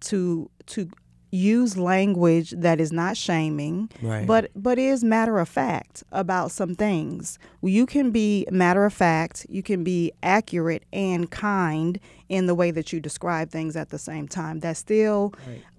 to 0.00 0.50
to 0.66 0.88
use 1.30 1.76
language 1.76 2.54
that 2.56 2.80
is 2.80 2.92
not 2.92 3.16
shaming 3.16 3.90
Right. 4.00 4.26
but 4.26 4.50
but 4.54 4.78
is 4.78 5.02
matter 5.02 5.38
of 5.38 5.48
fact 5.48 6.04
about 6.12 6.50
some 6.50 6.74
things. 6.74 7.38
You 7.62 7.86
can 7.86 8.10
be 8.10 8.46
matter 8.50 8.84
of 8.84 8.92
fact 8.92 9.46
you 9.48 9.62
can 9.62 9.84
be 9.84 10.12
accurate 10.22 10.84
and 10.92 11.30
kind 11.30 11.98
in 12.28 12.46
the 12.46 12.54
way 12.54 12.70
that 12.70 12.92
you 12.92 13.00
describe 13.00 13.50
things 13.50 13.76
at 13.76 13.90
the 13.90 13.98
same 13.98 14.28
time. 14.28 14.60
That 14.60 14.76
still 14.76 15.34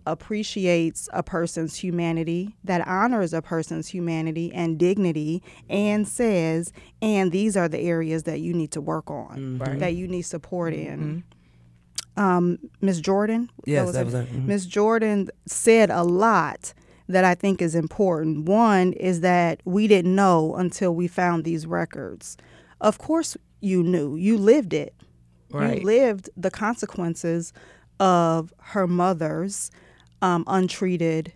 appreciates 0.08 1.10
a 1.12 1.22
person's 1.22 1.76
humanity 1.76 2.56
that 2.64 2.88
honors 2.88 3.34
a 3.34 3.42
person's 3.42 3.90
humanity 3.90 4.52
and 4.54 4.80
dignity 4.80 5.44
and 5.70 6.08
says 6.08 6.72
and 7.02 7.34
these 7.34 7.58
are 7.58 7.68
the 7.68 7.80
areas 7.80 8.24
that 8.24 8.40
you 8.40 8.54
need 8.54 8.72
to 8.72 8.80
work 8.80 9.12
on 9.12 9.60
mm-hmm. 9.60 9.80
that 9.80 9.96
you 9.96 10.08
need 10.08 10.22
support 10.22 10.74
in 10.74 11.00
mm-hmm. 11.00 11.20
Um, 12.18 12.58
Miss 12.82 13.00
Jordan. 13.00 13.50
Yes, 13.66 13.94
that 13.94 14.06
was 14.06 14.14
her. 14.14 14.24
Mhm. 14.24 14.46
Miss 14.46 14.66
Jordan 14.66 15.30
said 15.46 15.90
a 15.90 16.04
lot 16.04 16.74
that 17.08 17.24
I 17.24 17.36
think 17.36 17.62
is 17.62 17.76
important. 17.76 18.46
One 18.50 18.92
is 18.94 19.22
that 19.22 19.62
we 19.66 19.88
didn't 19.88 20.14
know 20.16 20.56
until 20.56 20.94
we 20.94 21.08
found 21.08 21.44
these 21.46 21.66
records. 21.66 22.36
Of 22.82 22.98
course, 22.98 23.38
you 23.62 23.82
knew. 23.84 24.16
You 24.18 24.38
lived 24.38 24.74
it. 24.74 24.94
Right. 25.52 25.80
You 25.80 25.86
lived 25.86 26.30
the 26.36 26.52
consequences 26.52 27.54
of 28.00 28.54
her 28.60 28.88
mother's 28.88 29.72
um, 30.22 30.44
untreated, 30.48 31.32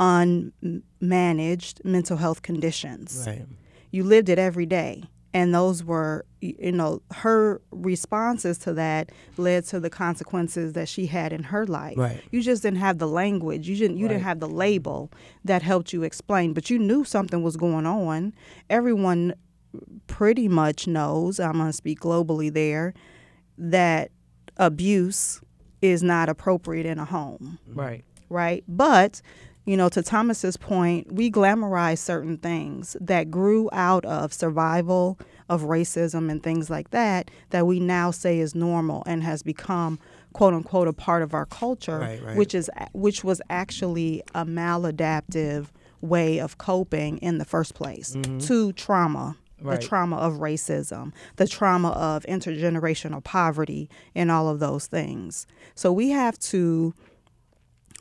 unmanaged 0.00 1.84
mental 1.84 2.16
health 2.16 2.42
conditions 2.42 3.24
Right. 3.26 3.46
you 3.90 4.04
lived 4.04 4.28
it 4.28 4.38
every 4.38 4.66
day 4.66 5.04
and 5.36 5.54
those 5.54 5.78
were 5.84 6.24
you 6.40 6.72
know 6.72 7.02
her 7.10 7.60
responses 7.70 8.56
to 8.64 8.72
that 8.72 9.04
led 9.36 9.64
to 9.66 9.78
the 9.80 9.90
consequences 9.90 10.72
that 10.72 10.88
she 10.88 11.04
had 11.06 11.32
in 11.32 11.42
her 11.52 11.64
life 11.66 11.96
Right. 11.98 12.22
you 12.32 12.40
just 12.50 12.62
didn't 12.62 12.78
have 12.78 12.98
the 12.98 13.08
language 13.22 13.68
you 13.68 13.76
didn't 13.76 13.98
you 13.98 14.06
didn't 14.08 14.22
have 14.30 14.40
the 14.40 14.48
label 14.64 15.10
that 15.44 15.62
helped 15.62 15.92
you 15.92 16.02
explain 16.04 16.52
but 16.52 16.70
you 16.70 16.78
knew 16.78 17.02
something 17.04 17.42
was 17.42 17.56
going 17.56 17.86
on 17.86 18.32
everyone 18.70 19.34
pretty 20.06 20.48
much 20.48 20.86
knows 20.86 21.38
i'm 21.40 21.58
going 21.60 21.66
to 21.68 21.72
speak 21.72 22.00
globally 22.00 22.52
there 22.52 22.94
that 23.58 24.10
abuse 24.56 25.40
is 25.82 26.02
not 26.02 26.28
appropriate 26.28 26.86
in 26.86 26.98
a 26.98 27.04
home 27.04 27.58
Right. 27.68 28.04
right? 28.30 28.64
But, 28.68 29.20
you 29.66 29.76
know, 29.76 29.88
to 29.90 30.02
Thomas's 30.02 30.56
point, 30.56 31.12
we 31.12 31.30
glamorize 31.30 31.98
certain 31.98 32.38
things 32.38 32.96
that 33.00 33.30
grew 33.30 33.68
out 33.72 34.04
of 34.04 34.32
survival 34.32 35.18
of 35.48 35.62
racism 35.62 36.30
and 36.30 36.42
things 36.42 36.70
like 36.70 36.90
that 36.90 37.30
that 37.50 37.66
we 37.66 37.80
now 37.80 38.10
say 38.12 38.38
is 38.38 38.54
normal 38.54 39.02
and 39.06 39.22
has 39.22 39.42
become 39.42 39.98
quote 40.32 40.54
unquote 40.54 40.86
a 40.86 40.92
part 40.92 41.22
of 41.22 41.34
our 41.34 41.46
culture, 41.46 41.98
Right, 41.98 42.22
right. 42.22 42.36
which 42.36 42.54
is 42.54 42.70
which 42.92 43.24
was 43.24 43.42
actually 43.50 44.22
a 44.34 44.44
maladaptive 44.44 45.66
way 46.00 46.38
of 46.38 46.58
coping 46.58 47.18
in 47.18 47.38
the 47.38 47.44
first 47.44 47.74
place 47.74 48.14
mm-hmm. 48.14 48.38
to 48.38 48.72
trauma. 48.72 49.36
Right. 49.58 49.80
The 49.80 49.86
trauma 49.86 50.16
of 50.16 50.34
racism, 50.34 51.14
the 51.36 51.48
trauma 51.48 51.88
of 51.92 52.24
intergenerational 52.24 53.24
poverty, 53.24 53.88
and 54.14 54.30
all 54.30 54.50
of 54.50 54.58
those 54.58 54.86
things. 54.86 55.46
So 55.74 55.90
we 55.90 56.10
have 56.10 56.38
to 56.40 56.94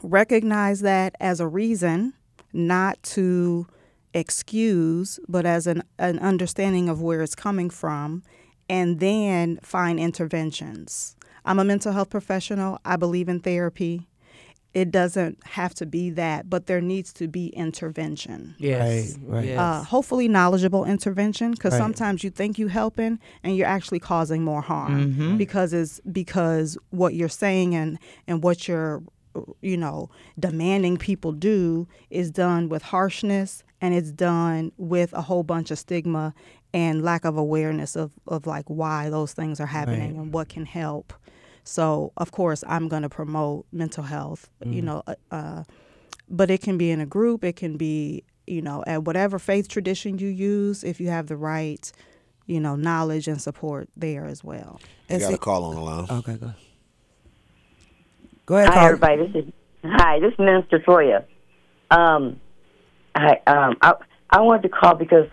recognize 0.03 0.81
that 0.81 1.15
as 1.19 1.39
a 1.39 1.47
reason 1.47 2.13
not 2.53 3.01
to 3.03 3.67
excuse, 4.13 5.19
but 5.27 5.45
as 5.45 5.67
an, 5.67 5.83
an 5.99 6.17
understanding 6.19 6.87
of 6.89 7.01
where 7.01 7.21
it's 7.21 7.35
coming 7.35 7.69
from, 7.69 8.23
and 8.69 8.99
then 8.99 9.59
find 9.61 9.99
interventions. 9.99 11.15
I'm 11.43 11.59
a 11.59 11.63
mental 11.65 11.91
health 11.91 12.09
professional. 12.09 12.79
I 12.85 12.95
believe 12.95 13.29
in 13.29 13.41
therapy. 13.41 14.07
It 14.73 14.91
doesn't 14.91 15.37
have 15.45 15.73
to 15.75 15.85
be 15.85 16.09
that, 16.11 16.49
but 16.49 16.65
there 16.67 16.81
needs 16.81 17.13
to 17.13 17.27
be 17.29 17.47
intervention. 17.47 18.55
Yes. 18.57 19.17
Right. 19.21 19.35
Right. 19.35 19.45
Yes. 19.45 19.59
Uh, 19.59 19.83
hopefully, 19.83 20.27
knowledgeable 20.27 20.83
intervention 20.85 21.51
because 21.51 21.73
Right. 21.73 21.77
sometimes 21.79 22.23
you 22.25 22.29
think 22.29 22.57
you're 22.57 22.67
helping 22.69 23.19
and 23.43 23.55
you're 23.55 23.67
actually 23.67 23.99
causing 23.99 24.43
more 24.43 24.61
harm 24.61 25.37
because 25.37 25.71
it's 25.71 26.01
because 26.11 26.77
what 26.89 27.13
you're 27.13 27.29
saying 27.29 27.73
and 27.75 27.99
and 28.27 28.43
what 28.43 28.67
you're 28.67 29.01
you 29.61 29.77
know 29.77 30.09
demanding 30.39 30.97
people 30.97 31.31
do 31.31 31.87
is 32.09 32.31
done 32.31 32.69
with 32.69 32.81
harshness 32.83 33.63
and 33.81 33.93
it's 33.93 34.11
done 34.11 34.71
with 34.77 35.11
a 35.13 35.21
whole 35.21 35.43
bunch 35.43 35.71
of 35.71 35.77
stigma 35.79 36.33
and 36.73 37.03
lack 37.03 37.23
of 37.25 37.37
awareness 37.37 37.95
of, 37.95 38.11
of 38.27 38.45
like 38.47 38.65
why 38.67 39.09
those 39.09 39.33
things 39.33 39.59
are 39.59 39.65
happening 39.65 40.15
Right. 40.15 40.23
and 40.23 40.33
what 40.33 40.49
can 40.49 40.65
help 40.65 41.13
so 41.63 42.11
of 42.17 42.31
course 42.31 42.63
i'm 42.67 42.87
going 42.87 43.01
to 43.03 43.09
promote 43.09 43.65
mental 43.71 44.03
health 44.03 44.49
you 44.65 44.81
know 44.81 45.03
uh, 45.07 45.15
uh, 45.31 45.63
but 46.29 46.49
it 46.51 46.61
can 46.61 46.77
be 46.77 46.91
in 46.91 46.99
a 47.01 47.05
group 47.05 47.43
it 47.43 47.55
can 47.55 47.77
be 47.77 48.23
you 48.47 48.61
know 48.61 48.83
at 48.87 49.03
whatever 49.03 49.39
faith 49.39 49.67
tradition 49.67 50.17
you 50.19 50.27
use 50.27 50.83
if 50.83 50.99
you 50.99 51.09
have 51.09 51.27
the 51.27 51.37
right 51.37 51.91
you 52.45 52.59
know 52.59 52.75
knowledge 52.75 53.27
and 53.27 53.41
support 53.41 53.89
there 53.97 54.25
as 54.25 54.43
well 54.43 54.79
You 55.09 55.15
And 55.15 55.21
got 55.21 55.27
see- 55.29 55.33
a 55.35 55.37
call 55.37 55.63
on 55.65 55.75
the 55.75 55.81
line. 55.81 56.05
Okay, 56.19 56.35
go. 56.37 56.53
Go 58.45 58.57
ahead, 58.57 58.69
Hi, 58.69 58.85
everybody. 58.85 59.27
This 59.27 59.45
is 59.45 59.53
hi. 59.83 60.19
This 60.19 60.33
is 60.33 60.39
Minister 60.39 60.79
Toya. 60.79 61.25
Um, 61.89 62.39
I 63.15 63.39
um 63.47 63.77
I 63.81 63.93
I 64.29 64.41
wanted 64.41 64.63
to 64.63 64.69
call 64.69 64.93
because 64.93 65.27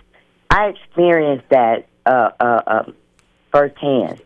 I 0.49 0.69
experienced 0.69 1.45
that 1.51 1.89
uh, 2.07 2.31
uh, 2.41 2.63
um, 2.67 2.95
firsthand. 3.51 4.23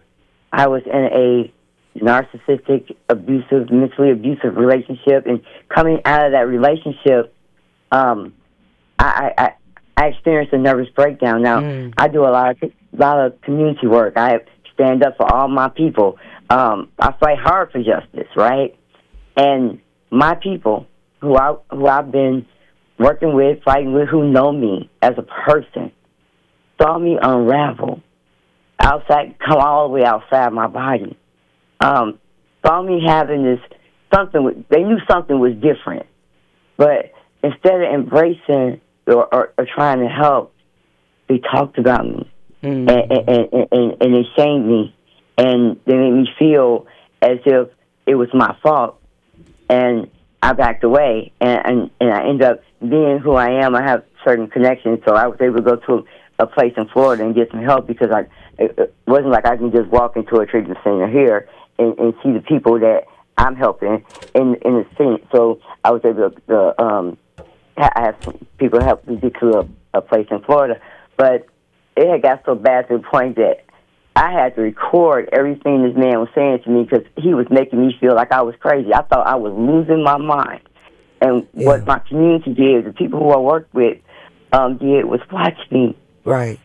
I 0.52 0.68
was 0.68 0.82
in 0.86 0.92
a 0.92 1.52
narcissistic, 1.98 2.94
abusive, 3.08 3.72
mentally 3.72 4.12
abusive 4.12 4.56
relationship, 4.56 5.26
and 5.26 5.42
coming 5.68 6.00
out 6.04 6.26
of 6.26 6.32
that 6.32 6.46
relationship, 6.46 7.34
um, 7.90 8.34
I, 9.00 9.32
I, 9.36 9.44
I 9.44 9.54
I 9.96 10.06
experienced 10.08 10.52
a 10.52 10.58
nervous 10.58 10.90
breakdown. 10.90 11.42
Now 11.42 11.90
I 11.98 12.06
do 12.06 12.20
a 12.22 12.30
lot 12.30 12.50
of 12.62 12.62
a 12.62 12.96
lot 12.96 13.18
of 13.18 13.40
community 13.40 13.88
work. 13.88 14.16
I 14.16 14.38
stand 14.74 15.02
up 15.02 15.16
for 15.16 15.32
all 15.32 15.48
my 15.48 15.70
people. 15.70 16.18
Um, 16.48 16.92
I 16.98 17.12
fight 17.18 17.38
hard 17.38 17.72
for 17.72 17.78
justice, 17.78 18.28
right? 18.36 18.78
And 19.36 19.80
my 20.10 20.34
people, 20.34 20.86
who 21.20 21.36
I 21.36 21.54
who 21.70 21.86
I've 21.86 22.12
been 22.12 22.46
working 22.98 23.34
with, 23.34 23.62
fighting 23.64 23.92
with, 23.92 24.08
who 24.08 24.30
know 24.30 24.52
me 24.52 24.90
as 25.02 25.12
a 25.18 25.22
person, 25.22 25.92
saw 26.80 26.98
me 26.98 27.18
unravel 27.20 28.02
outside, 28.80 29.36
come 29.38 29.58
all 29.58 29.88
the 29.88 29.94
way 29.94 30.04
outside 30.04 30.52
my 30.52 30.66
body. 30.66 31.16
Um, 31.80 32.18
saw 32.64 32.82
me 32.82 33.02
having 33.04 33.44
this 33.44 33.60
something. 34.14 34.64
They 34.70 34.82
knew 34.82 34.98
something 35.10 35.38
was 35.38 35.54
different, 35.54 36.06
but 36.76 37.12
instead 37.42 37.74
of 37.74 37.92
embracing 37.92 38.80
or, 39.06 39.34
or, 39.34 39.52
or 39.58 39.66
trying 39.74 40.00
to 40.00 40.08
help, 40.08 40.54
they 41.28 41.38
talked 41.38 41.78
about 41.78 42.06
me 42.06 42.30
and, 42.62 42.90
and, 42.90 43.28
and, 43.28 43.68
and, 43.72 43.96
and 44.00 44.14
they 44.14 44.24
shamed 44.36 44.66
me, 44.66 44.94
and 45.36 45.80
they 45.86 45.94
made 45.94 46.12
me 46.12 46.28
feel 46.38 46.86
as 47.22 47.38
if 47.44 47.68
it 48.06 48.14
was 48.14 48.28
my 48.32 48.56
fault, 48.62 49.00
and 49.68 50.10
I 50.42 50.52
backed 50.52 50.84
away, 50.84 51.32
and 51.40 51.60
and, 51.64 51.90
and 52.00 52.12
I 52.12 52.28
ended 52.28 52.42
up 52.42 52.62
being 52.80 53.18
who 53.18 53.34
I 53.34 53.64
am. 53.64 53.74
I 53.74 53.82
have 53.82 54.04
certain 54.24 54.48
connections, 54.48 55.00
so 55.06 55.14
I 55.14 55.26
was 55.26 55.40
able 55.40 55.56
to 55.56 55.62
go 55.62 55.76
to 55.76 56.04
a 56.38 56.46
place 56.46 56.74
in 56.76 56.86
Florida 56.88 57.24
and 57.24 57.34
get 57.34 57.50
some 57.50 57.62
help 57.62 57.86
because 57.86 58.10
I 58.10 58.26
it, 58.58 58.94
wasn't 59.06 59.30
like 59.30 59.46
I 59.46 59.56
can 59.56 59.72
just 59.72 59.88
walk 59.88 60.16
into 60.16 60.36
a 60.36 60.46
treatment 60.46 60.78
center 60.84 61.08
here 61.08 61.48
and, 61.78 61.98
and 61.98 62.14
see 62.22 62.32
the 62.32 62.40
people 62.40 62.78
that 62.80 63.04
I'm 63.36 63.56
helping 63.56 64.04
in 64.34 64.54
in 64.56 64.72
the 64.74 64.86
scene. 64.96 65.26
So 65.32 65.60
I 65.84 65.90
was 65.90 66.02
able 66.04 66.30
to, 66.30 66.40
to 66.48 66.82
um, 66.82 67.18
I 67.76 67.90
have 67.96 68.16
some 68.24 68.46
people 68.58 68.82
help 68.82 69.06
me 69.06 69.16
get 69.16 69.38
to 69.40 69.58
a, 69.58 69.68
a 69.98 70.00
place 70.00 70.26
in 70.30 70.42
Florida, 70.42 70.80
but 71.16 71.46
it 71.96 72.10
had 72.10 72.22
got 72.22 72.42
so 72.44 72.54
bad 72.54 72.88
to 72.88 72.98
the 72.98 73.02
point 73.02 73.36
that 73.36 73.65
I 74.16 74.32
had 74.32 74.54
to 74.56 74.62
record 74.62 75.28
everything 75.32 75.82
this 75.82 75.94
man 75.96 76.18
was 76.20 76.28
saying 76.34 76.60
to 76.64 76.70
me 76.70 76.84
because 76.84 77.06
he 77.18 77.34
was 77.34 77.46
making 77.50 77.86
me 77.86 77.94
feel 78.00 78.14
like 78.14 78.32
I 78.32 78.40
was 78.42 78.54
crazy. 78.58 78.92
I 78.94 79.02
thought 79.02 79.26
I 79.26 79.34
was 79.36 79.52
losing 79.52 80.02
my 80.02 80.16
mind. 80.16 80.60
And 81.20 81.46
what 81.52 81.86
my 81.86 81.98
community 82.00 82.54
did, 82.54 82.86
the 82.86 82.92
people 82.92 83.18
who 83.20 83.30
I 83.30 83.36
worked 83.38 83.72
with 83.74 83.98
um, 84.52 84.78
did 84.78 85.04
was 85.04 85.20
watch 85.30 85.58
me 85.70 85.96
Right. 86.24 86.58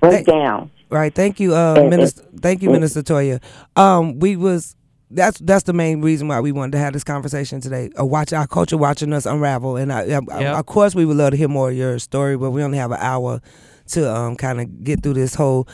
break 0.00 0.26
down. 0.26 0.70
Right. 0.90 1.14
Thank 1.14 1.40
you, 1.40 1.54
uh, 1.54 1.74
And- 1.78 1.90
Minister. 1.90 2.22
Thank 2.40 2.62
you, 2.62 2.68
and- 2.68 2.74
Minister 2.76 3.02
Toya. 3.02 3.40
Um, 3.76 4.18
we 4.18 4.36
was 4.36 4.76
that's 5.12 5.38
that's 5.40 5.64
the 5.64 5.72
main 5.72 6.02
reason 6.02 6.28
why 6.28 6.40
we 6.40 6.52
wanted 6.52 6.72
to 6.72 6.78
have 6.78 6.92
this 6.92 7.02
conversation 7.04 7.60
today. 7.60 7.90
Uh, 7.98 8.04
watch 8.04 8.32
our 8.32 8.46
culture 8.46 8.76
watching 8.76 9.12
us 9.12 9.26
unravel, 9.26 9.76
and 9.76 9.92
I, 9.92 10.00
I, 10.02 10.04
Yep. 10.06 10.28
of 10.56 10.66
course 10.66 10.94
we 10.94 11.04
would 11.04 11.16
love 11.16 11.30
to 11.32 11.36
hear 11.36 11.48
more 11.48 11.70
of 11.70 11.76
your 11.76 11.98
story, 11.98 12.36
but 12.36 12.50
we 12.50 12.62
only 12.62 12.78
have 12.78 12.90
an 12.92 12.98
hour 13.00 13.40
to 13.88 14.14
um 14.14 14.36
kind 14.36 14.60
of 14.60 14.84
get 14.84 15.02
through 15.02 15.14
this 15.14 15.34
whole 15.34 15.66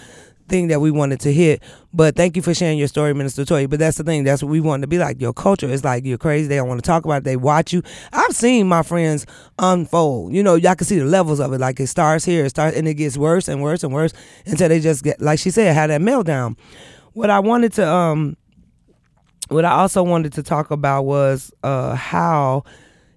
thing 0.48 0.68
that 0.68 0.80
we 0.80 0.90
wanted 0.90 1.20
to 1.20 1.32
hit. 1.32 1.62
But 1.92 2.16
thank 2.16 2.36
you 2.36 2.42
for 2.42 2.54
sharing 2.54 2.78
your 2.78 2.88
story, 2.88 3.14
Minister 3.14 3.44
Toya. 3.44 3.68
But 3.68 3.78
that's 3.78 3.96
the 3.96 4.04
thing. 4.04 4.24
That's 4.24 4.42
what 4.42 4.50
we 4.50 4.60
want 4.60 4.82
to 4.82 4.86
be 4.86 4.98
like. 4.98 5.20
Your 5.20 5.32
culture 5.32 5.68
is 5.68 5.84
like 5.84 6.04
you're 6.04 6.18
crazy. 6.18 6.48
They 6.48 6.56
don't 6.56 6.68
want 6.68 6.82
to 6.82 6.86
talk 6.86 7.04
about 7.04 7.18
it. 7.18 7.24
They 7.24 7.36
watch 7.36 7.72
you. 7.72 7.82
I've 8.12 8.32
seen 8.32 8.68
my 8.68 8.82
friends 8.82 9.26
unfold. 9.58 10.32
You 10.32 10.42
know, 10.42 10.54
y'all 10.54 10.74
can 10.74 10.86
see 10.86 10.98
the 10.98 11.04
levels 11.04 11.40
of 11.40 11.52
it. 11.52 11.60
Like 11.60 11.80
it 11.80 11.86
starts 11.88 12.24
here, 12.24 12.44
it 12.44 12.50
starts, 12.50 12.76
and 12.76 12.86
it 12.86 12.94
gets 12.94 13.16
worse 13.16 13.48
and 13.48 13.62
worse 13.62 13.82
and 13.82 13.92
worse 13.92 14.12
until 14.46 14.68
they 14.68 14.80
just 14.80 15.04
get, 15.04 15.20
like 15.20 15.38
she 15.38 15.50
said, 15.50 15.74
had 15.74 15.90
that 15.90 16.00
meltdown. 16.00 16.56
What 17.12 17.30
I 17.30 17.40
wanted 17.40 17.72
to, 17.74 17.88
um, 17.88 18.36
what 19.48 19.64
I 19.64 19.72
also 19.72 20.02
wanted 20.02 20.32
to 20.34 20.42
talk 20.42 20.70
about 20.70 21.04
was 21.04 21.52
uh 21.62 21.94
how 21.94 22.64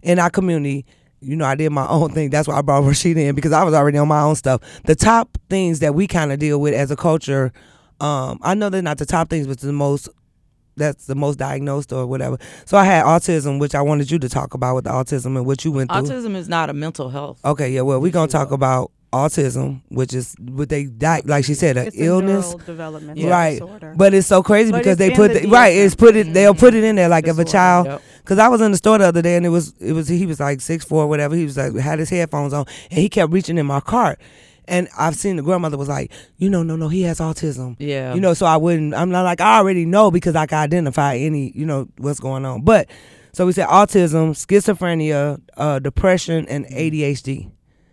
in 0.02 0.20
our 0.20 0.30
community. 0.30 0.86
You 1.22 1.36
know, 1.36 1.46
I 1.46 1.56
did 1.56 1.72
my 1.72 1.88
own 1.88 2.12
thing. 2.12 2.30
That's 2.30 2.48
why 2.48 2.56
I 2.58 2.62
brought 2.62 2.84
Rashida 2.86 3.18
in 3.18 3.36
because 3.36 3.52
I 3.52 3.64
was 3.64 3.74
already 3.74 3.98
on 3.98 4.08
my 4.08 4.22
own 4.22 4.36
stuff. 4.36 4.62
The 4.86 4.96
top 4.96 5.38
things 5.50 5.80
that 5.80 5.94
we 5.96 6.08
kind 6.08 6.32
of 6.32 6.40
deal 6.40 6.60
with 6.62 6.74
as 6.74 6.92
a 6.92 6.96
culture, 6.96 7.52
um, 8.00 8.40
I 8.42 8.54
know 8.54 8.70
they're 8.70 8.82
not 8.82 8.98
the 8.98 9.06
top 9.06 9.30
things, 9.30 9.48
but 9.48 9.60
the 9.60 9.74
most 9.74 10.10
that's 10.78 11.08
the 11.08 11.16
most 11.16 11.38
diagnosed 11.38 11.92
or 11.92 12.08
whatever. 12.08 12.38
So 12.66 12.78
I 12.78 12.86
had 12.86 13.04
autism, 13.04 13.60
which 13.60 13.76
I 13.76 13.82
wanted 13.82 14.10
you 14.10 14.18
to 14.20 14.30
talk 14.30 14.54
about 14.54 14.76
with 14.76 14.86
the 14.86 14.92
autism 14.92 15.36
and 15.36 15.46
what 15.46 15.66
you 15.66 15.72
went 15.72 15.92
through. 15.92 16.04
Autism 16.04 16.36
is 16.36 16.48
not 16.48 16.70
a 16.70 16.74
mental 16.74 17.10
health. 17.10 17.44
Okay, 17.44 17.70
yeah. 17.70 17.82
Well, 17.82 18.00
we're 18.00 18.12
gonna 18.12 18.32
talk 18.32 18.52
about 18.52 18.92
autism, 19.12 19.82
which 19.90 20.14
is 20.14 20.36
what 20.40 20.70
they 20.70 20.86
di- 20.86 21.22
like 21.26 21.44
she 21.46 21.54
said, 21.54 21.78
an 21.78 21.88
It's 21.88 21.98
a 21.98 22.04
illness, 22.04 22.56
right? 22.68 23.60
disorder. 23.60 23.94
But 23.96 24.14
it's 24.14 24.28
so 24.28 24.44
crazy 24.44 24.72
But 24.72 24.80
because 24.80 24.98
they 24.98 25.12
put 25.12 25.34
the 25.34 25.40
the, 25.42 25.48
right. 25.50 25.76
It's 25.76 25.96
put 25.96 26.16
it. 26.16 26.34
They'll 26.34 26.56
put 26.56 26.74
it 26.74 26.84
in 26.84 26.96
there 26.96 27.10
like 27.10 27.28
if 27.28 27.38
a 27.38 27.46
child. 27.46 27.88
Yep. 27.88 28.02
Cause 28.30 28.38
I 28.38 28.48
was 28.48 28.62
in 28.62 28.70
the 28.70 28.78
store 28.78 29.00
the 29.00 29.06
other 29.06 29.24
day 29.24 29.38
and 29.38 29.44
it 29.44 29.50
was 29.50 29.74
it 29.80 29.94
was 29.94 30.08
he 30.08 30.28
was 30.28 30.40
like 30.40 30.62
six 30.62 30.86
four 30.86 31.08
whatever 31.08 31.34
he 31.34 31.46
was 31.46 31.58
like 31.58 31.74
had 31.74 31.98
his 31.98 32.12
headphones 32.12 32.54
on 32.54 32.68
and 32.92 33.00
he 33.00 33.10
kept 33.10 33.34
reaching 33.34 33.58
in 33.58 33.66
my 33.66 33.80
cart. 33.80 34.22
And 34.68 34.88
I've 34.96 35.16
seen 35.16 35.38
the 35.38 35.42
grandmother 35.42 35.78
was 35.78 35.90
like, 35.90 36.12
you 36.38 36.48
know, 36.48 36.62
no, 36.62 36.76
no, 36.76 36.90
he 36.90 37.02
has 37.02 37.20
autism. 37.20 37.76
Yeah. 37.80 38.14
You 38.14 38.22
know, 38.22 38.36
so 38.36 38.46
I 38.46 38.56
wouldn't. 38.56 38.94
I'm 38.94 39.10
not 39.10 39.24
like 39.24 39.42
I 39.42 39.58
already 39.58 39.84
know 39.84 40.12
because 40.12 40.36
I 40.36 40.46
can 40.46 40.60
identify 40.60 41.16
any, 41.16 41.52
you 41.56 41.66
know, 41.66 41.88
what's 41.98 42.20
going 42.20 42.46
on. 42.46 42.62
But 42.62 42.88
so 43.34 43.48
we 43.48 43.52
said 43.52 43.66
autism, 43.68 44.36
schizophrenia, 44.36 45.42
uh, 45.58 45.80
depression, 45.80 46.46
and 46.50 46.68
ADHD. 46.68 47.50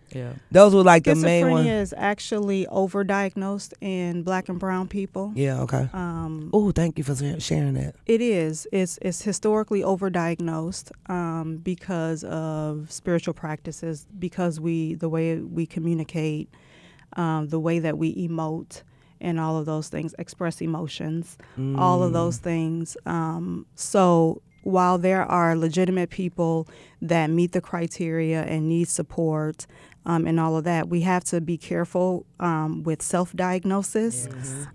Yeah. 0.09 0.33
Those 0.51 0.73
were 0.73 0.83
like 0.83 1.03
the 1.03 1.15
main 1.15 1.45
Schizophrenia 1.45 1.51
ones. 1.51 1.67
is 1.67 1.93
actually 1.97 2.65
overdiagnosed 2.67 3.73
in 3.81 4.23
black 4.23 4.49
and 4.49 4.59
brown 4.59 4.87
people. 4.87 5.31
Yeah. 5.35 5.61
Okay. 5.61 5.89
Um, 5.93 6.49
oh, 6.53 6.71
thank 6.71 6.97
you 6.97 7.03
for 7.03 7.15
sharing 7.39 7.73
that. 7.73 7.95
It 8.05 8.21
is. 8.21 8.67
It's 8.71 8.97
it's 9.01 9.21
historically 9.21 9.81
overdiagnosed 9.81 10.91
um, 11.09 11.57
because 11.57 12.23
of 12.23 12.91
spiritual 12.91 13.33
practices, 13.33 14.07
because 14.17 14.59
we 14.59 14.95
the 14.95 15.09
way 15.09 15.37
we 15.39 15.65
communicate, 15.65 16.49
um, 17.13 17.49
the 17.49 17.59
way 17.59 17.79
that 17.79 17.97
we 17.97 18.15
emote, 18.27 18.83
and 19.19 19.39
all 19.39 19.57
of 19.57 19.65
those 19.65 19.89
things, 19.89 20.15
express 20.19 20.61
emotions, 20.61 21.37
all 21.77 22.03
of 22.03 22.13
those 22.13 22.37
things. 22.37 22.95
Um, 23.05 23.65
so 23.75 24.41
while 24.67 24.97
there 24.97 25.23
are 25.23 25.55
legitimate 25.55 26.09
people 26.09 26.67
that 27.01 27.29
meet 27.29 27.53
the 27.53 27.61
criteria 27.61 28.43
and 28.43 28.67
need 28.67 28.87
support. 28.89 29.65
Um, 30.07 30.25
and 30.25 30.39
all 30.39 30.55
of 30.55 30.63
that, 30.63 30.87
we 30.87 31.01
have 31.01 31.23
to 31.25 31.41
be 31.41 31.57
careful 31.57 32.25
um, 32.39 32.81
with 32.83 33.01
self-diagnosis 33.01 34.27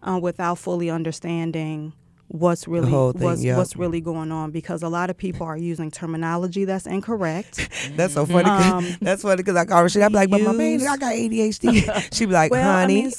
uh, 0.03 0.19
without 0.23 0.59
fully 0.59 0.91
understanding 0.91 1.95
what's 2.29 2.67
really 2.67 2.91
thing, 2.91 3.13
what's, 3.21 3.43
yep. 3.45 3.57
what's 3.59 3.77
really 3.77 4.01
going 4.01 4.33
on 4.33 4.51
because 4.51 4.83
a 4.83 4.89
lot 4.89 5.11
of 5.11 5.19
people 5.19 5.47
are 5.47 5.57
using 5.57 5.91
terminology 5.91 6.65
that's 6.65 6.87
incorrect. 6.87 7.69
That's 7.97 8.15
so 8.15 8.25
funny. 8.25 8.45
'cause- 8.45 8.73
Um, 8.73 8.97
that's 9.03 9.21
funny 9.23 9.37
because 9.37 9.57
I 9.57 9.65
call 9.67 9.83
her 9.83 9.89
shit. 9.91 10.03
I'm 10.03 10.13
like, 10.15 10.31
but 10.31 10.41
my 10.41 10.53
man, 10.53 10.81
I 10.87 10.97
got 10.97 11.13
ADHD. 11.15 12.09
She'd 12.15 12.27
be 12.27 12.33
like, 12.33 12.51
well, 12.51 12.67
I 12.77 12.83
honey. 12.83 13.03
mean, 13.03 13.13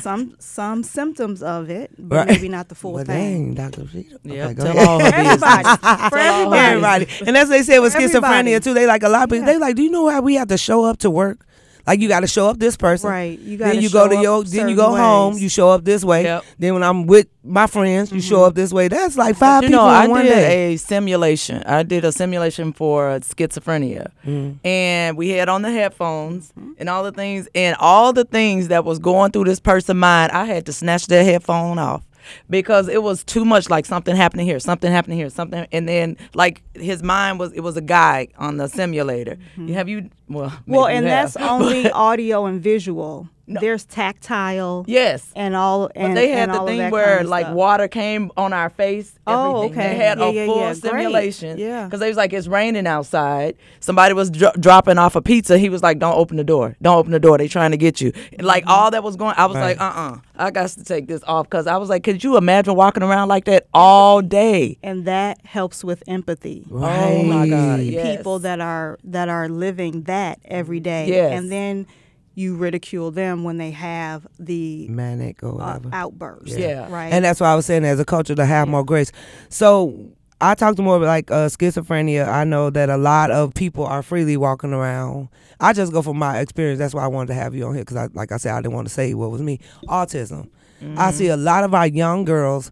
some 0.00 0.34
some 0.38 0.82
symptoms 0.82 1.42
of 1.42 1.68
it, 1.68 1.90
but 1.98 2.16
Right. 2.16 2.26
maybe 2.28 2.48
not 2.48 2.68
the 2.68 2.74
full 2.74 2.92
well, 2.94 3.04
thing. 3.04 3.54
dang, 3.54 3.70
Dr. 3.70 3.82
Rashida. 3.82 4.18
Yep, 4.24 4.44
Okay, 4.46 4.54
go 4.54 4.64
tell 4.64 4.88
all 4.88 5.00
her 5.00 5.06
Everybody, 5.14 5.64
for 6.10 6.18
everybody. 6.18 6.56
Everybody. 6.58 7.06
And 7.26 7.36
that's 7.36 7.48
what 7.50 7.56
they 7.56 7.62
said 7.64 7.80
with 7.80 7.94
Everybody. 7.94 8.50
schizophrenia 8.52 8.62
too. 8.64 8.72
They 8.74 8.86
like 8.86 9.02
a 9.02 9.08
lot 9.10 9.24
of 9.24 9.30
people. 9.30 9.46
They 9.46 9.58
like, 9.58 9.76
do 9.76 9.82
you 9.82 9.90
know 9.90 10.08
how 10.08 10.20
we 10.22 10.34
have 10.36 10.48
to 10.48 10.56
show 10.58 10.84
up 10.84 10.98
to 10.98 11.10
work? 11.10 11.44
Like 11.86 12.00
you 12.00 12.08
got 12.08 12.20
to 12.20 12.26
show 12.26 12.48
up 12.48 12.58
this 12.58 12.76
person. 12.76 13.10
Right. 13.10 13.38
You 13.38 13.58
gotta 13.58 13.80
you 13.80 13.90
go 13.90 14.08
to 14.08 14.16
up 14.16 14.22
your. 14.22 14.42
Then 14.44 14.68
you 14.68 14.74
certain 14.74 14.76
go 14.76 14.96
home. 14.96 15.36
You 15.36 15.48
show 15.48 15.68
up 15.70 15.84
this 15.84 16.02
way. 16.04 16.22
Yep. 16.24 16.44
Then 16.58 16.74
when 16.74 16.82
I'm 16.82 17.06
with 17.06 17.26
my 17.42 17.66
friends, 17.66 18.10
you 18.10 18.22
show 18.22 18.44
up 18.44 18.54
this 18.54 18.72
way. 18.72 18.88
That's 18.88 19.16
like 19.18 19.36
five 19.36 19.62
you 19.64 19.68
people 19.68 19.84
know, 19.84 19.90
I 19.90 20.04
in 20.06 20.10
one 20.10 20.24
did 20.24 20.30
day. 20.30 20.74
a 20.74 20.76
simulation. 20.78 21.62
I 21.64 21.82
did 21.82 22.04
a 22.06 22.12
simulation 22.12 22.72
for 22.72 23.18
schizophrenia, 23.20 24.08
Mm. 24.26 24.56
and 24.64 25.16
we 25.18 25.28
had 25.30 25.48
on 25.50 25.60
the 25.62 25.70
headphones 25.70 26.52
and 26.78 26.88
all 26.88 27.04
the 27.04 27.12
things, 27.12 27.48
and 27.54 27.76
all 27.78 28.12
the 28.14 28.24
things 28.24 28.68
that 28.68 28.84
was 28.86 28.98
going 28.98 29.32
through 29.32 29.44
this 29.44 29.60
person's 29.60 29.96
mind. 29.98 30.32
I 30.32 30.46
had 30.46 30.64
to 30.66 30.72
snatch 30.72 31.06
their 31.06 31.22
headphone 31.24 31.78
off 31.78 32.02
because 32.48 32.88
it 32.88 33.02
was 33.02 33.24
too 33.24 33.44
much. 33.44 33.70
Like 33.70 33.86
something 33.86 34.14
happening 34.16 34.46
here, 34.46 34.58
something 34.60 34.90
happening 34.90 35.18
here, 35.18 35.30
something, 35.30 35.66
and 35.72 35.88
then 35.88 36.16
like 36.34 36.62
his 36.74 37.02
mind 37.02 37.38
was. 37.38 37.52
It 37.52 37.60
was 37.60 37.76
a 37.76 37.82
guy 37.82 38.28
on 38.38 38.56
the 38.56 38.68
simulator. 38.68 39.38
You 39.56 39.74
have 39.74 39.88
you? 39.88 40.10
Well, 40.28 40.52
Well, 40.66 40.86
and 40.86 41.06
that's 41.06 41.36
only 41.36 41.90
audio 41.90 42.46
and 42.46 42.60
visual. 42.62 43.28
There's 43.46 43.84
tactile. 43.84 44.84
Yes. 44.88 45.30
And 45.36 45.54
all. 45.54 45.88
But 45.88 45.96
And 45.96 46.16
they 46.16 46.28
had 46.28 46.48
and 46.48 46.58
the 46.58 46.64
thing 46.66 46.90
where 46.90 47.16
kind 47.16 47.20
of 47.24 47.28
like 47.30 47.44
stuff. 47.46 47.54
water 47.54 47.88
came 47.88 48.30
on 48.36 48.52
our 48.52 48.70
face. 48.70 49.18
Oh, 49.26 49.64
okay. 49.64 49.74
They 49.74 49.94
had 49.96 50.18
Yeah, 50.18 50.24
a 50.24 50.32
yeah, 50.32 50.46
full 50.46 50.56
yeah. 50.60 50.72
Great. 50.74 50.82
simulation. 50.82 51.58
Yeah. 51.58 51.84
Because 51.84 52.00
they 52.00 52.08
was 52.08 52.16
like, 52.16 52.32
it's 52.32 52.46
raining 52.46 52.86
outside. 52.86 53.56
Somebody 53.80 54.14
was 54.14 54.30
dro- 54.30 54.52
dropping 54.58 54.98
off 54.98 55.14
a 55.16 55.22
pizza. 55.22 55.58
He 55.58 55.68
was 55.68 55.82
like, 55.82 55.98
don't 55.98 56.16
open 56.16 56.36
the 56.36 56.44
door. 56.44 56.76
Don't 56.82 56.96
open 56.96 57.12
the 57.12 57.20
door. 57.20 57.36
They 57.38 57.48
trying 57.48 57.70
to 57.72 57.76
get 57.76 58.00
you. 58.00 58.12
And 58.14 58.24
Mm-hmm. 58.38 58.46
like 58.46 58.64
all 58.66 58.90
that 58.90 59.02
was 59.02 59.16
going. 59.16 59.34
I 59.36 59.46
was 59.46 59.56
like, 59.56 59.80
uh, 59.80 59.84
uh 59.94 60.16
I 60.36 60.50
got 60.50 60.68
to 60.70 60.82
take 60.84 61.06
this 61.06 61.22
off 61.26 61.46
because 61.46 61.66
I 61.66 61.76
was 61.76 61.88
like, 61.88 62.02
could 62.02 62.24
you 62.24 62.36
imagine 62.36 62.74
walking 62.74 63.02
around 63.02 63.28
like 63.28 63.44
that 63.44 63.66
all 63.74 64.22
day? 64.22 64.78
and 64.82 65.04
that 65.06 65.44
helps 65.44 65.84
with 65.84 66.02
empathy. 66.06 66.66
Oh 66.72 67.22
my 67.24 67.48
God! 67.48 67.78
Right. 67.78 67.80
Yes. 67.86 68.16
People 68.18 68.38
that 68.40 68.60
are 68.60 68.98
that 69.04 69.28
are 69.28 69.48
living 69.48 70.02
that 70.02 70.38
every 70.44 70.80
day. 70.80 71.08
Yes. 71.08 71.32
And 71.38 71.50
then 71.52 71.86
you 72.34 72.56
ridicule 72.56 73.10
them 73.10 73.44
when 73.44 73.58
they 73.58 73.70
have 73.70 74.26
the 74.38 74.88
Manic 74.88 75.42
or 75.42 75.60
uh, 75.60 75.78
whatever. 75.78 75.90
outburst. 75.92 76.58
Yeah. 76.58 76.90
Right. 76.90 77.12
And 77.12 77.24
that's 77.24 77.40
why 77.40 77.52
I 77.52 77.54
was 77.54 77.66
saying, 77.66 77.84
as 77.84 78.00
a 78.00 78.04
culture, 78.04 78.34
to 78.34 78.44
have 78.44 78.68
more 78.68 78.84
grace. 78.84 79.12
So 79.48 80.10
I 80.40 80.54
talked 80.54 80.76
to 80.78 80.82
more 80.82 80.98
like 80.98 81.30
uh, 81.30 81.48
schizophrenia. 81.48 82.28
I 82.28 82.44
know 82.44 82.70
that 82.70 82.90
a 82.90 82.96
lot 82.96 83.30
of 83.30 83.54
people 83.54 83.86
are 83.86 84.02
freely 84.02 84.36
walking 84.36 84.72
around. 84.72 85.28
I 85.60 85.72
just 85.72 85.92
go 85.92 86.02
from 86.02 86.18
my 86.18 86.40
experience. 86.40 86.78
That's 86.78 86.94
why 86.94 87.04
I 87.04 87.08
wanted 87.08 87.28
to 87.28 87.34
have 87.34 87.54
you 87.54 87.66
on 87.66 87.74
here 87.74 87.82
because, 87.82 87.96
I, 87.96 88.08
like 88.12 88.32
I 88.32 88.36
said, 88.36 88.52
I 88.52 88.60
didn't 88.60 88.74
want 88.74 88.88
to 88.88 88.92
say 88.92 89.14
what 89.14 89.30
was 89.30 89.42
me. 89.42 89.60
Autism. 89.88 90.50
I 90.98 91.12
see 91.12 91.28
a 91.28 91.36
lot 91.36 91.64
of 91.64 91.72
our 91.72 91.86
young 91.86 92.26
girls. 92.26 92.70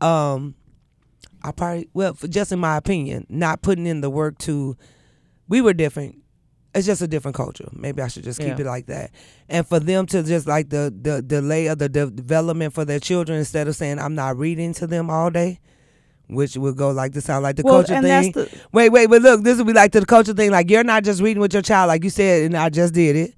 Um, 0.00 0.56
I 1.44 1.52
probably 1.52 1.88
well, 1.94 2.14
for, 2.14 2.26
just 2.26 2.50
in 2.50 2.58
my 2.58 2.76
opinion, 2.76 3.24
not 3.28 3.62
putting 3.62 3.86
in 3.86 4.00
the 4.00 4.10
work 4.10 4.38
to. 4.38 4.76
We 5.48 5.60
were 5.60 5.72
different. 5.74 6.21
It's 6.74 6.86
just 6.86 7.02
a 7.02 7.06
different 7.08 7.36
culture. 7.36 7.68
Maybe 7.72 8.00
I 8.00 8.08
should 8.08 8.24
just 8.24 8.38
keep 8.38 8.48
Yeah. 8.48 8.60
it 8.60 8.66
like 8.66 8.86
that. 8.86 9.10
And 9.48 9.66
for 9.66 9.78
them 9.78 10.06
to 10.06 10.22
just 10.22 10.46
like 10.46 10.70
the 10.70 10.92
the 11.02 11.20
delay 11.20 11.66
of 11.66 11.78
the 11.78 11.88
de- 11.88 12.10
development 12.10 12.72
for 12.72 12.84
their 12.86 12.98
children 13.00 13.38
instead 13.38 13.68
of 13.68 13.76
saying 13.76 13.98
I'm 13.98 14.14
not 14.14 14.38
reading 14.38 14.72
to 14.74 14.86
them 14.86 15.10
all 15.10 15.28
day, 15.30 15.60
which 16.28 16.56
would 16.56 16.76
go 16.76 16.90
like 16.90 17.12
to 17.12 17.20
sound 17.20 17.42
like 17.42 17.56
the 17.56 17.62
Well, 17.62 17.84
culture 17.84 18.00
thing. 18.00 18.32
the- 18.32 18.48
wait, 18.72 18.88
wait, 18.88 19.10
but 19.10 19.20
look, 19.20 19.42
this 19.44 19.58
would 19.58 19.66
be 19.66 19.74
like 19.74 19.92
to 19.92 20.00
the 20.00 20.06
culture 20.06 20.32
thing. 20.32 20.50
Like 20.50 20.70
you're 20.70 20.82
not 20.84 21.04
just 21.04 21.20
reading 21.20 21.42
with 21.42 21.52
your 21.52 21.60
child, 21.62 21.88
like 21.88 22.04
you 22.04 22.10
said, 22.10 22.44
and 22.44 22.56
I 22.56 22.70
just 22.70 22.94
did 22.94 23.16
it. 23.16 23.34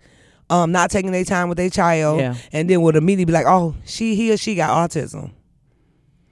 Um, 0.50 0.70
not 0.70 0.90
taking 0.90 1.10
their 1.10 1.24
time 1.24 1.48
with 1.48 1.56
their 1.58 1.70
child, 1.70 2.20
Yeah. 2.20 2.34
and 2.52 2.68
then 2.70 2.82
would 2.82 2.94
immediately 2.96 3.24
be 3.24 3.32
like, 3.32 3.46
"Oh, 3.48 3.74
she, 3.84 4.14
he 4.14 4.30
or 4.30 4.36
she 4.36 4.54
got 4.54 4.70
autism." 4.90 5.32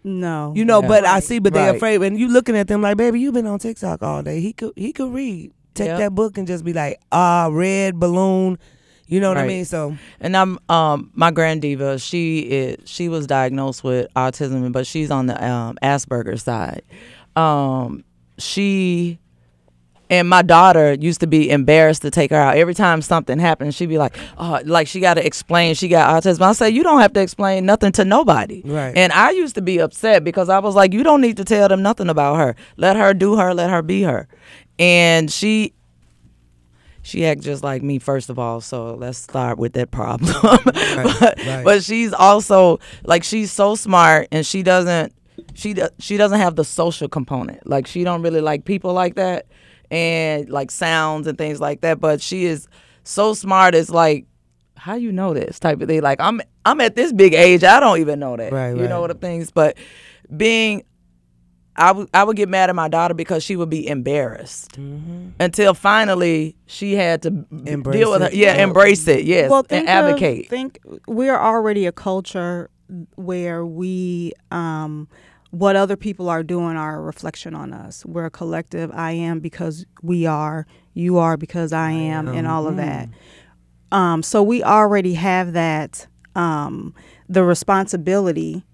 no. 0.05 0.53
You 0.55 0.65
know, 0.65 0.83
Yeah. 0.83 0.89
but 0.89 1.05
I 1.07 1.21
see, 1.21 1.39
but 1.39 1.53
they're 1.55 1.75
afraid. 1.77 2.03
And 2.03 2.19
you 2.19 2.29
looking 2.29 2.57
at 2.57 2.69
them 2.69 2.83
like, 2.83 2.97
baby, 2.97 3.21
you've 3.21 3.35
been 3.35 3.47
on 3.47 3.59
TikTok 3.59 4.03
all 4.03 4.23
day. 4.23 4.41
He 4.41 4.53
could, 4.53 4.73
he 4.77 4.93
could 4.93 5.13
read. 5.13 5.53
Take 5.75 5.87
Yep. 5.89 5.99
that 5.99 6.15
book 6.15 6.39
and 6.39 6.47
just 6.47 6.65
be 6.65 6.73
like, 6.73 7.01
ah, 7.13 7.49
red 7.51 7.99
balloon. 7.99 8.59
You 9.07 9.21
know 9.21 9.29
what 9.29 9.37
I 9.39 9.47
mean? 9.47 9.65
So 9.67 9.97
And 10.21 10.35
I'm 10.37 10.59
um 10.69 11.11
my 11.15 11.31
grand 11.31 11.61
diva. 11.63 11.99
She 11.99 12.41
is 12.41 12.79
she 12.89 13.09
was 13.09 13.27
diagnosed 13.27 13.85
with 13.85 14.07
autism, 14.17 14.73
but 14.73 14.87
she's 14.87 15.11
on 15.11 15.27
the 15.27 15.43
um, 15.45 15.77
Asperger's 15.83 16.43
side. 16.43 16.83
um, 17.37 18.05
she 18.39 19.19
and 20.11 20.29
my 20.29 20.43
daughter 20.43 20.93
used 20.95 21.21
to 21.21 21.27
be 21.27 21.49
embarrassed 21.49 22.03
to 22.03 22.11
take 22.11 22.31
her 22.33 22.37
out. 22.37 22.57
Every 22.57 22.75
time 22.75 23.01
something 23.01 23.39
happened, 23.39 23.75
she'd 23.75 23.89
be 23.89 23.97
like, 23.99 24.15
"Oh, 24.37 24.61
like 24.65 24.87
she 24.87 25.01
got 25.01 25.15
to 25.15 25.25
explain 25.25 25.75
she 25.75 25.89
got 25.89 26.23
autism." 26.23 26.43
I 26.43 26.53
say, 26.53 26.69
"You 26.71 26.83
don't 26.83 27.01
have 27.01 27.13
to 27.15 27.21
explain 27.21 27.65
nothing 27.65 27.93
to 27.93 28.05
nobody." 28.05 28.61
Right. 28.65 28.95
And 28.97 29.11
I 29.13 29.31
used 29.31 29.55
to 29.55 29.63
be 29.63 29.79
upset 29.79 30.23
because 30.25 30.49
I 30.51 30.59
was 30.59 30.75
like, 30.75 30.93
"You 30.93 31.03
don't 31.03 31.21
need 31.23 31.37
to 31.39 31.45
tell 31.45 31.67
them 31.69 31.83
nothing 31.83 32.09
about 32.11 32.37
her. 32.37 32.55
Let 32.77 32.97
her 32.97 33.15
do 33.15 33.37
her. 33.37 33.55
Let 33.55 33.71
her 33.71 33.81
be 33.83 34.03
her." 34.03 34.27
And 34.83 35.31
she 35.31 35.75
she 37.03 37.25
acts 37.25 37.45
just 37.45 37.63
like 37.63 37.83
me 37.83 38.01
first 38.01 38.31
of 38.31 38.39
all. 38.39 38.61
So 38.61 38.95
let's 38.95 39.17
start 39.19 39.57
with 39.59 39.75
that 39.75 39.93
problem. 39.93 40.35
But, 40.43 41.39
right. 41.47 41.65
but 41.65 41.85
she's 41.85 42.13
also 42.13 42.81
like 43.05 43.23
she's 43.23 43.53
so 43.53 43.77
smart 43.77 44.27
and 44.33 44.45
she 44.45 44.65
doesn't 44.65 45.13
she 45.55 45.77
she 46.01 46.17
doesn't 46.17 46.41
have 46.41 46.57
the 46.57 46.65
social 46.65 47.09
component. 47.09 47.65
Like 47.65 47.87
she 47.87 48.03
don't 48.03 48.23
really 48.23 48.41
like 48.41 48.65
people 48.65 48.93
like 48.93 49.15
that 49.15 49.47
and 49.89 50.51
like 50.51 50.73
sounds 50.73 51.29
and 51.29 51.39
things 51.39 51.61
like 51.61 51.83
that. 51.83 52.01
But 52.01 52.21
she 52.21 52.45
is 52.45 52.67
so 53.05 53.35
smart 53.35 53.77
it's 53.77 53.91
like 53.91 54.27
how 54.77 54.95
you 54.95 55.13
know 55.13 55.33
this 55.33 55.61
type 55.61 55.81
of 55.81 55.87
thing? 55.87 56.03
Like 56.03 56.21
i'm 56.21 56.41
i'm 56.67 56.81
at 56.81 56.97
this 56.97 57.13
big 57.13 57.35
age 57.35 57.63
i 57.63 57.79
don't 57.79 58.01
even 58.01 58.19
know 58.19 58.37
that. 58.37 58.53
Right, 58.53 58.71
you 58.71 58.89
know 58.89 58.97
right. 58.97 59.09
what 59.09 59.21
the 59.21 59.27
things 59.27 59.53
but 59.53 59.77
being 60.37 60.83
I 61.77 61.93
would 61.93 62.09
I 62.13 62.25
would 62.25 62.37
get 62.37 62.49
mad 62.49 62.69
at 62.69 62.77
my 62.77 62.89
daughter 62.89 63.15
because 63.15 63.43
she 63.43 63.57
would 63.57 63.71
be 63.71 63.87
embarrassed 63.89 64.77
until 65.41 65.73
finally 65.75 66.57
she 66.67 66.95
had 66.95 67.23
to 67.23 67.31
Mm-hmm. 67.31 67.67
Embrace 67.69 67.97
deal 67.99 68.11
with 68.13 68.21
her. 68.23 68.29
it. 68.29 68.35
Yeah, 68.35 68.55
Yeah. 68.57 68.63
embrace 68.65 69.09
it. 69.09 69.25
Yes, 69.25 69.51
well, 69.51 69.65
and 69.71 69.89
advocate. 69.89 70.45
Of, 70.45 70.51
think 70.51 70.79
we're 71.07 71.39
already 71.39 71.87
a 71.87 71.93
culture 71.93 72.71
where 73.17 73.65
we, 73.65 74.33
um, 74.51 75.09
what 75.51 75.77
other 75.77 75.97
people 75.97 76.29
are 76.29 76.43
doing 76.43 76.77
are 76.77 76.97
a 76.99 77.01
reflection 77.01 77.55
on 77.55 77.73
us. 77.73 78.05
We're 78.05 78.27
a 78.27 78.31
collective. 78.31 78.91
I 78.93 79.13
am 79.13 79.41
because 79.41 79.87
we 80.03 80.27
are. 80.27 80.67
You 80.95 81.17
are 81.19 81.37
because 81.39 81.73
I 81.73 81.91
am, 81.93 82.29
and 82.29 82.47
all 82.47 82.67
of 82.67 82.77
that. 82.77 83.09
Um, 83.91 84.23
so 84.23 84.43
we 84.43 84.63
already 84.63 85.15
have 85.15 85.53
that 85.55 86.07
um, 86.35 86.95
the 87.29 87.45
responsibility 87.45 88.65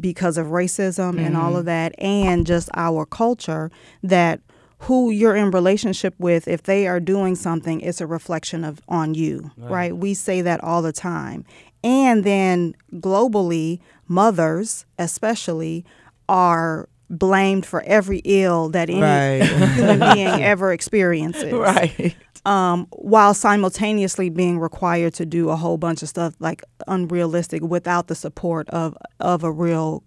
because 0.00 0.36
of 0.36 0.48
racism 0.48 1.18
and 1.18 1.36
all 1.36 1.50
mm-hmm. 1.50 1.58
of 1.58 1.64
that, 1.66 1.94
and 1.98 2.46
just 2.46 2.68
our 2.74 3.06
culture 3.06 3.70
that 4.02 4.40
who 4.80 5.10
you're 5.10 5.34
in 5.36 5.50
relationship 5.50 6.14
with, 6.18 6.46
if 6.46 6.62
they 6.64 6.86
are 6.86 7.00
doing 7.00 7.34
something, 7.34 7.80
it's 7.80 8.00
a 8.00 8.06
reflection 8.06 8.62
of 8.64 8.80
on 8.88 9.14
you, 9.14 9.50
right? 9.56 9.96
We 9.96 10.12
say 10.14 10.42
that 10.42 10.62
all 10.62 10.82
the 10.82 10.92
time, 10.92 11.44
and 11.82 12.24
then 12.24 12.74
globally, 12.94 13.80
mothers 14.08 14.84
especially 14.98 15.84
are 16.28 16.88
blamed 17.08 17.64
for 17.64 17.82
every 17.82 18.20
ill 18.24 18.68
that 18.70 18.90
any 18.90 19.00
Right. 19.00 19.42
human 19.74 20.00
being 20.14 20.26
ever 20.42 20.72
experiences 20.72 21.52
right. 21.52 22.16
Um, 22.46 22.86
while 22.90 23.34
simultaneously 23.34 24.30
being 24.30 24.58
required 24.58 25.12
to 25.14 25.26
do 25.26 25.50
a 25.50 25.56
whole 25.56 25.76
bunch 25.76 26.02
of 26.02 26.08
stuff 26.08 26.34
like 26.38 26.62
unrealistic 26.86 27.60
without 27.62 28.06
the 28.06 28.14
support 28.14 28.68
of 28.70 28.96
of 29.20 29.44
a 29.44 29.50
real 29.52 30.02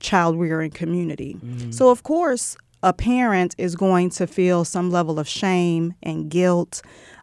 child 0.00 0.38
rearing 0.38 0.70
community. 0.72 1.38
So 1.70 1.88
of 1.90 2.02
course, 2.02 2.56
a 2.82 2.92
parent 2.92 3.54
is 3.56 3.76
going 3.76 4.10
to 4.18 4.26
feel 4.26 4.64
some 4.64 4.90
level 4.90 5.18
of 5.18 5.26
shame 5.28 5.94
and 6.02 6.28
guilt. 6.28 6.82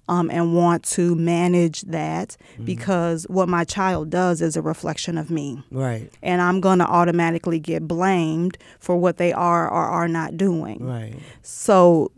Um, 0.10 0.30
and 0.30 0.54
want 0.54 0.84
to 0.98 1.16
manage 1.16 1.80
that 1.84 2.36
because 2.66 3.24
what 3.30 3.48
my 3.48 3.64
child 3.64 4.10
does 4.10 4.42
is 4.42 4.58
a 4.58 4.62
reflection 4.62 5.18
of 5.18 5.32
me 5.32 5.64
Right. 5.72 6.12
and 6.22 6.42
I'm 6.42 6.60
going 6.60 6.80
to 6.80 6.86
automatically 6.86 7.58
get 7.58 7.88
blamed 7.88 8.58
for 8.82 8.98
what 8.98 9.16
they 9.16 9.32
are 9.32 9.64
or 9.66 9.82
are 10.00 10.10
not 10.10 10.36
doing. 10.36 10.84
Right. 10.86 11.16
So, 11.42 12.12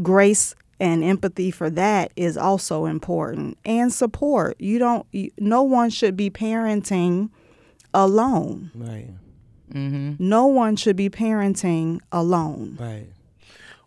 grace 0.00 0.54
and 0.80 1.02
empathy 1.02 1.50
for 1.50 1.70
that 1.70 2.12
is 2.16 2.36
also 2.36 2.86
important, 2.86 3.58
and 3.64 3.92
support. 3.92 4.60
You 4.60 4.78
don't. 4.78 5.06
You, 5.12 5.30
no 5.38 5.62
one 5.62 5.90
should 5.90 6.16
be 6.16 6.30
parenting 6.30 7.30
alone. 7.92 8.70
Right. 8.74 9.10
Mm-hmm. 9.72 10.14
No 10.18 10.46
one 10.46 10.76
should 10.76 10.96
be 10.96 11.10
parenting 11.10 12.00
alone. 12.10 12.76
Right. 12.80 13.06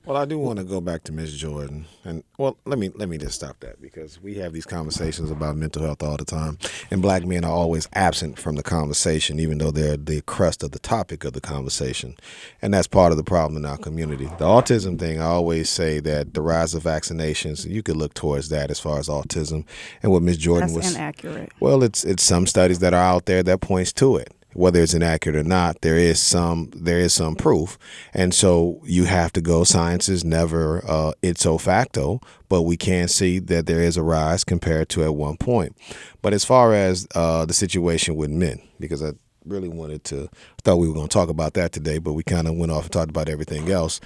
Well, 0.03 0.17
I 0.17 0.25
do 0.25 0.39
want 0.39 0.57
to 0.57 0.65
go 0.65 0.81
back 0.81 1.03
to 1.03 1.11
Miss 1.11 1.31
Jordan, 1.31 1.85
and 2.03 2.23
well, 2.39 2.57
let 2.65 2.79
me 2.79 2.89
let 2.95 3.07
me 3.07 3.19
just 3.19 3.35
stop 3.35 3.59
that 3.59 3.79
because 3.79 4.19
we 4.19 4.33
have 4.35 4.51
these 4.51 4.65
conversations 4.65 5.29
about 5.29 5.57
mental 5.57 5.83
health 5.83 6.01
all 6.01 6.17
the 6.17 6.25
time, 6.25 6.57
and 6.89 7.03
black 7.03 7.23
men 7.23 7.45
are 7.45 7.51
always 7.51 7.87
absent 7.93 8.39
from 8.39 8.55
the 8.55 8.63
conversation, 8.63 9.39
even 9.39 9.59
though 9.59 9.69
they're 9.69 9.97
the 9.97 10.21
crust 10.21 10.63
of 10.63 10.71
the 10.71 10.79
topic 10.79 11.23
of 11.23 11.33
the 11.33 11.41
conversation, 11.41 12.15
and 12.63 12.73
that's 12.73 12.87
part 12.87 13.11
of 13.11 13.17
the 13.17 13.23
problem 13.23 13.63
in 13.63 13.69
our 13.69 13.77
community. 13.77 14.25
The 14.25 14.45
autism 14.45 14.97
thing, 14.97 15.21
I 15.21 15.25
always 15.25 15.69
say 15.69 15.99
that 15.99 16.33
the 16.33 16.41
rise 16.41 16.73
of 16.73 16.81
vaccinations, 16.81 17.69
you 17.69 17.83
could 17.83 17.95
look 17.95 18.15
towards 18.15 18.49
that 18.49 18.71
as 18.71 18.79
far 18.79 18.97
as 18.97 19.07
autism, 19.07 19.65
and 20.01 20.11
what 20.11 20.23
Miss 20.23 20.37
Jordan 20.37 20.73
That's 20.73 20.87
was 20.87 20.95
inaccurate. 20.95 21.51
well, 21.59 21.83
it's 21.83 22.03
it's 22.03 22.23
some 22.23 22.47
studies 22.47 22.79
that 22.79 22.95
are 22.95 23.03
out 23.03 23.27
there 23.27 23.43
that 23.43 23.61
points 23.61 23.93
to 23.93 24.17
it. 24.17 24.33
Whether 24.53 24.81
it's 24.81 24.93
inaccurate 24.93 25.35
or 25.35 25.43
not, 25.43 25.81
there 25.81 25.97
is 25.97 26.19
some 26.19 26.71
there 26.75 26.99
is 26.99 27.13
some 27.13 27.35
proof, 27.35 27.77
and 28.13 28.33
so 28.33 28.81
you 28.83 29.05
have 29.05 29.31
to 29.33 29.41
go. 29.41 29.63
Science 29.63 30.09
is 30.09 30.25
never 30.25 30.83
uh, 30.87 31.13
ipso 31.21 31.57
facto, 31.57 32.19
but 32.49 32.63
we 32.63 32.75
can 32.75 33.07
see 33.07 33.39
that 33.39 33.65
there 33.65 33.81
is 33.81 33.97
a 33.97 34.03
rise 34.03 34.43
compared 34.43 34.89
to 34.89 35.03
at 35.03 35.15
one 35.15 35.37
point. 35.37 35.75
But 36.21 36.33
as 36.33 36.43
far 36.43 36.73
as 36.73 37.07
uh, 37.15 37.45
the 37.45 37.53
situation 37.53 38.15
with 38.15 38.29
men, 38.29 38.61
because 38.79 39.01
I 39.01 39.13
really 39.45 39.69
wanted 39.69 40.03
to, 40.05 40.23
I 40.33 40.61
thought 40.63 40.77
we 40.77 40.87
were 40.87 40.93
going 40.93 41.07
to 41.07 41.13
talk 41.13 41.29
about 41.29 41.53
that 41.53 41.71
today, 41.71 41.97
but 41.97 42.13
we 42.13 42.23
kind 42.23 42.47
of 42.47 42.55
went 42.55 42.71
off 42.71 42.83
and 42.83 42.91
talked 42.91 43.09
about 43.09 43.29
everything 43.29 43.71
else. 43.71 44.01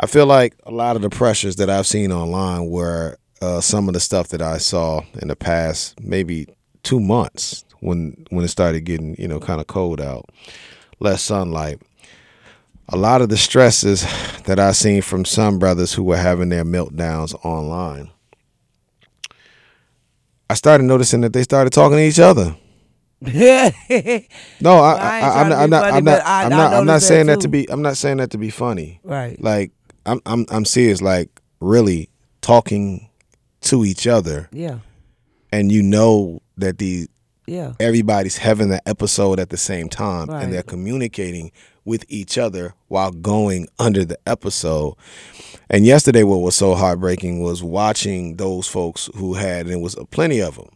I 0.00 0.06
feel 0.06 0.26
like 0.26 0.56
a 0.64 0.72
lot 0.72 0.96
of 0.96 1.02
the 1.02 1.10
pressures 1.10 1.56
that 1.56 1.70
I've 1.70 1.86
seen 1.86 2.10
online 2.10 2.66
were 2.66 3.16
uh, 3.40 3.60
some 3.60 3.88
of 3.88 3.94
the 3.94 4.00
stuff 4.00 4.28
that 4.28 4.42
I 4.42 4.58
saw 4.58 5.02
in 5.20 5.28
the 5.28 5.36
past 5.36 6.00
maybe 6.00 6.48
two 6.84 7.00
months 7.00 7.64
when 7.80 8.24
when 8.30 8.44
it 8.44 8.48
started 8.48 8.82
getting 8.84 9.16
you 9.18 9.26
know 9.26 9.40
kind 9.40 9.60
of 9.60 9.66
cold 9.66 10.00
out, 10.00 10.26
less 11.00 11.20
sunlight. 11.22 11.80
A 12.90 12.96
lot 12.96 13.22
of 13.22 13.30
the 13.30 13.36
stresses 13.38 14.02
that 14.44 14.58
I 14.60 14.72
seen 14.72 15.00
from 15.02 15.24
some 15.24 15.58
brothers 15.58 15.94
who 15.94 16.04
were 16.04 16.18
having 16.18 16.50
their 16.50 16.64
meltdowns 16.64 17.34
online. 17.44 18.10
I 20.50 20.54
started 20.54 20.84
noticing 20.84 21.22
that 21.22 21.32
they 21.32 21.42
started 21.42 21.72
talking 21.72 21.96
to 21.96 22.02
each 22.04 22.18
other. 22.18 22.54
No, 23.24 23.30
I, 23.30 23.70
ain't 23.70 24.60
I, 24.60 25.40
I'm 25.40 25.48
not. 25.48 25.58
I'm 25.58 25.70
not. 25.70 25.84
I'm 25.94 26.04
not. 26.04 26.22
I- 26.26 26.44
I'm 26.44 26.50
not. 26.50 26.72
I'm 26.74 26.86
not 26.86 27.00
saying 27.02 27.26
that 27.26 27.36
that 27.36 27.40
to 27.42 27.48
be. 27.48 27.66
I'm 27.70 27.80
not 27.80 27.96
saying 27.96 28.18
that 28.18 28.30
to 28.32 28.38
be 28.38 28.50
funny. 28.50 29.00
Right. 29.02 29.40
Like 29.42 29.72
I'm. 30.04 30.20
I'm. 30.26 30.44
I'm 30.50 30.64
serious. 30.66 31.00
Like 31.00 31.40
really 31.60 32.10
talking 32.42 33.08
to 33.62 33.84
each 33.86 34.06
other, 34.06 34.50
Yeah. 34.52 34.80
And 35.54 35.70
you 35.72 35.82
know 35.82 36.40
that 36.56 36.78
the 36.78 37.08
Yeah. 37.46 37.72
everybody's 37.78 38.38
having 38.38 38.68
the 38.70 38.86
episode 38.88 39.38
at 39.38 39.50
the 39.50 39.56
same 39.56 39.88
time, 39.88 40.28
Right. 40.28 40.42
and 40.42 40.52
they're 40.52 40.62
communicating 40.62 41.52
with 41.84 42.04
each 42.08 42.38
other 42.38 42.72
while 42.88 43.10
going 43.10 43.68
under 43.78 44.04
the 44.04 44.18
episode. 44.26 44.94
And 45.68 45.84
yesterday, 45.84 46.22
what 46.22 46.40
was 46.40 46.56
so 46.56 46.74
heartbreaking 46.74 47.40
was 47.42 47.62
watching 47.62 48.36
those 48.36 48.66
folks 48.66 49.10
who 49.16 49.34
had, 49.34 49.66
and 49.66 49.74
it 49.74 49.80
was 49.80 49.94
plenty 50.10 50.40
of 50.40 50.56
them, 50.56 50.70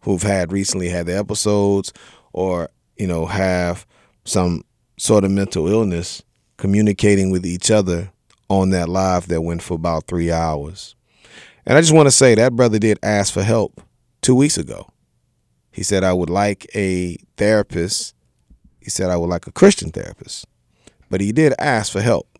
who've 0.00 0.22
had 0.22 0.52
recently 0.52 0.88
had 0.88 1.06
their 1.06 1.18
episodes 1.18 1.92
or, 2.32 2.68
you 2.96 3.06
know, 3.06 3.26
have 3.26 3.86
some 4.24 4.62
sort 4.98 5.22
of 5.24 5.30
mental 5.30 5.68
illness 5.68 6.22
communicating 6.56 7.30
with 7.30 7.46
each 7.46 7.70
other 7.70 8.10
on 8.50 8.70
that 8.70 8.88
live 8.88 9.28
that 9.28 9.42
went 9.42 9.62
for 9.62 9.74
about 9.74 10.06
three 10.08 10.32
hours. 10.32 10.96
And 11.64 11.78
I 11.78 11.80
just 11.80 11.92
want 11.94 12.08
to 12.08 12.10
say 12.10 12.34
that 12.34 12.56
brother 12.56 12.78
did 12.80 12.98
ask 13.02 13.32
for 13.32 13.42
help 13.44 13.80
two 14.22 14.34
weeks 14.34 14.58
ago. 14.58 14.88
He 15.70 15.82
said, 15.82 16.04
I 16.04 16.12
would 16.12 16.30
like 16.30 16.66
a 16.74 17.16
therapist. 17.36 18.14
He 18.80 18.90
said, 18.90 19.10
I 19.10 19.16
would 19.16 19.30
like 19.30 19.46
a 19.46 19.52
Christian 19.52 19.90
therapist. 19.90 20.46
But 21.10 21.20
he 21.20 21.32
did 21.32 21.54
ask 21.58 21.92
for 21.92 22.00
help. 22.00 22.38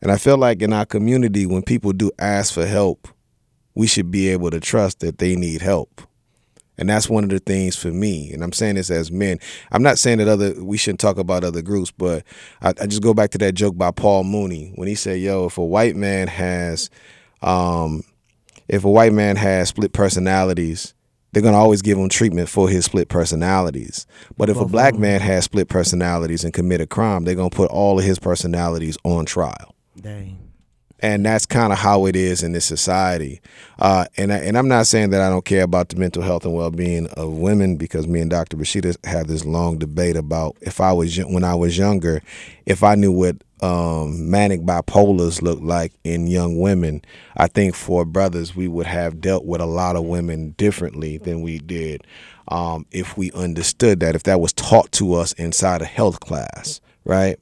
And 0.00 0.10
I 0.10 0.16
feel 0.16 0.36
like 0.36 0.62
in 0.62 0.72
our 0.72 0.86
community, 0.86 1.46
when 1.46 1.62
people 1.62 1.92
do 1.92 2.10
ask 2.18 2.52
for 2.52 2.66
help, 2.66 3.08
we 3.74 3.86
should 3.86 4.10
be 4.10 4.28
able 4.28 4.50
to 4.50 4.60
trust 4.60 5.00
that 5.00 5.18
they 5.18 5.36
need 5.36 5.62
help. 5.62 6.02
And 6.78 6.88
that's 6.88 7.08
one 7.08 7.24
of 7.24 7.30
the 7.30 7.38
things 7.38 7.76
for 7.76 7.88
me. 7.88 8.32
And 8.32 8.42
I'm 8.42 8.52
saying 8.52 8.76
this 8.76 8.90
as 8.90 9.12
men. 9.12 9.38
I'm 9.70 9.82
not 9.82 9.98
saying 9.98 10.18
that 10.18 10.28
other 10.28 10.54
we 10.64 10.76
shouldn't 10.76 11.00
talk 11.00 11.18
about 11.18 11.44
other 11.44 11.62
groups, 11.62 11.90
but 11.90 12.24
I, 12.60 12.70
I 12.80 12.86
just 12.86 13.02
go 13.02 13.14
back 13.14 13.30
to 13.30 13.38
that 13.38 13.54
joke 13.54 13.76
by 13.76 13.90
Paul 13.90 14.24
Mooney 14.24 14.72
when 14.74 14.88
he 14.88 14.94
said, 14.94 15.20
"Yo, 15.20 15.46
if 15.46 15.58
a 15.58 15.64
white 15.64 15.94
man 15.94 16.28
has, 16.28 16.90
um, 17.42 18.02
if 18.68 18.84
a 18.84 18.90
white 18.90 19.12
man 19.12 19.36
has 19.36 19.68
split 19.68 19.92
personalities, 19.92 20.94
they're 21.32 21.42
gonna 21.42 21.56
always 21.56 21.82
give 21.82 21.98
him 21.98 22.08
treatment 22.08 22.48
for 22.48 22.68
his 22.68 22.84
split 22.84 23.08
personalities. 23.08 24.06
But 24.36 24.50
if 24.50 24.56
a 24.56 24.66
black 24.66 24.94
man 24.96 25.20
has 25.20 25.44
split 25.44 25.68
personalities 25.68 26.44
and 26.44 26.52
commit 26.52 26.80
a 26.80 26.86
crime, 26.86 27.24
they're 27.24 27.34
gonna 27.34 27.50
put 27.50 27.70
all 27.70 27.98
of 27.98 28.04
his 28.04 28.18
personalities 28.18 28.96
on 29.04 29.24
trial." 29.24 29.74
Dang. 30.00 30.38
And 31.02 31.26
that's 31.26 31.44
kind 31.44 31.72
of 31.72 31.78
how 31.80 32.06
it 32.06 32.14
is 32.14 32.44
in 32.44 32.52
this 32.52 32.64
society. 32.64 33.40
Uh, 33.80 34.06
and 34.16 34.32
I, 34.32 34.38
and 34.38 34.56
I'm 34.56 34.68
not 34.68 34.86
saying 34.86 35.10
that 35.10 35.20
I 35.20 35.28
don't 35.28 35.44
care 35.44 35.64
about 35.64 35.88
the 35.88 35.96
mental 35.96 36.22
health 36.22 36.44
and 36.44 36.54
well 36.54 36.70
being 36.70 37.08
of 37.08 37.32
women 37.32 37.76
because 37.76 38.06
me 38.06 38.20
and 38.20 38.30
Dr. 38.30 38.56
Rashida 38.56 38.96
have 39.04 39.26
this 39.26 39.44
long 39.44 39.78
debate 39.78 40.16
about 40.16 40.56
if 40.60 40.80
I 40.80 40.92
was 40.92 41.18
when 41.18 41.44
I 41.44 41.56
was 41.56 41.76
younger, 41.76 42.22
if 42.66 42.84
I 42.84 42.94
knew 42.94 43.10
what 43.10 43.36
um, 43.60 44.30
manic 44.30 44.62
bipolars 44.62 45.42
look 45.42 45.58
like 45.60 45.92
in 46.04 46.28
young 46.28 46.60
women, 46.60 47.02
I 47.36 47.48
think 47.48 47.74
for 47.74 48.04
brothers 48.04 48.54
we 48.54 48.68
would 48.68 48.86
have 48.86 49.20
dealt 49.20 49.44
with 49.44 49.60
a 49.60 49.66
lot 49.66 49.96
of 49.96 50.04
women 50.04 50.52
differently 50.52 51.18
than 51.18 51.42
we 51.42 51.58
did 51.58 52.06
um, 52.48 52.86
if 52.90 53.16
we 53.16 53.32
understood 53.32 54.00
that 54.00 54.14
if 54.14 54.24
that 54.24 54.40
was 54.40 54.52
taught 54.52 54.90
to 54.92 55.14
us 55.14 55.32
inside 55.34 55.82
a 55.82 55.86
health 55.86 56.20
class 56.20 56.80
right? 57.04 57.38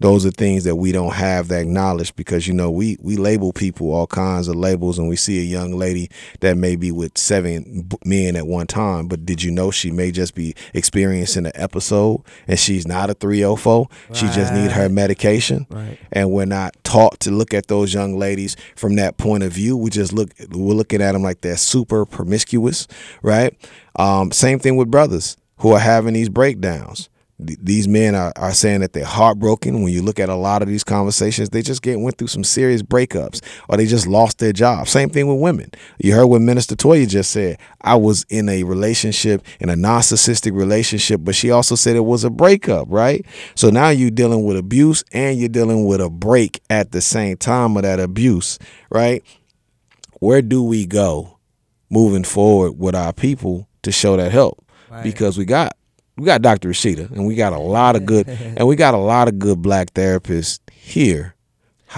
Those 0.00 0.26
are 0.26 0.30
things 0.30 0.64
that 0.64 0.76
we 0.76 0.92
don't 0.92 1.14
have 1.14 1.48
that 1.48 1.66
knowledge 1.66 2.14
because 2.16 2.46
you 2.46 2.52
know 2.52 2.70
we 2.70 2.96
we 3.00 3.16
label 3.16 3.52
people 3.52 3.92
all 3.92 4.06
kinds 4.06 4.48
of 4.48 4.56
labels, 4.56 4.98
and 4.98 5.08
we 5.08 5.16
see 5.16 5.38
a 5.40 5.44
young 5.44 5.72
lady 5.72 6.10
that 6.40 6.56
may 6.56 6.76
be 6.76 6.90
with 6.92 7.16
seven 7.16 7.88
men 8.04 8.36
at 8.36 8.46
one 8.46 8.66
time, 8.66 9.06
but 9.08 9.24
did 9.24 9.42
you 9.42 9.50
know 9.50 9.70
she 9.70 9.90
may 9.90 10.10
just 10.10 10.34
be 10.34 10.54
experiencing 10.74 11.46
an 11.46 11.52
episode 11.54 12.22
and 12.46 12.58
she's 12.58 12.86
not 12.86 13.08
a 13.08 13.14
304? 13.14 13.88
She 14.12 14.26
just 14.28 14.52
need 14.52 14.72
her 14.72 14.88
medication, 14.88 15.66
Right. 15.70 15.98
and 16.12 16.30
we're 16.30 16.44
not 16.44 16.74
taught 16.84 17.20
to 17.20 17.30
look 17.30 17.54
at 17.54 17.68
those 17.68 17.94
young 17.94 18.18
ladies 18.18 18.56
from 18.76 18.96
that 18.96 19.16
point 19.16 19.42
of 19.42 19.52
view. 19.52 19.76
We 19.76 19.90
just 19.90 20.12
look 20.12 20.30
we're 20.50 20.74
looking 20.74 21.00
at 21.00 21.12
them 21.12 21.22
like 21.22 21.40
they're 21.40 21.56
super 21.56 22.04
promiscuous, 22.04 22.86
right? 23.22 23.54
Um, 23.96 24.32
same 24.32 24.58
thing 24.58 24.76
with 24.76 24.90
brothers 24.90 25.36
who 25.58 25.72
are 25.72 25.78
having 25.78 26.14
these 26.14 26.28
breakdowns 26.28 27.08
th- 27.44 27.58
these 27.62 27.88
men 27.88 28.14
are, 28.14 28.32
are 28.36 28.52
saying 28.52 28.80
that 28.80 28.92
they're 28.92 29.04
heartbroken. 29.04 29.82
When 29.82 29.92
you 29.92 30.02
look 30.02 30.18
at 30.18 30.28
a 30.28 30.34
lot 30.34 30.62
of 30.62 30.68
these 30.68 30.84
conversations, 30.84 31.50
they 31.50 31.62
just 31.62 31.82
get 31.82 32.00
went 32.00 32.18
through 32.18 32.28
some 32.28 32.44
serious 32.44 32.82
breakups 32.82 33.42
or 33.68 33.76
they 33.76 33.86
just 33.86 34.06
lost 34.06 34.38
their 34.38 34.52
job. 34.52 34.88
Same 34.88 35.10
thing 35.10 35.26
with 35.26 35.40
women. 35.40 35.70
You 35.98 36.14
heard 36.14 36.26
what 36.26 36.40
Minister 36.42 36.76
Toya 36.76 37.08
just 37.08 37.30
said. 37.30 37.58
I 37.80 37.96
was 37.96 38.24
in 38.28 38.48
a 38.48 38.62
relationship, 38.62 39.44
in 39.60 39.68
a 39.68 39.74
narcissistic 39.74 40.54
relationship, 40.54 41.20
but 41.24 41.34
she 41.34 41.50
also 41.50 41.74
said 41.74 41.96
it 41.96 42.00
was 42.00 42.24
a 42.24 42.30
breakup, 42.30 42.86
right? 42.90 43.24
So 43.54 43.70
now 43.70 43.88
you're 43.90 44.10
dealing 44.10 44.44
with 44.44 44.56
abuse 44.56 45.04
and 45.12 45.38
you're 45.38 45.48
dealing 45.48 45.86
with 45.86 46.00
a 46.00 46.10
break 46.10 46.60
at 46.70 46.92
the 46.92 47.00
same 47.00 47.36
time 47.36 47.76
of 47.76 47.82
that 47.82 48.00
abuse, 48.00 48.58
right? 48.90 49.22
Where 50.20 50.42
do 50.42 50.62
we 50.62 50.86
go 50.86 51.38
moving 51.90 52.24
forward 52.24 52.72
with 52.78 52.94
our 52.94 53.12
people 53.12 53.68
to 53.82 53.92
show 53.92 54.16
that 54.16 54.32
help? 54.32 54.64
Because 55.02 55.36
we 55.36 55.44
got 55.44 55.76
we 56.16 56.24
got 56.24 56.42
Dr. 56.42 56.68
Rashida, 56.70 57.10
and 57.10 57.26
we 57.26 57.34
got 57.34 57.52
a 57.52 57.58
lot 57.58 57.96
of 57.96 58.06
good, 58.06 58.28
and 58.28 58.66
we 58.66 58.76
got 58.76 58.94
a 58.94 58.98
lot 58.98 59.28
of 59.28 59.38
good 59.38 59.60
black 59.62 59.92
therapists 59.94 60.60
here. 60.70 61.34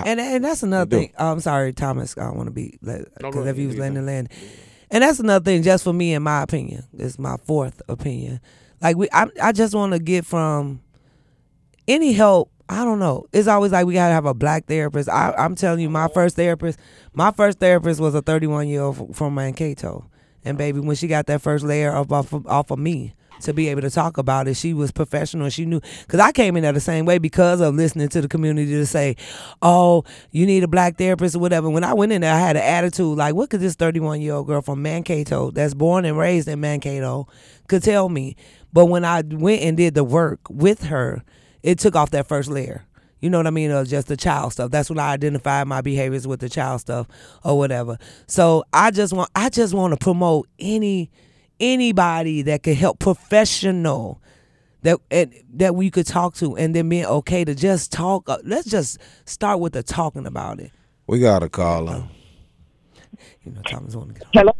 And 0.04 0.20
and 0.20 0.44
that's 0.44 0.62
another 0.62 0.90
thing. 0.98 1.12
Oh, 1.18 1.32
I'm 1.32 1.40
sorry, 1.40 1.72
Thomas. 1.72 2.16
I 2.18 2.24
don't 2.24 2.36
want 2.36 2.48
to 2.48 2.52
be 2.52 2.78
because 2.80 3.06
go 3.20 3.46
if 3.46 3.56
he 3.56 3.66
was 3.66 3.76
You 3.76 3.80
letting 3.80 4.04
land, 4.04 4.28
and 4.90 5.02
that's 5.02 5.20
another 5.20 5.42
thing. 5.42 5.62
Just 5.62 5.84
for 5.84 5.92
me, 5.92 6.12
in 6.12 6.22
my 6.22 6.42
opinion, 6.42 6.84
it's 6.92 7.18
my 7.18 7.36
fourth 7.44 7.80
opinion. 7.88 8.40
Like 8.82 8.96
we, 8.96 9.08
I, 9.12 9.26
I 9.42 9.52
just 9.52 9.74
want 9.74 9.94
to 9.94 9.98
get 9.98 10.26
from 10.26 10.82
any 11.88 12.12
help. 12.12 12.50
I 12.68 12.84
don't 12.84 12.98
know. 12.98 13.26
It's 13.32 13.48
always 13.48 13.72
like 13.72 13.86
we 13.86 13.94
gotta 13.94 14.12
have 14.12 14.26
a 14.26 14.34
black 14.34 14.66
therapist. 14.66 15.08
I, 15.08 15.32
I'm 15.38 15.54
telling 15.54 15.80
you, 15.80 15.88
my 15.88 16.08
first 16.08 16.36
therapist, 16.36 16.78
my 17.14 17.30
first 17.30 17.58
therapist 17.58 18.00
was 18.00 18.14
a 18.14 18.20
31 18.22 18.68
year 18.68 18.82
old 18.82 19.16
from 19.16 19.34
Mankato, 19.34 20.10
and 20.46 20.56
baby, 20.56 20.80
when 20.80 20.96
she 20.96 21.08
got 21.08 21.26
that 21.26 21.42
first 21.42 21.64
layer 21.64 21.90
of 21.90 22.12
off 22.12 22.32
of, 22.32 22.46
off 22.46 22.70
of 22.70 22.78
me 22.78 23.14
to 23.42 23.52
be 23.52 23.68
able 23.68 23.82
to 23.82 23.90
talk 23.90 24.16
about 24.16 24.48
it, 24.48 24.54
she 24.54 24.72
was 24.72 24.90
professional. 24.90 25.48
She 25.50 25.66
knew 25.66 25.80
because 26.06 26.20
I 26.20 26.32
came 26.32 26.56
in 26.56 26.62
there 26.62 26.72
the 26.72 26.80
same 26.80 27.04
way 27.04 27.18
because 27.18 27.60
of 27.60 27.74
listening 27.74 28.08
to 28.10 28.20
the 28.20 28.28
community 28.28 28.70
to 28.72 28.86
say, 28.86 29.16
"Oh, 29.60 30.04
you 30.30 30.46
need 30.46 30.62
a 30.62 30.68
black 30.68 30.96
therapist 30.96 31.34
or 31.36 31.40
whatever." 31.40 31.68
When 31.68 31.84
I 31.84 31.92
went 31.92 32.12
in 32.12 32.22
there, 32.22 32.32
I 32.32 32.38
had 32.38 32.56
an 32.56 32.62
attitude 32.62 33.18
like, 33.18 33.34
"What 33.34 33.50
could 33.50 33.60
this 33.60 33.74
31 33.74 34.20
year 34.20 34.34
old 34.34 34.46
girl 34.46 34.62
from 34.62 34.82
Mankato, 34.82 35.50
that's 35.50 35.74
born 35.74 36.04
and 36.04 36.16
raised 36.16 36.48
in 36.48 36.60
Mankato, 36.60 37.26
could 37.68 37.82
tell 37.82 38.08
me?" 38.08 38.36
But 38.72 38.86
when 38.86 39.04
I 39.04 39.22
went 39.22 39.62
and 39.62 39.76
did 39.76 39.94
the 39.94 40.04
work 40.04 40.40
with 40.48 40.84
her, 40.84 41.22
it 41.62 41.78
took 41.78 41.96
off 41.96 42.10
that 42.10 42.26
first 42.26 42.48
layer. 42.48 42.84
You 43.26 43.30
know 43.30 43.38
what 43.40 43.48
I 43.48 43.50
mean? 43.50 43.72
Of 43.72 43.88
just 43.88 44.06
the 44.06 44.16
child 44.16 44.52
stuff. 44.52 44.70
That's 44.70 44.88
when 44.88 45.00
I 45.00 45.08
identified 45.10 45.66
my 45.66 45.80
behaviors 45.80 46.28
with 46.28 46.38
the 46.38 46.48
child 46.48 46.80
stuff 46.80 47.08
or 47.44 47.58
whatever. 47.58 47.98
So 48.28 48.62
I 48.72 48.92
just 48.92 49.12
want 49.12 49.30
I 49.34 49.48
just 49.48 49.74
want 49.74 49.92
to 49.92 49.96
promote 49.96 50.48
any 50.60 51.10
anybody 51.58 52.42
that 52.42 52.62
could 52.62 52.76
help 52.76 53.00
professional 53.00 54.22
that 54.82 55.00
and, 55.10 55.34
that 55.54 55.74
we 55.74 55.90
could 55.90 56.06
talk 56.06 56.36
to 56.36 56.56
and 56.56 56.72
then 56.72 56.88
being 56.88 57.04
okay 57.06 57.44
to 57.44 57.52
just 57.52 57.90
talk. 57.90 58.28
Uh, 58.28 58.38
let's 58.44 58.70
just 58.70 59.00
start 59.24 59.58
with 59.58 59.72
the 59.72 59.82
talking 59.82 60.24
about 60.24 60.60
it. 60.60 60.70
We 61.08 61.18
got 61.18 61.40
to 61.40 61.48
call 61.48 61.88
him. 61.88 62.04
You 63.42 63.50
know, 63.50 63.62
Thomas 63.62 63.96
want 63.96 64.14
to 64.14 64.20
get 64.20 64.26
on. 64.26 64.30
Hello. 64.34 64.52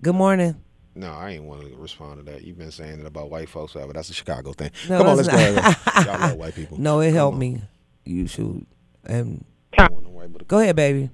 Good 0.00 0.14
morning. 0.14 0.62
No, 0.94 1.10
I 1.12 1.30
ain't 1.32 1.42
want 1.42 1.62
to 1.62 1.76
respond 1.76 2.24
to 2.24 2.32
that. 2.32 2.44
You've 2.44 2.56
been 2.56 2.70
saying 2.70 3.00
it 3.00 3.06
about 3.06 3.30
white 3.30 3.48
folks, 3.48 3.72
forever. 3.72 3.92
That's 3.92 4.10
a 4.10 4.14
Chicago 4.14 4.52
thing. 4.52 4.70
No, 4.88 4.98
Come 4.98 5.08
on, 5.08 5.16
let's 5.16 5.28
that's 5.28 5.52
go. 5.52 5.60
ahead. 5.96 6.06
Y'all 6.06 6.20
love 6.28 6.36
white 6.38 6.54
people. 6.54 6.78
No, 6.80 7.00
it 7.00 7.08
Come 7.08 7.14
helped 7.14 7.34
on. 7.34 7.38
me. 7.40 7.60
You 8.06 8.26
should. 8.26 8.64
And 9.04 9.44
I 9.78 9.82
don't 9.88 9.92
want 9.92 10.04
no 10.04 10.10
white, 10.10 10.32
but- 10.32 10.48
go 10.48 10.58
ahead, 10.58 10.76
baby. 10.76 11.10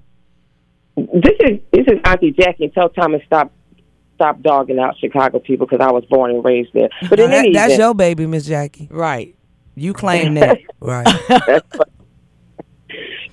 This 0.95 1.33
is 1.39 1.59
this 1.71 1.85
is 1.87 1.99
Auntie 2.05 2.31
Jackie. 2.31 2.69
Tell 2.69 2.89
Thomas 2.89 3.21
stop 3.25 3.51
stop 4.15 4.41
dogging 4.41 4.77
out 4.79 4.95
Chicago 4.99 5.39
people 5.39 5.65
because 5.65 5.83
I 5.85 5.91
was 5.91 6.05
born 6.05 6.29
and 6.31 6.45
raised 6.45 6.69
there. 6.73 6.89
But 7.09 7.19
in 7.19 7.31
that- 7.31 7.39
any 7.45 7.53
that's 7.53 7.73
event, 7.73 7.79
your 7.79 7.93
baby, 7.95 8.25
Miss 8.27 8.45
Jackie. 8.45 8.87
Right. 8.91 9.35
You 9.75 9.93
claim 9.93 10.33
that. 10.35 10.59
Right. 10.79 11.07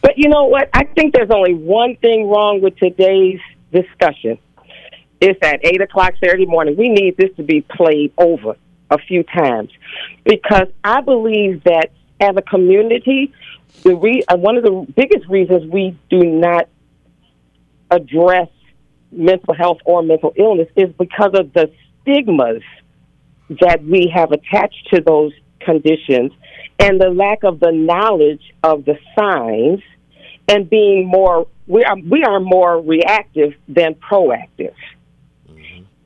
but 0.03 0.17
you 0.17 0.29
know 0.29 0.45
what? 0.45 0.69
I 0.73 0.85
think 0.85 1.15
there's 1.15 1.31
only 1.31 1.55
one 1.55 1.97
thing 1.97 2.29
wrong 2.29 2.61
with 2.63 2.77
today's 2.77 3.41
discussion. 3.73 4.39
It's 5.21 5.39
at 5.43 5.61
eight 5.65 5.83
o'clock 5.83 6.15
Saturday 6.23 6.47
morning. 6.47 6.77
We 6.79 6.89
need 6.89 7.17
this 7.19 7.29
to 7.37 7.43
be 7.43 7.61
played 7.61 8.13
over 8.17 8.57
a 8.91 8.99
few 8.99 9.23
times 9.23 9.71
because 10.25 10.69
I 10.83 11.03
believe 11.03 11.63
that 11.65 11.91
as 12.21 12.37
a 12.37 12.43
community, 12.43 13.33
the 13.83 13.97
re- 13.97 14.25
uh, 14.29 14.37
one 14.37 14.57
of 14.57 14.63
the 14.63 14.87
biggest 14.95 15.27
reasons 15.29 15.71
we 15.71 15.97
do 16.11 16.25
not 16.25 16.69
address 17.91 18.49
mental 19.11 19.55
health 19.55 19.79
or 19.85 20.03
mental 20.03 20.33
illness 20.37 20.69
is 20.77 20.93
because 20.99 21.33
of 21.35 21.53
the 21.53 21.71
stigmas 22.03 22.63
that 23.61 23.83
we 23.83 24.13
have 24.15 24.31
attached 24.31 24.89
to 24.93 25.01
those 25.01 25.33
conditions 25.61 26.33
and 26.79 27.01
the 27.01 27.11
lack 27.11 27.43
of 27.43 27.61
the 27.61 27.73
knowledge 27.73 28.55
of 28.63 28.85
the 28.85 28.97
signs 29.19 29.81
and 30.49 30.71
being 30.71 31.07
more 31.07 31.47
we 31.67 31.85
are 31.85 31.97
we 31.97 32.25
are 32.25 32.41
more 32.41 32.81
reactive 32.81 33.55
than 33.69 33.95
proactive. 33.95 34.75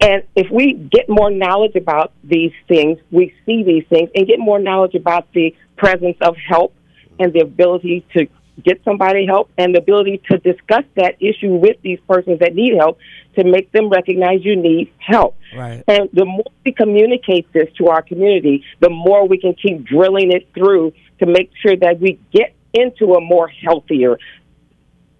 And 0.01 0.23
if 0.37 0.51
we 0.51 0.75
get 0.75 1.09
more 1.09 1.31
knowledge 1.31 1.77
about 1.77 2.13
these 2.23 2.53
things, 2.69 2.99
we 3.11 3.35
see 3.47 3.63
these 3.63 3.87
things 3.89 4.11
and 4.15 4.27
get 4.27 4.39
more 4.39 4.59
knowledge 4.59 4.95
about 4.95 5.33
the 5.33 5.55
presence 5.77 6.17
of 6.21 6.37
help 6.37 6.75
and 7.19 7.33
the 7.33 7.41
ability 7.41 8.05
to 8.17 8.27
get 8.63 8.83
somebody 8.85 9.27
help 9.27 9.51
and 9.59 9.75
the 9.75 9.79
ability 9.79 10.23
to 10.31 10.39
discuss 10.39 10.85
that 10.97 11.17
issue 11.21 11.55
with 11.55 11.77
these 11.83 11.99
persons 12.09 12.39
that 12.39 12.55
need 12.55 12.75
help 12.79 12.99
to 13.37 13.45
make 13.45 13.71
them 13.73 13.89
recognize 13.89 14.45
you 14.45 14.55
need 14.55 14.93
help. 14.99 15.37
Right. 15.57 15.83
And 15.89 16.09
the 16.13 16.25
more 16.25 16.45
we 16.65 16.73
communicate 16.73 17.53
this 17.53 17.69
to 17.79 17.89
our 17.89 18.03
community, 18.03 18.65
the 18.81 18.91
more 18.91 19.27
we 19.27 19.39
can 19.39 19.55
keep 19.55 19.85
drilling 19.85 20.33
it 20.33 20.49
through 20.55 20.93
to 21.19 21.27
make 21.27 21.51
sure 21.61 21.77
that 21.77 22.01
we 22.01 22.21
get 22.33 22.55
into 22.73 23.15
a 23.15 23.21
more 23.21 23.49
healthier 23.49 24.19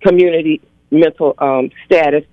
community 0.01 0.61
mental 0.91 1.35
um, 1.39 1.71
status. 1.87 2.25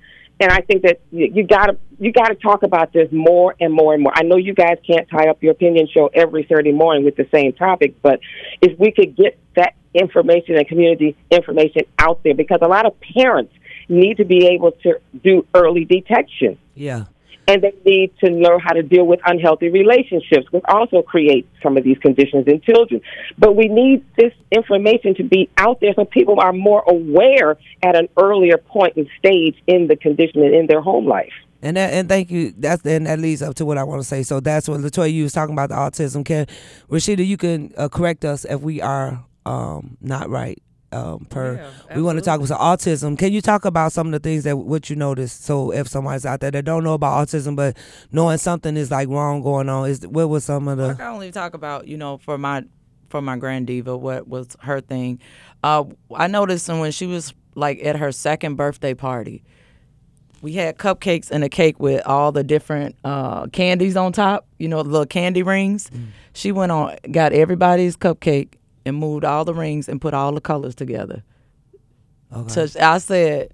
And 0.41 0.51
I 0.51 0.61
think 0.61 0.81
that 0.81 0.99
you 1.11 1.45
gotta 1.45 1.77
you 1.99 2.11
gotta 2.11 2.33
talk 2.33 2.63
about 2.63 2.91
this 2.93 3.07
more 3.11 3.55
and 3.59 3.71
more 3.71 3.93
and 3.93 4.01
more. 4.01 4.11
I 4.15 4.23
know 4.23 4.37
you 4.37 4.55
guys 4.55 4.77
can't 4.85 5.07
tie 5.07 5.29
up 5.29 5.43
your 5.43 5.51
opinion 5.51 5.87
show 5.93 6.09
every 6.11 6.47
Saturday 6.49 6.71
morning 6.71 7.05
with 7.05 7.15
the 7.15 7.27
same 7.31 7.53
topic, 7.53 8.01
but 8.01 8.19
if 8.59 8.77
we 8.79 8.91
could 8.91 9.15
get 9.15 9.37
that 9.55 9.75
information 9.93 10.55
and 10.55 10.67
community 10.67 11.15
information 11.29 11.83
out 11.99 12.23
there, 12.23 12.33
because 12.33 12.57
a 12.63 12.67
lot 12.67 12.87
of 12.87 12.95
parents 13.15 13.53
need 13.87 14.17
to 14.17 14.25
be 14.25 14.47
able 14.47 14.71
to 14.71 14.99
do 15.23 15.45
early 15.53 15.85
detection 15.85 16.57
Yeah. 16.73 17.05
And 17.47 17.61
they 17.61 17.73
need 17.85 18.13
to 18.19 18.29
know 18.29 18.59
how 18.59 18.73
to 18.73 18.83
deal 18.83 19.05
with 19.05 19.19
unhealthy 19.25 19.69
relationships, 19.69 20.51
which 20.51 20.63
also 20.67 21.01
create 21.01 21.47
some 21.61 21.77
of 21.77 21.83
these 21.83 21.97
conditions 21.97 22.47
in 22.47 22.61
children. 22.61 23.01
But 23.37 23.55
we 23.55 23.67
need 23.67 24.05
this 24.15 24.33
information 24.51 25.15
to 25.15 25.23
be 25.23 25.49
out 25.57 25.81
there 25.81 25.93
so 25.95 26.05
people 26.05 26.39
are 26.39 26.53
more 26.53 26.83
aware 26.87 27.57
at 27.83 27.95
an 27.95 28.07
earlier 28.17 28.57
point 28.57 28.95
and 28.95 29.07
stage 29.17 29.55
in 29.67 29.87
the 29.87 29.95
condition 29.95 30.43
and 30.43 30.53
in 30.53 30.67
their 30.67 30.81
home 30.81 31.07
life. 31.07 31.33
And 31.63 31.77
that, 31.77 31.93
and 31.93 32.09
thank 32.09 32.31
you. 32.31 32.53
That's 32.57 32.83
and 32.85 33.05
that 33.05 33.19
leads 33.19 33.41
up 33.41 33.55
to 33.55 33.65
what 33.65 33.77
I 33.77 33.83
want 33.83 34.01
to 34.01 34.07
say. 34.07 34.23
So 34.23 34.39
that's 34.39 34.67
what 34.67 34.79
Latoya 34.79 35.13
you 35.13 35.23
was 35.23 35.33
talking 35.33 35.53
about 35.53 35.69
the 35.69 35.75
autism. 35.75 36.25
Can 36.25 36.47
Rashida, 36.89 37.25
you 37.25 37.37
can 37.37 37.71
uh, 37.77 37.87
correct 37.87 38.25
us 38.25 38.45
if 38.45 38.61
we 38.61 38.81
are 38.81 39.23
um, 39.45 39.97
not 40.01 40.29
right. 40.29 40.61
Um, 40.93 41.25
per 41.29 41.71
we 41.95 42.01
want 42.01 42.19
to 42.19 42.25
talk 42.25 42.41
about 42.41 42.59
autism. 42.59 43.17
Can 43.17 43.31
you 43.31 43.41
talk 43.41 43.63
about 43.63 43.93
some 43.93 44.07
of 44.07 44.13
the 44.13 44.19
things 44.19 44.43
that 44.43 44.57
what 44.57 44.89
you 44.89 44.97
noticed? 44.97 45.45
So 45.45 45.71
if 45.71 45.87
somebody's 45.87 46.25
out 46.25 46.41
there 46.41 46.51
that 46.51 46.65
don't 46.65 46.83
know 46.83 46.93
about 46.95 47.27
autism, 47.27 47.55
but 47.55 47.77
knowing 48.11 48.37
something 48.37 48.75
is 48.75 48.91
like 48.91 49.07
wrong 49.07 49.41
going 49.41 49.69
on, 49.69 49.89
is 49.89 50.05
what 50.05 50.27
was 50.27 50.43
some 50.43 50.67
of 50.67 50.77
the 50.77 50.89
I 50.89 50.93
can 50.95 51.07
only 51.07 51.31
talk 51.31 51.53
about 51.53 51.87
you 51.87 51.97
know 51.97 52.17
for 52.17 52.37
my 52.37 52.65
for 53.09 53.21
my 53.21 53.37
grand 53.37 53.67
diva 53.67 53.95
what 53.95 54.27
was 54.27 54.57
her 54.61 54.81
thing. 54.81 55.19
Uh, 55.63 55.85
I 56.13 56.27
noticed 56.27 56.67
when 56.67 56.91
she 56.91 57.05
was 57.05 57.33
like 57.55 57.83
at 57.83 57.95
her 57.95 58.11
second 58.11 58.55
birthday 58.55 58.93
party. 58.93 59.43
We 60.41 60.53
had 60.53 60.77
cupcakes 60.77 61.29
and 61.29 61.43
a 61.43 61.49
cake 61.49 61.79
with 61.79 62.05
all 62.07 62.31
the 62.31 62.43
different 62.43 62.95
uh, 63.03 63.45
candies 63.47 63.95
on 63.95 64.11
top. 64.11 64.47
You 64.57 64.67
know, 64.67 64.81
the 64.81 64.89
little 64.89 65.05
candy 65.05 65.43
rings. 65.43 65.89
Mm. 65.91 66.07
She 66.33 66.51
went 66.51 66.71
on, 66.71 66.97
got 67.11 67.31
everybody's 67.31 67.95
cupcake 67.95 68.55
and 68.85 68.95
moved 68.95 69.23
all 69.25 69.45
the 69.45 69.53
rings 69.53 69.87
and 69.89 69.99
put 70.01 70.13
all 70.13 70.31
the 70.33 70.41
colors 70.41 70.75
together. 70.75 71.23
Okay. 72.35 72.49
So 72.67 72.79
I 72.81 72.97
said, 72.97 73.51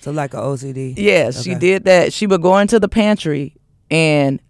So 0.00 0.10
like 0.10 0.34
a 0.34 0.38
OCD. 0.38 0.94
yeah, 0.96 1.30
she 1.30 1.54
did 1.54 1.84
that. 1.84 2.12
She 2.12 2.26
would 2.26 2.42
go 2.42 2.58
into 2.58 2.78
the 2.78 2.88
pantry 2.88 3.54
and 3.90 4.40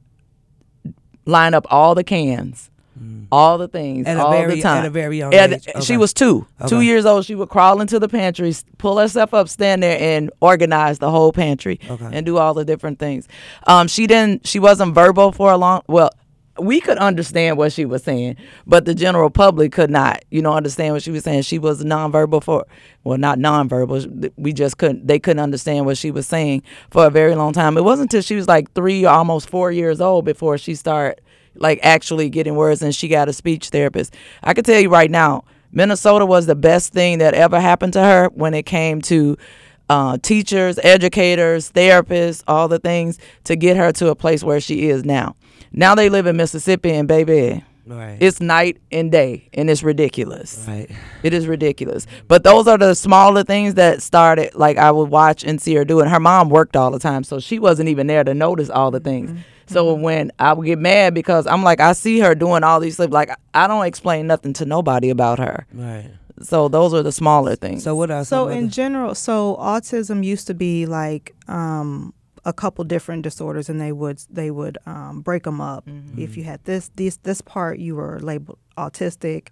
line 1.25 1.55
up 1.55 1.67
all 1.71 1.95
the 1.95 2.03
cans, 2.05 2.71
all 3.31 3.59
the 3.59 3.69
things, 3.69 4.07
Mm. 4.07 4.11
At 4.11 4.17
all 4.17 4.33
very- 4.33 4.57
the 4.57 4.63
time. 4.63 4.79
at 4.79 4.87
a 4.87 4.91
very 4.91 5.19
young 5.19 5.33
At- 5.35 5.53
age. 5.53 5.85
She 5.85 5.97
was 5.97 6.13
two, 6.13 6.47
two 6.67 6.81
years 6.81 7.07
old. 7.07 7.25
She 7.27 7.35
would 7.35 7.49
crawl 7.51 7.81
into 7.81 7.99
the 7.99 8.09
pantry, 8.09 8.55
pull 8.79 8.99
herself 8.99 9.33
up, 9.35 9.49
stand 9.49 9.83
there, 9.83 9.99
and 10.01 10.31
organize 10.41 10.99
the 10.99 11.11
whole 11.11 11.33
pantry 11.33 11.79
Okay. 11.89 12.09
and 12.13 12.27
do 12.27 12.39
all 12.39 12.55
the 12.55 12.65
different 12.65 12.99
things. 12.99 13.29
Um, 13.67 13.87
she 13.89 14.07
didn't. 14.07 14.47
She 14.47 14.59
wasn't 14.59 14.95
verbal 14.95 15.33
for 15.33 15.53
a 15.53 15.57
long. 15.57 15.83
Well. 15.87 16.11
We 16.61 16.81
could 16.81 16.99
understand 16.99 17.57
what 17.57 17.73
she 17.73 17.85
was 17.85 18.03
saying, 18.03 18.37
but 18.67 18.85
the 18.85 18.95
general 18.95 19.31
public 19.31 19.73
could 19.73 19.91
not, 19.91 20.25
you 20.31 20.43
know, 20.43 20.53
understand 20.53 20.95
what 20.95 21.03
she 21.03 21.11
was 21.11 21.25
saying. 21.25 21.43
She 21.43 21.59
was 21.59 21.85
nonverbal 21.85 22.43
for, 22.43 22.67
well, 23.05 23.19
not 23.19 23.39
nonverbal. 23.39 24.33
We 24.37 24.53
just 24.53 24.79
couldn't. 24.79 25.07
They 25.07 25.19
couldn't 25.19 25.43
understand 25.43 25.87
what 25.87 25.99
she 25.99 26.11
was 26.11 26.27
saying 26.27 26.63
for 26.91 27.07
a 27.07 27.11
very 27.11 27.35
long 27.35 27.53
time. 27.53 27.77
It 27.77 27.85
wasn't 27.85 28.13
until 28.13 28.23
she 28.23 28.35
was 28.37 28.49
like 28.49 28.73
three, 28.73 29.05
almost 29.05 29.49
four 29.49 29.71
years 29.71 30.01
old, 30.01 30.25
before 30.25 30.59
she 30.59 30.75
started 30.75 31.21
like 31.55 31.81
actually 31.83 32.29
getting 32.29 32.55
words, 32.55 32.83
and 32.83 32.95
she 32.95 33.09
got 33.09 33.29
a 33.29 33.33
speech 33.33 33.69
therapist. 33.69 34.15
I 34.43 34.55
can 34.55 34.65
tell 34.65 34.81
you 34.81 34.89
right 34.89 35.11
now, 35.11 35.45
Minnesota 35.73 36.25
was 36.25 36.47
the 36.47 36.57
best 36.57 36.93
thing 36.93 37.19
that 37.19 37.35
ever 37.35 37.61
happened 37.61 37.93
to 37.95 38.01
her 38.01 38.29
when 38.35 38.55
it 38.55 38.65
came 38.65 39.01
to 39.03 39.37
uh, 39.91 40.19
teachers, 40.19 40.79
educators, 40.83 41.73
therapists, 41.73 42.43
all 42.47 42.69
the 42.69 42.79
things 42.79 43.19
to 43.45 43.57
get 43.57 43.77
her 43.77 43.93
to 43.93 44.09
a 44.09 44.15
place 44.15 44.45
where 44.45 44.61
she 44.61 44.89
is 44.89 45.05
now. 45.05 45.35
Now 45.73 45.95
they 45.95 46.09
live 46.09 46.27
in 46.27 46.37
Mississippi, 46.37 46.91
and 46.93 47.07
baby, 47.09 47.65
Right. 47.87 48.19
it's 48.21 48.41
night 48.41 48.79
and 48.93 49.11
day, 49.11 49.49
and 49.55 49.71
it's 49.71 49.83
ridiculous. 49.83 50.65
Right. 50.69 50.91
It 51.23 51.33
is 51.33 51.47
ridiculous. 51.47 52.07
But 52.27 52.45
those 52.45 52.69
are 52.69 52.77
the 52.79 52.95
smaller 52.95 53.45
things 53.45 53.75
that 53.75 54.03
started. 54.03 54.55
Like 54.55 54.77
I 54.77 54.91
would 54.91 55.11
watch 55.11 55.43
and 55.45 55.61
see 55.61 55.75
her 55.75 55.85
do 55.85 56.01
it. 56.01 56.09
Her 56.09 56.21
mom 56.21 56.51
worked 56.51 56.77
all 56.77 56.91
the 56.91 56.99
time, 56.99 57.25
so 57.25 57.41
she 57.41 57.59
wasn't 57.59 57.89
even 57.89 58.07
there 58.07 58.25
to 58.25 58.35
notice 58.35 58.69
all 58.71 58.91
the 58.91 59.01
things. 59.01 59.31
So 59.67 59.93
when 59.93 60.33
I 60.39 60.55
would 60.55 60.65
get 60.65 60.79
mad 60.79 61.13
because 61.13 61.47
I'm 61.47 61.63
like, 61.63 61.79
I 61.81 61.93
see 61.93 62.21
her 62.21 62.35
doing 62.35 62.65
all 62.65 62.81
these 62.81 62.97
things. 62.97 63.11
Like 63.13 63.31
I 63.53 63.67
don't 63.67 63.85
explain 63.85 64.27
nothing 64.27 64.55
to 64.55 64.65
nobody 64.65 65.11
about 65.11 65.39
her. 65.39 65.67
Right. 65.75 66.11
So 66.41 66.69
those 66.69 66.95
are 66.95 67.03
the 67.03 67.13
smaller 67.13 67.55
things. 67.57 67.83
So 67.85 67.95
what 67.95 68.11
else? 68.11 68.29
So 68.29 68.49
in 68.49 68.71
general, 68.71 69.15
so 69.15 69.57
autism 69.61 70.25
used 70.25 70.47
to 70.47 70.55
be 70.55 70.87
like 70.87 71.35
um, 71.49 72.15
a 72.45 72.53
couple 72.53 72.85
different 72.85 73.23
disorders, 73.23 73.69
and 73.69 73.81
they 73.81 73.93
would 73.93 74.19
they 74.31 74.51
would 74.51 74.79
um, 74.87 75.21
break 75.21 75.45
them 75.45 75.61
up. 75.61 75.89
If 76.17 76.37
you 76.37 76.45
had 76.45 76.65
this 76.65 76.91
this 76.97 77.17
this 77.19 77.41
part, 77.41 77.79
you 77.79 77.97
were 77.97 78.19
labeled 78.21 78.59
autistic. 78.77 79.49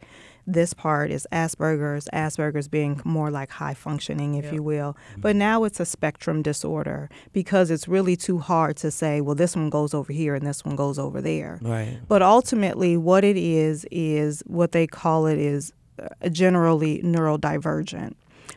This 0.49 0.72
part 0.72 1.11
is 1.11 1.26
Asperger's. 1.32 2.09
Asperger's 2.12 2.68
being 2.68 3.01
more 3.05 3.32
like 3.32 3.51
high 3.51 3.74
functioning, 3.74 4.37
if 4.37 4.53
you 4.53 4.62
will. 4.62 4.97
But 5.16 5.34
now 5.34 5.64
it's 5.64 5.80
a 5.80 5.84
spectrum 5.84 6.41
disorder 6.41 7.11
because 7.32 7.68
it's 7.68 7.89
really 7.89 8.14
too 8.16 8.39
hard 8.39 8.76
to 8.76 8.93
say, 8.93 9.20
well, 9.20 9.34
this 9.34 9.57
one 9.57 9.70
goes 9.70 9.93
over 9.93 10.12
here 10.12 10.37
and 10.37 10.47
this 10.47 10.64
one 10.64 10.76
goes 10.76 11.01
over 11.01 11.20
there. 11.20 11.59
Right. 11.61 11.99
But 12.07 12.22
ultimately, 12.22 12.97
what 12.97 13.24
it 13.24 13.37
is 13.37 13.87
is 13.91 14.43
what 14.47 14.70
they 14.70 14.87
call 14.87 15.26
it 15.26 15.39
is 15.39 15.72
uh, 16.01 16.28
generally 16.28 17.01
neurodivergent, 17.03 18.14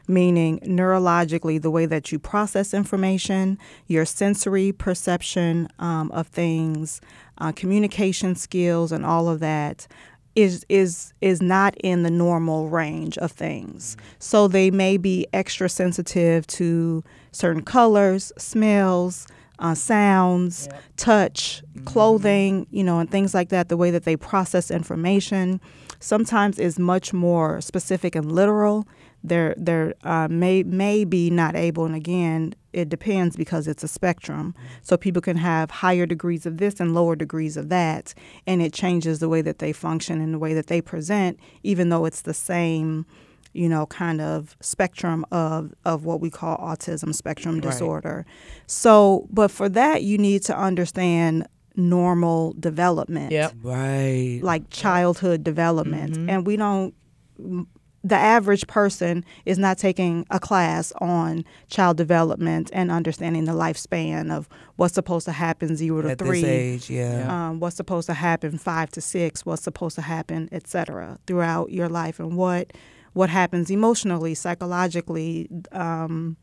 meaning 0.10 0.60
neurologically, 0.62 1.62
the 1.62 1.72
way 1.72 1.86
that 1.86 2.12
you 2.12 2.20
process 2.20 2.74
information, 2.74 3.58
your 3.88 4.06
sensory 4.06 4.72
perception 4.72 5.70
um, 5.80 6.12
of 6.12 6.28
things, 6.28 7.00
uh, 7.38 7.52
communication 7.54 8.36
skills, 8.36 8.92
and 8.92 9.06
all 9.06 9.30
of 9.30 9.40
that. 9.40 9.88
Is, 10.36 10.66
is 10.70 11.12
is 11.20 11.42
not 11.42 11.76
in 11.78 12.04
the 12.04 12.12
normal 12.12 12.70
range 12.70 13.18
of 13.18 13.32
things. 13.32 13.98
So 14.20 14.48
they 14.48 14.72
may 14.72 14.96
be 14.96 15.28
extra 15.34 15.68
sensitive 15.68 16.48
to 16.48 17.04
certain 17.34 17.64
colors, 17.64 18.32
smells, 18.38 19.28
uh, 19.58 19.76
sounds, 19.76 20.70
touch, 20.96 21.62
clothing, 21.84 22.68
you 22.72 22.84
know, 22.84 23.00
and 23.00 23.10
things 23.10 23.34
like 23.34 23.50
that, 23.50 23.68
the 23.68 23.76
way 23.76 23.92
that 23.92 24.04
they 24.04 24.16
process 24.16 24.72
information 24.72 25.60
sometimes 26.00 26.60
is 26.60 26.80
much 26.80 27.14
more 27.14 27.62
specific 27.62 28.16
and 28.16 28.32
literal. 28.32 28.88
They're, 29.24 29.54
they're 29.58 29.94
uh, 30.04 30.28
may, 30.30 30.64
may 30.64 31.04
be 31.04 31.30
not 31.30 31.56
able, 31.56 31.86
and 31.86 31.96
again, 31.96 32.56
it 32.72 32.88
depends 32.88 33.36
because 33.36 33.68
it's 33.68 33.84
a 33.84 33.88
spectrum. 33.88 34.56
So 34.82 34.96
people 34.96 35.22
can 35.22 35.38
have 35.38 35.72
higher 35.72 36.06
degrees 36.06 36.46
of 36.46 36.58
this 36.58 36.80
and 36.80 36.94
lower 36.94 37.16
degrees 37.16 37.58
of 37.58 37.70
that, 37.70 38.14
and 38.48 38.62
it 38.62 38.72
changes 38.74 39.20
the 39.20 39.28
way 39.28 39.42
that 39.42 39.60
they 39.60 39.74
function 39.74 40.22
and 40.22 40.34
the 40.34 40.40
way 40.40 40.54
that 40.54 40.68
they 40.68 40.82
present, 40.82 41.38
even 41.64 41.90
though 41.90 42.06
it's 42.06 42.22
the 42.22 42.34
same 42.34 43.06
you 43.52 43.68
know, 43.68 43.88
kind 43.88 44.22
of 44.22 44.56
spectrum 44.62 45.26
of, 45.32 45.74
of 45.84 46.06
what 46.06 46.22
we 46.22 46.30
call 46.30 46.56
autism 46.58 47.14
spectrum 47.16 47.56
Right. 47.56 47.64
disorder. 47.64 48.24
So, 48.68 49.28
but 49.32 49.50
for 49.50 49.68
that, 49.70 50.04
you 50.04 50.20
need 50.20 50.44
to 50.44 50.56
understand 50.56 51.48
normal 51.80 52.54
development. 52.60 53.32
Yep. 53.32 53.54
Right. 53.64 54.40
Like 54.44 54.70
childhood 54.70 55.44
development. 55.44 56.30
And 56.30 56.46
we 56.46 56.58
don't, 56.58 56.94
the 58.04 58.16
average 58.16 58.66
person 58.68 59.26
is 59.46 59.58
not 59.58 59.78
taking 59.78 60.26
a 60.30 60.40
class 60.40 60.94
on 61.02 61.44
child 61.68 61.98
development 61.98 62.70
and 62.72 62.92
understanding 62.92 63.46
the 63.46 63.52
lifespan 63.52 64.32
of 64.32 64.48
what's 64.78 64.94
supposed 64.94 65.26
to 65.26 65.34
happen 65.34 65.76
zero 65.76 66.02
to 66.02 66.12
At 66.12 66.18
this 66.18 66.28
three 66.28 66.46
age, 66.46 66.90
yeah. 66.90 67.50
um, 67.50 67.60
what's 67.60 67.76
supposed 67.76 68.08
to 68.08 68.14
happen 68.14 68.58
five 68.58 68.90
to 68.92 69.02
six, 69.02 69.46
what's 69.46 69.64
supposed 69.64 69.96
to 69.96 70.02
happen, 70.02 70.48
et 70.52 70.68
cetera, 70.68 71.20
throughout 71.28 71.72
your 71.72 71.90
life, 71.90 72.20
and 72.20 72.38
what 72.38 72.72
what 73.14 73.30
happens 73.30 73.70
emotionally, 73.70 74.34
psychologically, 74.34 75.50
um, 75.72 76.38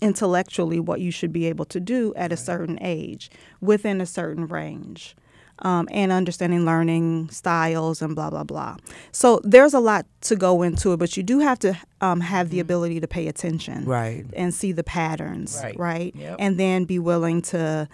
intellectually, 0.00 0.78
what 0.80 1.00
you 1.00 1.10
should 1.10 1.32
be 1.32 1.46
able 1.46 1.64
to 1.66 1.80
do 1.80 2.12
at 2.16 2.32
a 2.32 2.36
certain 2.36 2.78
age, 2.82 3.30
within 3.60 4.00
a 4.00 4.06
certain 4.06 4.46
range. 4.46 5.16
Um, 5.60 5.88
and 5.90 6.12
understanding 6.12 6.66
learning 6.66 7.30
styles 7.30 8.02
and 8.02 8.14
blah 8.14 8.28
blah 8.28 8.44
blah. 8.44 8.76
So 9.10 9.40
there's 9.42 9.72
a 9.72 9.80
lot 9.80 10.04
to 10.28 10.36
go 10.36 10.60
into 10.60 10.92
it, 10.92 10.98
but 10.98 11.16
you 11.16 11.22
do 11.22 11.38
have 11.38 11.58
to 11.60 11.78
um, 12.02 12.20
have 12.20 12.50
the 12.50 12.60
ability 12.60 13.00
to 13.00 13.08
pay 13.08 13.26
attention, 13.26 13.86
Right. 13.86 14.26
and 14.34 14.52
see 14.52 14.72
the 14.72 14.84
patterns, 14.84 15.58
Right. 15.62 15.78
right, 15.78 16.14
Yep. 16.14 16.36
and 16.40 16.60
then 16.60 16.84
be 16.84 16.98
willing 16.98 17.40
to 17.52 17.88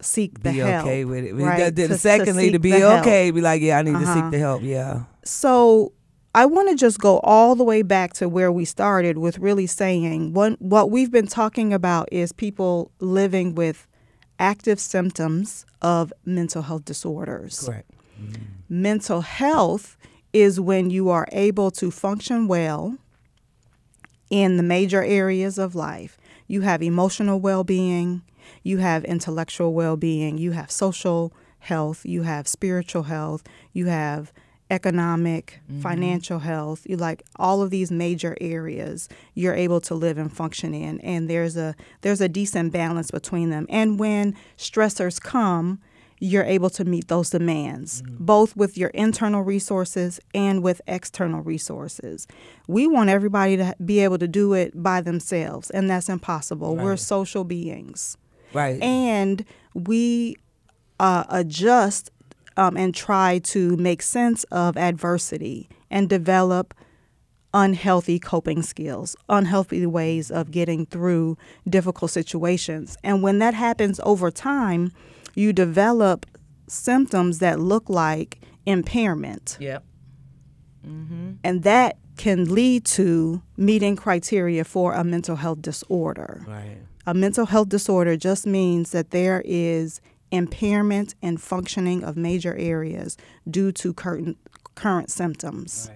seek 0.00 0.42
the 0.44 0.52
be 0.52 0.58
help. 0.60 0.86
okay 0.86 1.04
with 1.04 1.24
it. 1.26 1.34
right? 1.34 1.76
To- 1.76 1.88
to 1.88 1.98
secondly, 1.98 2.46
to, 2.46 2.52
seek 2.54 2.62
be 2.62 2.70
the 2.70 2.78
help. 2.78 3.00
okay, 3.02 3.30
be 3.30 3.42
like, 3.42 3.60
yeah, 3.60 3.80
I 3.80 3.82
need 3.82 3.92
to 3.92 3.98
Uh-huh. 3.98 4.14
seek 4.22 4.30
the 4.30 4.38
help. 4.38 4.62
Yeah. 4.62 5.02
So 5.26 5.92
I 6.34 6.46
want 6.46 6.68
to 6.68 6.74
just 6.74 6.98
go 6.98 7.20
all 7.20 7.54
the 7.54 7.62
way 7.62 7.82
back 7.82 8.12
to 8.14 8.28
where 8.28 8.50
we 8.50 8.64
started 8.64 9.18
with 9.18 9.38
really 9.38 9.66
saying 9.66 10.32
what 10.32 10.60
what 10.60 10.90
we've 10.90 11.10
been 11.10 11.28
talking 11.28 11.72
about 11.72 12.08
is 12.10 12.32
people 12.32 12.90
living 12.98 13.54
with 13.54 13.86
active 14.38 14.80
symptoms 14.80 15.64
of 15.80 16.12
mental 16.24 16.62
health 16.62 16.84
disorders. 16.84 17.64
Correct. 17.64 17.90
Mm. 18.20 18.36
Mental 18.68 19.20
health 19.20 19.96
is 20.32 20.58
when 20.58 20.90
you 20.90 21.08
are 21.08 21.26
able 21.30 21.70
to 21.70 21.90
function 21.92 22.48
well 22.48 22.98
in 24.28 24.56
the 24.56 24.62
major 24.64 25.04
areas 25.04 25.58
of 25.58 25.76
life. 25.76 26.18
You 26.48 26.62
have 26.62 26.82
emotional 26.82 27.38
well 27.38 27.62
being, 27.62 28.22
you 28.64 28.78
have 28.78 29.04
intellectual 29.04 29.72
well 29.72 29.96
being, 29.96 30.38
you 30.38 30.50
have 30.50 30.70
social 30.70 31.32
health, 31.60 32.04
you 32.04 32.22
have 32.22 32.48
spiritual 32.48 33.04
health, 33.04 33.44
you 33.72 33.86
have 33.86 34.32
economic, 34.70 35.60
financial 35.80 36.38
health, 36.38 36.86
you 36.86 36.96
like 36.96 37.22
all 37.36 37.62
of 37.62 37.70
these 37.70 37.90
major 37.90 38.36
areas 38.40 39.08
you're 39.34 39.54
able 39.54 39.80
to 39.82 39.94
live 39.94 40.16
and 40.16 40.32
function 40.32 40.72
in 40.72 41.00
and 41.00 41.28
there's 41.28 41.56
a 41.56 41.74
there's 42.00 42.20
a 42.20 42.28
decent 42.28 42.72
balance 42.72 43.10
between 43.10 43.50
them. 43.50 43.66
And 43.68 43.98
when 43.98 44.34
stressors 44.56 45.20
come, 45.20 45.80
you're 46.20 46.44
able 46.44 46.70
to 46.70 46.84
meet 46.84 47.08
those 47.08 47.30
demands, 47.30 48.02
both 48.06 48.56
with 48.56 48.78
your 48.78 48.90
internal 48.90 49.42
resources 49.42 50.20
and 50.34 50.62
with 50.62 50.80
external 50.86 51.42
resources. 51.42 52.26
We 52.66 52.86
want 52.86 53.10
everybody 53.10 53.56
to 53.58 53.76
be 53.84 54.00
able 54.00 54.18
to 54.18 54.28
do 54.28 54.54
it 54.54 54.80
by 54.80 55.00
themselves, 55.02 55.70
and 55.70 55.90
that's 55.90 56.08
impossible. 56.08 56.76
We're 56.76 56.96
social 56.96 57.44
beings. 57.44 58.16
Right. 58.54 58.80
And 58.80 59.44
we 59.74 60.36
uh, 61.00 61.24
adjust 61.28 62.10
um, 62.56 62.76
and 62.76 62.94
try 62.94 63.38
to 63.40 63.76
make 63.76 64.02
sense 64.02 64.44
of 64.44 64.76
adversity 64.76 65.68
and 65.90 66.08
develop 66.08 66.74
unhealthy 67.52 68.18
coping 68.18 68.62
skills, 68.62 69.14
unhealthy 69.28 69.86
ways 69.86 70.30
of 70.30 70.50
getting 70.50 70.86
through 70.86 71.38
difficult 71.68 72.10
situations. 72.10 72.96
And 73.04 73.22
when 73.22 73.38
that 73.38 73.54
happens 73.54 74.00
over 74.02 74.30
time, 74.30 74.92
you 75.34 75.52
develop 75.52 76.26
symptoms 76.68 77.38
that 77.38 77.60
look 77.60 77.88
like 77.88 78.40
impairment. 78.66 79.56
Yep. 79.60 79.84
And 81.44 81.62
that 81.62 81.96
can 82.16 82.52
lead 82.52 82.84
to 82.84 83.42
meeting 83.56 83.96
criteria 83.96 84.64
for 84.64 84.92
a 84.92 85.04
mental 85.04 85.36
health 85.36 85.62
disorder. 85.62 86.44
Right. 86.46 86.78
A 87.06 87.14
mental 87.14 87.46
health 87.46 87.68
disorder 87.68 88.16
just 88.16 88.46
means 88.46 88.90
that 88.90 89.10
there 89.10 89.42
is 89.44 90.00
impairment 90.34 91.14
and 91.22 91.40
functioning 91.40 92.04
of 92.04 92.16
major 92.16 92.54
areas 92.56 93.16
due 93.48 93.72
to 93.72 93.92
current 93.92 94.36
current 94.74 95.10
symptoms. 95.10 95.90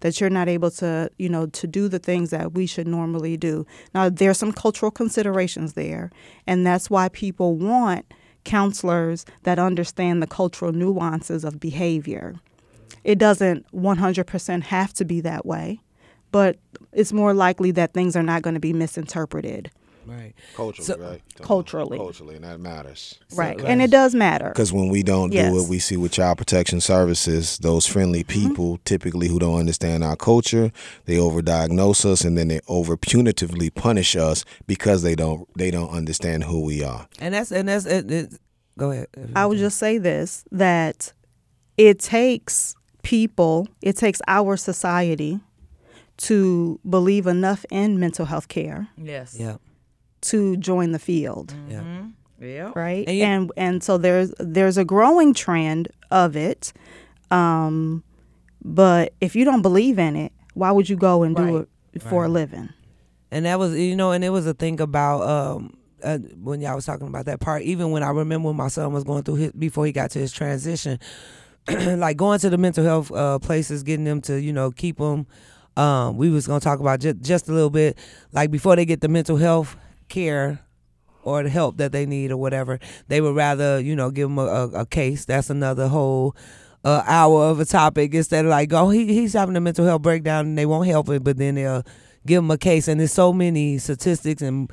That 0.00 0.20
you're 0.20 0.30
not 0.30 0.48
able 0.48 0.70
to, 0.72 1.10
you 1.18 1.28
know, 1.28 1.46
to 1.46 1.66
do 1.66 1.88
the 1.88 2.00
things 2.00 2.30
that 2.30 2.54
we 2.54 2.66
should 2.66 2.88
normally 2.88 3.36
do. 3.36 3.66
Now, 3.94 4.08
there's 4.08 4.38
some 4.38 4.52
cultural 4.52 4.90
considerations 4.90 5.74
there, 5.74 6.10
and 6.44 6.66
that's 6.66 6.90
why 6.90 7.08
people 7.08 7.56
want 7.56 8.04
counselors 8.44 9.24
that 9.44 9.60
understand 9.60 10.20
the 10.20 10.26
cultural 10.26 10.72
nuances 10.72 11.44
of 11.44 11.60
behavior. 11.60 12.34
It 13.04 13.18
doesn't 13.18 13.64
100% 13.72 14.62
have 14.64 14.92
to 14.94 15.04
be 15.04 15.20
that 15.20 15.46
way, 15.46 15.80
but 16.32 16.56
it's 16.92 17.12
more 17.12 17.34
likely 17.34 17.70
that 17.72 17.92
things 17.92 18.16
are 18.16 18.22
not 18.22 18.42
going 18.42 18.54
to 18.54 18.60
be 18.60 18.72
misinterpreted. 18.72 19.70
Right. 20.06 20.34
Culturally, 20.56 21.00
right? 21.02 21.22
Culturally. 21.40 21.98
Culturally, 21.98 22.34
and 22.36 22.44
that 22.44 22.60
matters. 22.60 23.18
Right. 23.34 23.60
And 23.60 23.80
it 23.80 23.90
does 23.90 24.14
matter. 24.14 24.48
Because 24.48 24.72
when 24.72 24.88
we 24.88 25.02
don't 25.02 25.32
Yes. 25.32 25.52
do 25.52 25.62
it, 25.62 25.68
we 25.68 25.78
see 25.78 25.96
with 25.96 26.12
child 26.12 26.38
protection 26.38 26.80
services, 26.80 27.58
those 27.58 27.86
friendly 27.86 28.24
Mm-hmm. 28.24 28.48
people, 28.48 28.78
typically 28.84 29.28
who 29.28 29.38
don't 29.38 29.58
understand 29.58 30.02
our 30.04 30.16
culture, 30.16 30.72
they 31.06 31.16
overdiagnose 31.16 32.04
us 32.04 32.24
and 32.24 32.36
then 32.36 32.48
they 32.48 32.60
over 32.68 32.96
punitively 32.96 33.72
punish 33.74 34.16
us 34.16 34.44
because 34.66 35.02
they 35.02 35.14
don't 35.14 35.46
they 35.56 35.70
don't 35.70 35.90
understand 35.90 36.44
who 36.44 36.60
we 36.64 36.82
are. 36.82 37.06
And 37.20 37.34
that's 37.34 37.52
and 37.52 37.68
that's 37.68 37.86
it, 37.86 38.10
it, 38.10 38.32
go 38.78 38.90
ahead. 38.90 39.08
I 39.36 39.46
would 39.46 39.58
just 39.58 39.78
say 39.78 39.98
this 39.98 40.44
that 40.52 41.12
it 41.76 41.98
takes 42.00 42.74
people, 43.02 43.66
it 43.80 43.96
takes 43.96 44.20
our 44.28 44.56
society 44.56 45.40
to 46.18 46.78
believe 46.88 47.26
enough 47.26 47.64
in 47.70 47.98
mental 47.98 48.26
health 48.26 48.48
care 48.48 48.88
Yes. 48.96 49.36
Yeah. 49.38 49.56
To 50.22 50.56
join 50.56 50.92
the 50.92 50.98
field. 50.98 51.54
Yeah. 51.68 51.82
Yeah. 52.40 52.72
Right? 52.74 53.06
And 53.08 53.20
And, 53.22 53.44
you- 53.46 53.52
and 53.56 53.82
so 53.82 53.98
there's 53.98 54.32
there's 54.38 54.76
a 54.78 54.84
growing 54.84 55.32
trend 55.34 55.88
of 56.10 56.36
it. 56.36 56.72
Um 57.30 58.02
but 58.64 59.12
if 59.20 59.34
you 59.34 59.44
don't 59.44 59.62
believe 59.62 59.98
in 59.98 60.14
it, 60.16 60.32
why 60.54 60.70
would 60.70 60.88
you 60.88 60.96
go 60.96 61.22
and 61.24 61.34
do 61.34 61.66
it 61.92 62.02
for 62.02 62.24
a 62.24 62.28
living? 62.28 62.68
And 63.30 63.46
that 63.46 63.58
was, 63.58 63.74
you 63.76 63.96
know, 63.96 64.12
and 64.12 64.22
it 64.22 64.28
was 64.30 64.46
a 64.46 64.54
thing 64.54 64.80
about 64.80 65.22
um, 65.28 65.76
uh, 66.04 66.18
when 66.18 66.60
y'all 66.60 66.74
was 66.76 66.84
talking 66.86 67.06
about 67.08 67.24
that 67.26 67.40
part. 67.40 67.62
Even 67.62 67.90
when 67.90 68.02
I 68.02 68.10
remember 68.10 68.48
when 68.48 68.56
my 68.56 68.68
son 68.68 68.92
was 68.92 69.04
going 69.04 69.22
through 69.24 69.36
his 69.36 69.52
before 69.52 69.86
he 69.86 69.90
got 69.92 70.10
to 70.12 70.18
his 70.18 70.30
transition, 70.32 70.98
like 71.68 72.16
going 72.16 72.38
to 72.40 72.50
the 72.50 72.58
mental 72.58 72.84
health 72.84 73.10
uh, 73.10 73.38
places, 73.38 73.82
getting 73.82 74.04
them 74.04 74.20
to, 74.22 74.40
you 74.40 74.52
know, 74.52 74.70
keep 74.70 74.98
them. 74.98 75.26
Um, 75.76 76.18
we 76.18 76.28
was 76.28 76.46
gonna 76.46 76.60
talk 76.60 76.80
about 76.80 77.00
just 77.00 77.20
just 77.22 77.48
a 77.48 77.52
little 77.52 77.70
bit, 77.70 77.96
like 78.32 78.50
before 78.50 78.76
they 78.76 78.84
get 78.84 79.00
the 79.00 79.08
mental 79.08 79.38
health 79.38 79.74
care 80.12 80.60
or 81.24 81.42
the 81.42 81.48
help 81.48 81.76
that 81.78 81.92
they 81.92 82.06
need 82.06 82.30
or 82.30 82.36
whatever, 82.36 82.78
they 83.08 83.20
would 83.20 83.34
rather, 83.34 83.80
you 83.80 83.96
know, 83.96 84.10
give 84.10 84.28
them 84.28 84.38
a, 84.38 84.44
a, 84.44 84.68
a 84.82 84.86
case. 84.86 85.24
That's 85.24 85.50
another 85.50 85.88
whole 85.88 86.36
uh, 86.84 87.02
hour 87.06 87.44
of 87.44 87.60
a 87.60 87.64
topic 87.64 88.14
instead 88.14 88.44
of 88.44 88.50
like, 88.50 88.72
oh, 88.72 88.90
he, 88.90 89.06
he's 89.06 89.32
having 89.32 89.56
a 89.56 89.60
mental 89.60 89.86
health 89.86 90.02
breakdown 90.02 90.46
and 90.46 90.58
they 90.58 90.66
won't 90.66 90.88
help 90.88 91.08
it, 91.08 91.24
but 91.24 91.36
then 91.36 91.54
they'll 91.54 91.84
give 92.26 92.38
him 92.38 92.50
a 92.50 92.58
case. 92.58 92.88
And 92.88 93.00
there's 93.00 93.12
so 93.12 93.32
many 93.32 93.78
statistics 93.78 94.42
and 94.42 94.70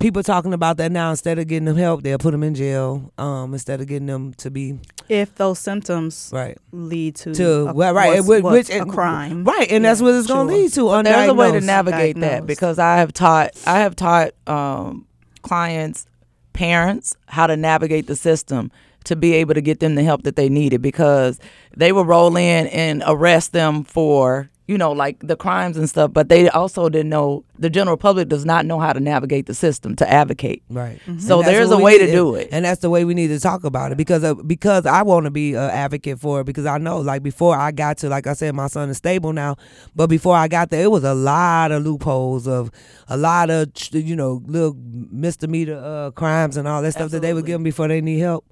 people 0.00 0.22
talking 0.22 0.54
about 0.54 0.78
that 0.78 0.92
now. 0.92 1.10
Instead 1.10 1.38
of 1.38 1.46
getting 1.46 1.66
them 1.66 1.76
help, 1.76 2.02
they'll 2.02 2.18
put 2.18 2.32
them 2.32 2.42
in 2.42 2.54
jail 2.54 3.12
um, 3.18 3.52
instead 3.52 3.80
of 3.80 3.86
getting 3.86 4.06
them 4.06 4.34
to 4.34 4.50
be 4.50 4.78
If 5.12 5.34
those 5.34 5.58
symptoms 5.58 6.30
right 6.32 6.56
lead 6.72 7.16
to, 7.16 7.34
to 7.34 7.50
a, 7.68 7.72
well, 7.74 7.92
right, 7.92 8.24
what's- 8.24 8.42
what's 8.42 8.68
which 8.70 8.76
a 8.80 8.86
crime. 8.86 9.44
right, 9.44 9.70
and 9.70 9.84
that's 9.84 10.00
what 10.00 10.14
it's 10.14 10.26
going 10.26 10.48
to 10.48 10.54
lead 10.54 10.72
to. 10.72 10.86
But 10.86 11.02
there's 11.04 11.28
a 11.28 11.34
way 11.34 11.48
to 11.52 11.60
navigate 11.66 12.16
that 12.20 12.46
because 12.46 12.78
I 12.78 12.96
have 12.96 13.12
taught 13.12 13.50
I 13.66 13.80
have 13.80 13.94
taught 13.94 14.30
um, 14.46 15.06
clients, 15.42 16.06
parents 16.54 17.14
how 17.26 17.46
to 17.46 17.56
navigate 17.56 18.06
the 18.06 18.16
system 18.16 18.70
to 19.04 19.16
be 19.16 19.34
able 19.34 19.52
to 19.54 19.60
get 19.60 19.80
them 19.80 19.96
the 19.96 20.02
help 20.04 20.22
that 20.22 20.36
they 20.36 20.48
needed 20.48 20.80
because 20.80 21.40
they 21.76 21.92
would 21.92 22.06
roll 22.06 22.36
in 22.36 22.68
and 22.68 23.02
arrest 23.06 23.52
them 23.52 23.82
for 23.84 24.48
you 24.68 24.78
know 24.78 24.92
like 24.92 25.18
the 25.26 25.36
crimes 25.36 25.76
and 25.76 25.88
stuff, 25.88 26.12
but 26.12 26.28
they 26.28 26.48
also 26.48 26.88
didn't 26.88 27.08
know 27.10 27.44
the 27.58 27.68
general 27.68 27.96
public 27.96 28.28
does 28.28 28.44
not 28.44 28.64
know 28.64 28.78
how 28.78 28.92
to 28.92 29.00
navigate 29.00 29.46
the 29.46 29.54
system 29.54 29.96
to 29.96 30.08
advocate. 30.10 30.62
Right. 30.70 31.00
So 31.04 31.10
And 31.10 31.18
that's 31.18 31.46
there's 31.46 31.70
a 31.72 31.78
way 31.78 31.92
need- 31.98 32.06
to 32.06 32.12
do 32.12 32.34
it. 32.36 32.48
and 32.52 32.64
that's 32.64 32.80
the 32.80 32.88
way 32.90 33.04
we 33.04 33.14
need 33.14 33.28
to 33.28 33.40
talk 33.40 33.64
about 33.64 33.92
it 33.92 33.98
because 33.98 34.22
of, 34.22 34.46
because 34.46 34.86
I 34.86 35.02
want 35.02 35.24
to 35.24 35.30
be 35.30 35.54
an 35.54 35.68
advocate 35.70 36.18
for 36.20 36.40
it 36.40 36.44
because 36.44 36.64
I 36.66 36.78
know 36.78 36.98
like 37.00 37.22
before 37.22 37.56
I 37.56 37.72
got 37.72 37.98
to 37.98 38.08
like 38.08 38.26
I 38.26 38.32
said 38.34 38.54
my 38.54 38.68
son 38.68 38.88
is 38.90 38.98
stable 38.98 39.32
now, 39.32 39.56
but 39.96 40.06
before 40.08 40.36
I 40.36 40.48
got 40.48 40.70
there 40.70 40.84
it 40.84 40.90
was 40.90 41.04
a 41.04 41.14
lot 41.14 41.72
of 41.72 41.82
loopholes 41.84 42.46
of 42.46 42.70
a 43.08 43.16
lot 43.16 43.50
of 43.50 43.68
you 43.92 44.14
know 44.16 44.42
little 44.46 44.76
misdemeanor 45.10 45.76
uh, 45.82 46.10
crimes 46.12 46.56
and 46.56 46.66
all 46.68 46.82
that 46.82 46.92
stuff 46.92 47.10
that 47.10 47.20
they 47.22 47.34
were 47.34 47.42
giving 47.42 47.64
before 47.64 47.88
they 47.88 48.00
need 48.00 48.18
help. 48.20 48.44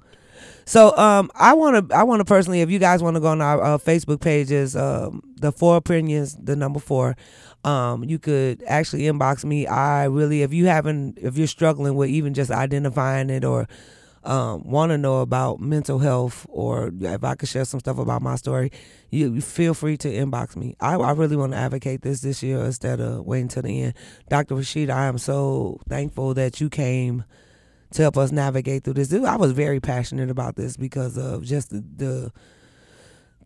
So 0.65 0.97
um, 0.97 1.31
I 1.35 1.55
want 1.55 1.89
to 1.89 1.97
I 1.97 2.03
want 2.05 2.21
to 2.21 2.25
personally, 2.25 2.61
if 2.61 2.71
you 2.71 2.79
guys 2.79 3.03
want 3.03 3.17
to 3.17 3.21
go 3.21 3.29
on 3.29 3.41
our 3.41 3.63
uh, 3.63 3.79
Facebook 3.79 4.21
pages, 4.21 4.77
um, 4.77 5.23
the 5.37 5.53
four 5.53 5.77
opinions, 5.77 6.37
the 6.37 6.57
number 6.57 6.79
four, 6.79 7.17
um, 7.65 8.05
you 8.05 8.19
could 8.19 8.63
actually 8.67 9.03
inbox 9.03 9.45
me. 9.45 9.67
I 9.67 10.05
really, 10.05 10.43
if 10.43 10.53
you 10.53 10.67
haven't, 10.67 11.19
if 11.19 11.37
you're 11.37 11.47
struggling 11.47 11.95
with 11.95 12.11
even 12.11 12.35
just 12.35 12.51
identifying 12.51 13.31
it 13.31 13.45
or 13.45 13.67
um, 14.23 14.63
want 14.65 14.91
to 14.91 14.99
know 14.99 15.21
about 15.21 15.61
mental 15.61 15.99
health 15.99 16.47
or 16.51 16.93
if 17.01 17.25
I 17.25 17.35
could 17.35 17.49
share 17.49 17.65
some 17.65 17.81
stuff 17.81 17.99
about 17.99 18.23
my 18.23 18.37
story, 18.37 18.71
you 19.11 19.41
feel 19.41 19.75
free 19.75 19.97
to 19.99 20.09
inbox 20.09 20.57
me. 20.57 20.77
I, 20.81 20.95
I 20.95 21.13
really 21.13 21.37
want 21.37 21.53
to 21.53 21.59
advocate 21.59 22.03
this 22.03 22.21
this 22.21 22.43
year 22.43 22.63
instead 22.65 23.01
of 23.01 23.25
waiting 23.25 23.49
till 23.49 23.63
the 23.63 23.83
end. 23.83 23.95
Dr. 24.29 24.57
Rashid, 24.57 24.91
I 24.91 25.07
am 25.07 25.19
so 25.19 25.81
thankful 25.89 26.35
that 26.35 26.61
you 26.61 26.69
came 26.69 27.25
to 27.93 28.03
help 28.03 28.16
us 28.16 28.30
navigate 28.30 28.84
through 28.84 28.95
this. 28.95 29.12
I 29.12 29.36
was 29.36 29.53
very 29.53 29.80
passionate 29.80 30.30
about 30.30 30.57
this 30.57 30.76
because 30.76 31.18
of 31.18 31.43
just 31.43 31.70
the, 31.70 31.84
the 31.97 32.32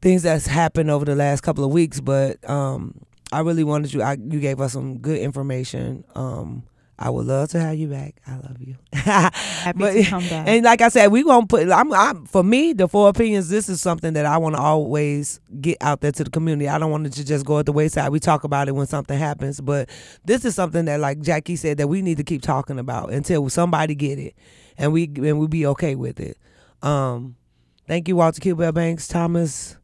things 0.00 0.22
that's 0.22 0.46
happened 0.46 0.90
over 0.90 1.04
the 1.04 1.14
last 1.14 1.40
couple 1.42 1.64
of 1.64 1.72
weeks. 1.72 2.00
But 2.00 2.48
um, 2.48 3.00
I 3.32 3.40
really 3.40 3.64
wanted 3.64 3.92
you. 3.92 4.02
I, 4.02 4.12
you 4.12 4.40
gave 4.40 4.60
us 4.60 4.72
some 4.72 4.98
good 4.98 5.18
information. 5.18 6.04
Um, 6.14 6.64
I 6.98 7.10
would 7.10 7.26
love 7.26 7.48
to 7.50 7.60
have 7.60 7.76
you 7.76 7.88
back. 7.88 8.14
I 8.26 8.36
love 8.36 8.60
you. 8.60 8.76
Happy 8.92 9.78
to 9.78 10.04
come 10.04 10.28
back. 10.28 10.46
And 10.46 10.64
like 10.64 10.80
I 10.80 10.88
said, 10.88 11.08
we 11.08 11.24
gonna 11.24 11.46
put. 11.46 11.68
I'm, 11.68 11.92
I'm 11.92 12.24
for 12.24 12.44
me 12.44 12.72
the 12.72 12.86
four 12.86 13.08
opinions. 13.08 13.48
This 13.48 13.68
is 13.68 13.80
something 13.80 14.12
that 14.12 14.26
I 14.26 14.38
want 14.38 14.54
to 14.54 14.60
always 14.60 15.40
get 15.60 15.78
out 15.80 16.00
there 16.02 16.12
to 16.12 16.24
the 16.24 16.30
community. 16.30 16.68
I 16.68 16.78
don't 16.78 16.92
want 16.92 17.06
it 17.06 17.12
to 17.14 17.24
just 17.24 17.44
go 17.44 17.58
at 17.58 17.66
the 17.66 17.72
wayside. 17.72 18.12
We 18.12 18.20
talk 18.20 18.44
about 18.44 18.68
it 18.68 18.72
when 18.72 18.86
something 18.86 19.18
happens, 19.18 19.60
but 19.60 19.90
this 20.24 20.44
is 20.44 20.54
something 20.54 20.84
that, 20.84 21.00
like 21.00 21.20
Jackie 21.20 21.56
said, 21.56 21.78
that 21.78 21.88
we 21.88 22.00
need 22.00 22.18
to 22.18 22.24
keep 22.24 22.42
talking 22.42 22.78
about 22.78 23.12
until 23.12 23.48
somebody 23.48 23.96
get 23.96 24.18
it, 24.20 24.34
and 24.78 24.92
we 24.92 25.10
and 25.16 25.40
we 25.40 25.48
be 25.48 25.66
okay 25.66 25.96
with 25.96 26.20
it. 26.20 26.38
Um, 26.80 27.34
thank 27.88 28.06
you, 28.06 28.16
Walter 28.16 28.40
Q. 28.40 28.54
Bell 28.54 28.72
Banks, 28.72 29.08
Thomas. 29.08 29.76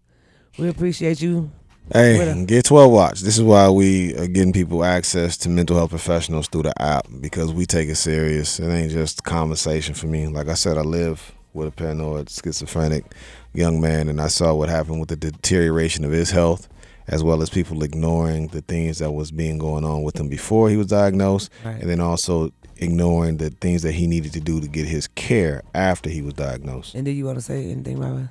We 0.59 0.69
appreciate 0.69 1.21
you. 1.21 1.51
Hey, 1.93 2.45
get 2.47 2.65
12 2.67 2.93
Watch. 2.93 3.21
This 3.21 3.37
is 3.37 3.43
why 3.43 3.69
we 3.69 4.15
are 4.17 4.29
getting 4.29 4.53
people 4.53 4.85
access 4.85 5.37
to 5.39 5.49
mental 5.49 5.77
health 5.77 5.91
professionals 5.91 6.47
through 6.47 6.63
the 6.63 6.83
app 6.83 7.07
because 7.21 7.53
we 7.53 7.67
take 7.67 7.89
it 7.89 7.97
serious. 7.97 8.61
It 8.61 8.69
ain't 8.69 8.93
just 8.93 9.25
conversation 9.25 9.95
for 9.95 10.07
me. 10.07 10.29
Like 10.29 10.47
I 10.49 10.55
said, 10.55 10.79
I 10.79 10.83
live 10.83 11.33
with 11.53 11.67
a 11.67 11.73
paranoid 11.73 12.31
schizophrenic 12.31 13.05
young 13.55 13.81
man, 13.81 14.09
and 14.09 14.21
I 14.21 14.29
saw 14.29 14.55
what 14.55 14.69
happened 14.69 15.01
with 15.01 15.09
the 15.09 15.17
deterioration 15.17 16.05
of 16.05 16.13
his 16.13 16.31
health, 16.31 16.69
as 17.09 17.25
well 17.25 17.43
as 17.43 17.51
people 17.51 17.83
ignoring 17.83 18.47
the 18.49 18.61
things 18.61 18.99
that 18.99 19.11
was 19.11 19.33
being 19.33 19.59
going 19.59 19.85
on 19.85 20.05
with 20.05 20.17
him 20.21 20.29
before 20.29 20.71
he 20.71 20.77
was 20.77 20.87
diagnosed, 20.87 21.51
Right. 21.65 21.81
and 21.81 21.91
then 21.91 21.99
also 22.01 22.53
ignoring 22.77 23.39
the 23.39 23.51
things 23.51 23.83
that 23.83 23.93
he 23.93 24.07
needed 24.07 24.33
to 24.35 24.41
do 24.41 24.61
to 24.61 24.69
get 24.69 24.87
his 24.87 25.09
care 25.09 25.63
after 25.75 26.09
he 26.09 26.23
was 26.23 26.35
diagnosed. 26.35 26.95
And 26.95 27.05
do 27.05 27.11
you 27.11 27.25
want 27.25 27.39
to 27.39 27.43
say 27.43 27.69
anything 27.69 27.99
about 27.99 28.17
it? 28.21 28.27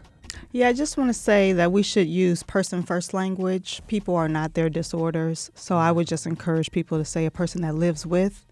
Yeah, 0.52 0.68
I 0.68 0.74
just 0.74 0.97
want 0.97 1.10
to 1.10 1.14
say 1.14 1.54
that 1.54 1.72
we 1.72 1.84
should 1.84 2.08
use 2.08 2.41
person 2.41 2.82
first 2.82 3.14
language. 3.14 3.82
People 3.88 4.16
are 4.16 4.28
not 4.28 4.56
their 4.56 4.70
disorders. 4.70 5.52
So 5.54 5.78
I 5.78 5.91
would 5.91 6.08
just 6.08 6.26
encourage 6.26 6.72
people 6.72 6.97
to 6.97 7.06
say 7.06 7.26
a 7.28 7.32
person 7.32 7.62
that 7.62 7.76
lives 7.76 8.06
with 8.06 8.45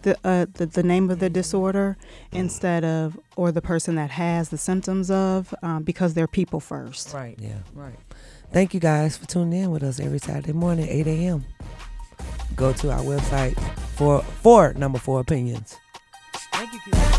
the, 0.00 0.16
uh, 0.24 0.46
the, 0.54 0.66
the 0.66 0.82
name 0.82 1.10
of 1.10 1.18
the 1.18 1.28
disorder 1.28 1.96
instead 2.32 2.84
of, 2.84 3.18
or 3.36 3.52
the 3.52 3.60
person 3.60 3.96
that 3.96 4.10
has 4.10 4.48
the 4.48 4.58
symptoms 4.58 5.10
of, 5.10 5.54
um, 5.62 5.82
because 5.82 6.14
they're 6.14 6.26
people 6.26 6.58
first. 6.58 7.12
Right. 7.12 7.36
Yeah. 7.38 7.58
Right. 7.74 7.98
Thank 8.50 8.72
you 8.72 8.80
guys 8.80 9.16
for 9.16 9.26
tuning 9.26 9.62
in 9.62 9.70
with 9.70 9.82
us 9.82 10.00
every 10.00 10.18
Saturday 10.18 10.52
morning, 10.52 10.88
8 10.88 11.06
a.m. 11.06 11.44
Go 12.56 12.72
to 12.72 12.90
our 12.92 13.00
website 13.00 13.58
for 13.96 14.22
for 14.22 14.74
number 14.74 14.98
four 14.98 15.20
opinions. 15.20 15.78
Thank 16.52 16.72
you, 16.72 17.11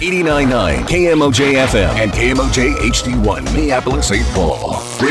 89.9 0.00 0.86
KMOJ 0.86 1.54
FM 1.66 1.88
and 1.96 2.12
KMOJ 2.12 2.74
HD1 2.74 3.44
Minneapolis 3.54 4.08
St. 4.08 4.26
Paul. 4.34 4.96